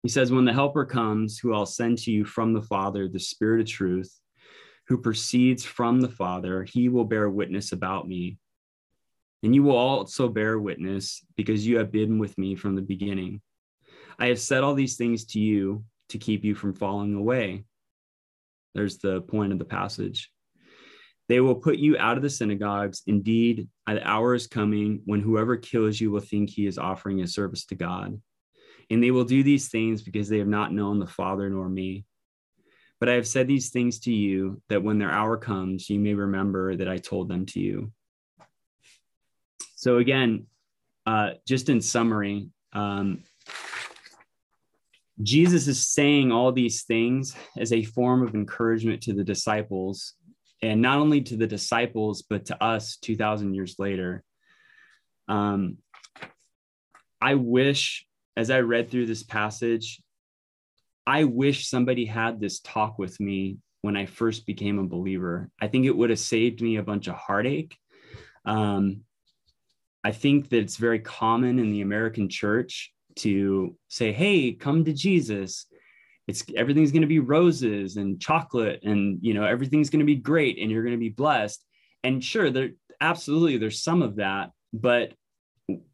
He 0.02 0.08
says, 0.08 0.32
When 0.32 0.44
the 0.44 0.52
Helper 0.52 0.84
comes, 0.84 1.38
who 1.38 1.54
I'll 1.54 1.66
send 1.66 1.98
to 1.98 2.10
you 2.10 2.24
from 2.24 2.52
the 2.52 2.62
Father, 2.62 3.08
the 3.08 3.20
Spirit 3.20 3.60
of 3.60 3.66
truth, 3.66 4.19
who 4.90 4.98
proceeds 4.98 5.64
from 5.64 6.00
the 6.00 6.08
Father, 6.08 6.64
he 6.64 6.88
will 6.88 7.04
bear 7.04 7.30
witness 7.30 7.70
about 7.70 8.08
me. 8.08 8.36
And 9.44 9.54
you 9.54 9.62
will 9.62 9.76
also 9.76 10.28
bear 10.28 10.58
witness 10.58 11.24
because 11.36 11.64
you 11.64 11.78
have 11.78 11.92
been 11.92 12.18
with 12.18 12.36
me 12.36 12.56
from 12.56 12.74
the 12.74 12.82
beginning. 12.82 13.40
I 14.18 14.26
have 14.26 14.40
said 14.40 14.64
all 14.64 14.74
these 14.74 14.96
things 14.96 15.26
to 15.26 15.38
you 15.38 15.84
to 16.08 16.18
keep 16.18 16.44
you 16.44 16.56
from 16.56 16.74
falling 16.74 17.14
away. 17.14 17.62
There's 18.74 18.98
the 18.98 19.20
point 19.20 19.52
of 19.52 19.60
the 19.60 19.64
passage. 19.64 20.28
They 21.28 21.38
will 21.38 21.54
put 21.54 21.78
you 21.78 21.96
out 21.96 22.16
of 22.16 22.24
the 22.24 22.28
synagogues. 22.28 23.02
Indeed, 23.06 23.68
the 23.86 24.04
hour 24.04 24.34
is 24.34 24.48
coming 24.48 25.02
when 25.04 25.20
whoever 25.20 25.56
kills 25.56 26.00
you 26.00 26.10
will 26.10 26.18
think 26.18 26.50
he 26.50 26.66
is 26.66 26.78
offering 26.78 27.20
a 27.20 27.28
service 27.28 27.64
to 27.66 27.76
God. 27.76 28.20
And 28.90 29.00
they 29.00 29.12
will 29.12 29.22
do 29.22 29.44
these 29.44 29.68
things 29.68 30.02
because 30.02 30.28
they 30.28 30.38
have 30.38 30.48
not 30.48 30.72
known 30.72 30.98
the 30.98 31.06
Father 31.06 31.48
nor 31.48 31.68
me. 31.68 32.06
But 33.00 33.08
I 33.08 33.14
have 33.14 33.26
said 33.26 33.48
these 33.48 33.70
things 33.70 33.98
to 34.00 34.12
you 34.12 34.60
that 34.68 34.82
when 34.82 34.98
their 34.98 35.10
hour 35.10 35.38
comes, 35.38 35.88
you 35.88 35.98
may 35.98 36.14
remember 36.14 36.76
that 36.76 36.88
I 36.88 36.98
told 36.98 37.28
them 37.28 37.46
to 37.46 37.60
you. 37.60 37.92
So, 39.74 39.96
again, 39.96 40.46
uh, 41.06 41.30
just 41.48 41.70
in 41.70 41.80
summary, 41.80 42.50
um, 42.74 43.24
Jesus 45.22 45.66
is 45.66 45.88
saying 45.88 46.30
all 46.30 46.52
these 46.52 46.82
things 46.82 47.34
as 47.58 47.72
a 47.72 47.82
form 47.82 48.22
of 48.22 48.34
encouragement 48.34 49.02
to 49.02 49.14
the 49.14 49.24
disciples, 49.24 50.14
and 50.62 50.82
not 50.82 50.98
only 50.98 51.22
to 51.22 51.36
the 51.36 51.46
disciples, 51.46 52.22
but 52.22 52.46
to 52.46 52.62
us 52.62 52.96
2,000 52.98 53.54
years 53.54 53.76
later. 53.78 54.22
Um, 55.28 55.78
I 57.20 57.34
wish, 57.34 58.06
as 58.36 58.50
I 58.50 58.60
read 58.60 58.90
through 58.90 59.06
this 59.06 59.22
passage, 59.22 60.02
I 61.10 61.24
wish 61.24 61.66
somebody 61.66 62.04
had 62.04 62.38
this 62.38 62.60
talk 62.60 62.96
with 62.96 63.18
me 63.18 63.58
when 63.82 63.96
I 63.96 64.06
first 64.06 64.46
became 64.46 64.78
a 64.78 64.86
believer. 64.86 65.50
I 65.60 65.66
think 65.66 65.84
it 65.84 65.96
would 65.96 66.10
have 66.10 66.20
saved 66.20 66.62
me 66.62 66.76
a 66.76 66.84
bunch 66.84 67.08
of 67.08 67.16
heartache. 67.16 67.76
Um, 68.44 69.00
I 70.04 70.12
think 70.12 70.50
that 70.50 70.58
it's 70.58 70.76
very 70.76 71.00
common 71.00 71.58
in 71.58 71.72
the 71.72 71.80
American 71.80 72.28
church 72.28 72.92
to 73.16 73.76
say, 73.88 74.12
hey, 74.12 74.52
come 74.52 74.84
to 74.84 74.92
Jesus. 74.92 75.66
It's 76.28 76.44
everything's 76.54 76.92
going 76.92 77.02
to 77.02 77.08
be 77.08 77.18
roses 77.18 77.96
and 77.96 78.20
chocolate 78.20 78.84
and 78.84 79.18
you 79.20 79.34
know 79.34 79.44
everything's 79.44 79.90
going 79.90 80.06
to 80.06 80.06
be 80.06 80.14
great 80.14 80.58
and 80.58 80.70
you're 80.70 80.84
going 80.84 80.94
to 80.94 81.06
be 81.08 81.08
blessed. 81.08 81.60
And 82.04 82.22
sure, 82.22 82.50
there 82.50 82.70
absolutely 83.00 83.58
there's 83.58 83.82
some 83.82 84.02
of 84.02 84.16
that, 84.16 84.52
but 84.72 85.14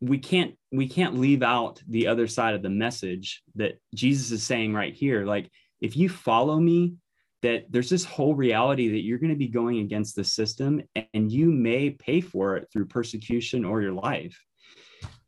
we 0.01 0.19
can't 0.19 0.55
we 0.73 0.89
can't 0.89 1.19
leave 1.19 1.43
out 1.43 1.83
the 1.89 2.07
other 2.07 2.27
side 2.27 2.55
of 2.55 2.63
the 2.63 2.71
message 2.71 3.43
that 3.55 3.79
Jesus 3.95 4.31
is 4.31 4.43
saying 4.43 4.75
right 4.75 4.95
here. 4.95 5.25
Like 5.25 5.51
if 5.81 5.97
you 5.97 6.09
follow 6.09 6.59
me, 6.59 6.95
that 7.43 7.67
there's 7.71 7.91
this 7.91 8.05
whole 8.05 8.35
reality 8.35 8.89
that 8.89 9.05
you're 9.05 9.19
going 9.19 9.31
to 9.31 9.37
be 9.37 9.49
going 9.49 9.79
against 9.79 10.17
the 10.17 10.25
system 10.25 10.83
and 11.15 11.31
you 11.31 11.51
may 11.51 11.91
pay 11.91 12.21
for 12.21 12.57
it 12.57 12.69
through 12.73 12.87
persecution 12.87 13.65
or 13.65 13.83
your 13.83 13.93
life. 13.93 14.37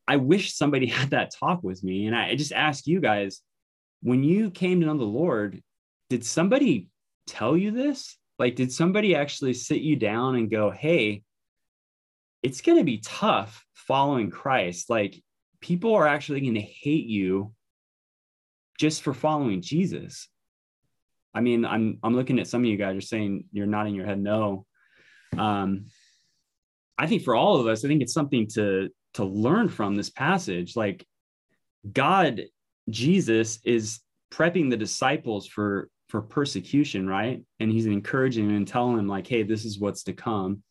I 0.06 0.16
wish 0.16 0.54
somebody 0.54 0.86
had 0.98 1.10
that 1.10 1.32
talk 1.38 1.62
with 1.62 1.84
me. 1.84 2.06
And 2.06 2.16
I 2.16 2.34
just 2.34 2.52
ask 2.52 2.86
you 2.86 3.00
guys, 3.00 3.40
when 4.02 4.24
you 4.24 4.50
came 4.50 4.80
to 4.80 4.86
know 4.86 4.96
the 4.96 5.04
Lord, 5.04 5.62
did 6.08 6.24
somebody 6.24 6.88
tell 7.26 7.56
you 7.56 7.70
this? 7.70 8.16
Like, 8.38 8.56
did 8.56 8.72
somebody 8.72 9.14
actually 9.14 9.54
sit 9.54 9.80
you 9.80 9.96
down 9.96 10.36
and 10.36 10.50
go, 10.50 10.70
hey, 10.70 11.22
it's 12.42 12.60
going 12.60 12.78
to 12.78 12.84
be 12.84 12.98
tough 12.98 13.64
following 13.74 14.30
Christ? 14.30 14.90
Like, 14.90 15.22
people 15.60 15.94
are 15.94 16.06
actually 16.06 16.40
going 16.40 16.54
to 16.54 16.60
hate 16.60 17.06
you 17.06 17.52
just 18.78 19.02
for 19.02 19.12
following 19.12 19.60
Jesus. 19.60 20.28
I 21.34 21.40
mean, 21.40 21.64
I'm 21.64 21.98
I'm 22.02 22.14
looking 22.14 22.38
at 22.38 22.46
some 22.46 22.62
of 22.62 22.66
you 22.66 22.76
guys 22.76 22.94
You're 22.94 23.00
saying 23.00 23.44
you're 23.52 23.66
nodding 23.66 23.94
your 23.94 24.06
head 24.06 24.20
no. 24.20 24.64
Um, 25.36 25.86
I 26.96 27.06
think 27.06 27.22
for 27.22 27.34
all 27.36 27.60
of 27.60 27.66
us, 27.66 27.84
I 27.84 27.88
think 27.88 28.02
it's 28.02 28.14
something 28.14 28.46
to 28.54 28.88
to 29.14 29.24
learn 29.24 29.68
from 29.68 29.94
this 29.94 30.10
passage. 30.10 30.74
Like 30.76 31.06
God, 31.90 32.42
Jesus 32.88 33.60
is 33.64 34.00
prepping 34.32 34.70
the 34.70 34.76
disciples 34.76 35.46
for 35.46 35.90
for 36.08 36.22
persecution, 36.22 37.06
right? 37.06 37.42
And 37.60 37.70
he's 37.70 37.86
encouraging 37.86 38.46
them 38.46 38.56
and 38.56 38.66
telling 38.66 38.96
them, 38.96 39.08
like, 39.08 39.26
hey, 39.26 39.42
this 39.42 39.64
is 39.64 39.78
what's 39.78 40.04
to 40.04 40.12
come. 40.14 40.62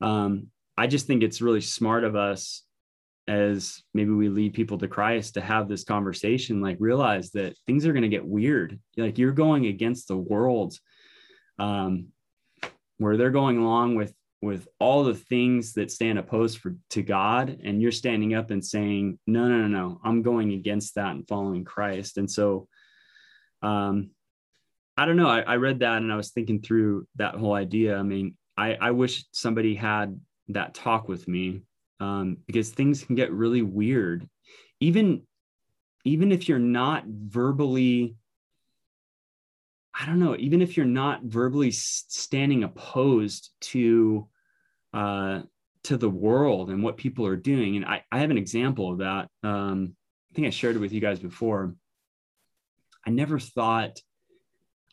Um, 0.00 0.48
I 0.76 0.86
just 0.86 1.06
think 1.06 1.22
it's 1.22 1.42
really 1.42 1.60
smart 1.60 2.04
of 2.04 2.14
us 2.16 2.62
as 3.28 3.82
maybe 3.92 4.10
we 4.10 4.30
lead 4.30 4.54
people 4.54 4.78
to 4.78 4.88
Christ 4.88 5.34
to 5.34 5.40
have 5.40 5.68
this 5.68 5.84
conversation, 5.84 6.62
like 6.62 6.78
realize 6.80 7.30
that 7.32 7.56
things 7.66 7.84
are 7.86 7.92
going 7.92 8.02
to 8.02 8.08
get 8.08 8.26
weird. 8.26 8.80
Like 8.96 9.18
you're 9.18 9.32
going 9.32 9.66
against 9.66 10.08
the 10.08 10.16
world, 10.16 10.78
um, 11.58 12.06
where 12.96 13.16
they're 13.16 13.30
going 13.30 13.58
along 13.58 13.94
with 13.96 14.12
with 14.40 14.68
all 14.78 15.02
the 15.02 15.14
things 15.14 15.72
that 15.74 15.90
stand 15.90 16.16
opposed 16.16 16.58
for 16.58 16.76
to 16.90 17.02
God, 17.02 17.58
and 17.64 17.82
you're 17.82 17.92
standing 17.92 18.34
up 18.34 18.50
and 18.50 18.64
saying, 18.64 19.18
"No, 19.26 19.46
no, 19.48 19.66
no, 19.66 19.68
no, 19.68 20.00
I'm 20.04 20.22
going 20.22 20.52
against 20.52 20.94
that 20.94 21.14
and 21.14 21.28
following 21.28 21.64
Christ." 21.64 22.16
And 22.16 22.30
so, 22.30 22.68
um, 23.62 24.10
I 24.96 25.04
don't 25.06 25.16
know. 25.16 25.28
I, 25.28 25.40
I 25.40 25.56
read 25.56 25.80
that 25.80 25.98
and 25.98 26.12
I 26.12 26.16
was 26.16 26.30
thinking 26.30 26.62
through 26.62 27.06
that 27.16 27.34
whole 27.34 27.52
idea. 27.52 27.96
I 27.96 28.02
mean, 28.02 28.36
I, 28.58 28.76
I 28.80 28.90
wish 28.90 29.24
somebody 29.30 29.74
had 29.76 30.20
that 30.48 30.74
talk 30.74 31.08
with 31.08 31.28
me 31.28 31.62
um, 32.00 32.38
because 32.46 32.70
things 32.70 33.04
can 33.04 33.14
get 33.14 33.32
really 33.32 33.62
weird, 33.62 34.28
even 34.80 35.22
even 36.04 36.32
if 36.32 36.48
you're 36.48 36.58
not 36.58 37.04
verbally 37.06 38.16
I 40.00 40.06
don't 40.06 40.20
know, 40.20 40.36
even 40.38 40.62
if 40.62 40.76
you're 40.76 40.86
not 40.86 41.24
verbally 41.24 41.72
standing 41.72 42.62
opposed 42.62 43.50
to 43.72 44.28
uh, 44.94 45.40
to 45.84 45.96
the 45.96 46.10
world 46.10 46.70
and 46.70 46.82
what 46.82 46.96
people 46.96 47.26
are 47.26 47.36
doing. 47.36 47.76
And 47.76 47.84
I, 47.84 48.04
I 48.12 48.20
have 48.20 48.30
an 48.30 48.38
example 48.38 48.92
of 48.92 48.98
that. 48.98 49.28
Um, 49.42 49.96
I 50.30 50.34
think 50.34 50.46
I 50.46 50.50
shared 50.50 50.76
it 50.76 50.80
with 50.80 50.92
you 50.92 51.00
guys 51.00 51.18
before. 51.18 51.74
I 53.06 53.10
never 53.10 53.38
thought, 53.38 54.00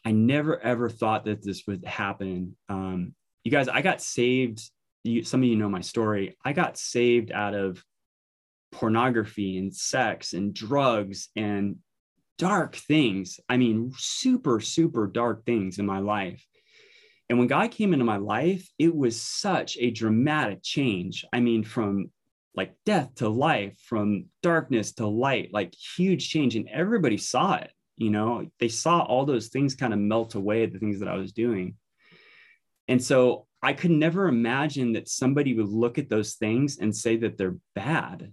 I 0.04 0.12
never 0.12 0.60
ever 0.60 0.90
thought 0.90 1.26
that 1.26 1.44
this 1.44 1.64
would 1.68 1.86
happen. 1.86 2.56
Um, 2.70 3.14
you 3.46 3.52
guys, 3.52 3.70
I 3.70 3.82
got 3.82 4.02
saved. 4.02 4.62
You, 5.04 5.24
some 5.24 5.42
of 5.42 5.48
you 5.48 5.56
know 5.56 5.70
my 5.70 5.82
story. 5.82 6.36
I 6.44 6.52
got 6.52 6.78
saved 6.78 7.32
out 7.32 7.54
of 7.54 7.82
pornography 8.72 9.58
and 9.58 9.74
sex 9.74 10.34
and 10.34 10.54
drugs 10.54 11.30
and 11.36 11.78
dark 12.40 12.76
things. 12.76 13.40
I 13.48 13.58
mean, 13.58 13.94
super, 13.98 14.60
super 14.60 15.08
dark 15.08 15.46
things 15.46 15.78
in 15.78 15.86
my 15.86 16.00
life. 16.00 16.46
And 17.30 17.38
when 17.38 17.48
God 17.48 17.72
came 17.72 17.94
into 17.94 18.04
my 18.04 18.18
life, 18.18 18.68
it 18.78 18.94
was 18.94 19.22
such 19.22 19.78
a 19.80 19.92
dramatic 19.92 20.60
change. 20.64 21.24
I 21.32 21.40
mean, 21.40 21.64
from 21.64 22.12
like 22.56 22.76
death 22.86 23.14
to 23.16 23.30
life, 23.30 23.78
from 23.86 24.26
darkness 24.42 24.94
to 24.94 25.08
light, 25.08 25.54
like 25.54 25.74
huge 25.96 26.30
change. 26.30 26.56
And 26.56 26.68
everybody 26.70 27.18
saw 27.18 27.56
it. 27.56 27.72
You 27.96 28.10
know, 28.10 28.48
they 28.60 28.70
saw 28.70 29.02
all 29.02 29.26
those 29.26 29.48
things 29.48 29.76
kind 29.76 29.94
of 29.94 30.00
melt 30.00 30.36
away, 30.36 30.66
the 30.66 30.80
things 30.80 31.00
that 31.00 31.08
I 31.10 31.16
was 31.16 31.32
doing. 31.32 31.76
And 32.88 33.02
so 33.02 33.48
I 33.62 33.74
could 33.74 33.92
never 33.92 34.28
imagine 34.28 34.94
that 34.94 35.10
somebody 35.10 35.54
would 35.56 35.68
look 35.68 35.98
at 35.98 36.10
those 36.10 36.36
things 36.36 36.78
and 36.78 36.96
say 36.96 37.18
that 37.18 37.38
they're 37.38 37.58
bad. 37.74 38.32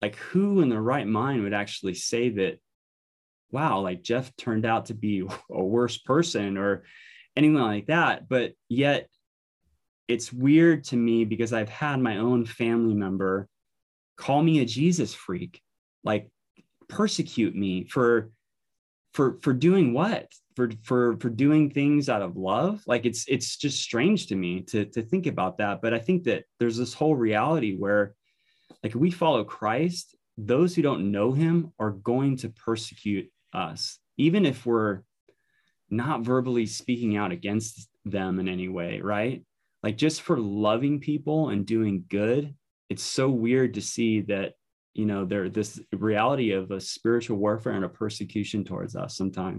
Like, 0.00 0.16
who 0.16 0.62
in 0.62 0.70
their 0.70 0.80
right 0.80 1.06
mind 1.06 1.42
would 1.42 1.52
actually 1.52 1.94
say 1.94 2.30
that 2.30 2.58
wow, 3.52 3.80
like 3.80 4.02
Jeff 4.02 4.34
turned 4.36 4.64
out 4.64 4.86
to 4.86 4.94
be 4.94 5.26
a 5.50 5.62
worse 5.62 5.98
person 5.98 6.56
or 6.56 6.84
anything 7.36 7.54
like 7.54 7.86
that. 7.86 8.28
But 8.28 8.52
yet 8.68 9.08
it's 10.08 10.32
weird 10.32 10.84
to 10.84 10.96
me 10.96 11.24
because 11.24 11.52
I've 11.52 11.68
had 11.68 12.00
my 12.00 12.18
own 12.18 12.44
family 12.44 12.94
member 12.94 13.48
call 14.16 14.42
me 14.42 14.60
a 14.60 14.64
Jesus 14.64 15.14
freak, 15.14 15.62
like 16.04 16.28
persecute 16.88 17.54
me 17.54 17.84
for 17.84 18.30
for 19.14 19.38
for 19.42 19.52
doing 19.52 19.92
what? 19.92 20.26
For 20.56 20.70
for 20.82 21.16
for 21.18 21.30
doing 21.30 21.70
things 21.70 22.08
out 22.08 22.22
of 22.22 22.36
love? 22.36 22.82
Like 22.86 23.06
it's 23.06 23.24
it's 23.28 23.56
just 23.56 23.80
strange 23.80 24.26
to 24.28 24.36
me 24.36 24.62
to 24.62 24.84
to 24.86 25.02
think 25.02 25.26
about 25.26 25.58
that. 25.58 25.80
But 25.80 25.94
I 25.94 25.98
think 25.98 26.24
that 26.24 26.44
there's 26.58 26.76
this 26.76 26.92
whole 26.92 27.14
reality 27.14 27.76
where 27.76 28.14
like 28.82 28.94
we 28.94 29.10
follow 29.10 29.44
Christ, 29.44 30.16
those 30.36 30.74
who 30.74 30.82
don't 30.82 31.10
know 31.12 31.32
him 31.32 31.72
are 31.78 31.90
going 31.90 32.36
to 32.38 32.48
persecute 32.48 33.30
us, 33.52 33.98
even 34.16 34.46
if 34.46 34.66
we're 34.66 35.02
not 35.90 36.22
verbally 36.22 36.66
speaking 36.66 37.16
out 37.16 37.32
against 37.32 37.88
them 38.04 38.38
in 38.38 38.48
any 38.48 38.68
way, 38.68 39.00
right? 39.00 39.44
Like 39.82 39.96
just 39.96 40.22
for 40.22 40.38
loving 40.38 41.00
people 41.00 41.50
and 41.50 41.66
doing 41.66 42.04
good, 42.08 42.54
it's 42.88 43.02
so 43.02 43.28
weird 43.28 43.74
to 43.74 43.80
see 43.80 44.20
that, 44.22 44.54
you 44.94 45.06
know, 45.06 45.24
there 45.24 45.48
this 45.48 45.80
reality 45.92 46.52
of 46.52 46.70
a 46.70 46.80
spiritual 46.80 47.38
warfare 47.38 47.72
and 47.72 47.84
a 47.84 47.88
persecution 47.88 48.64
towards 48.64 48.94
us 48.96 49.16
sometimes. 49.16 49.58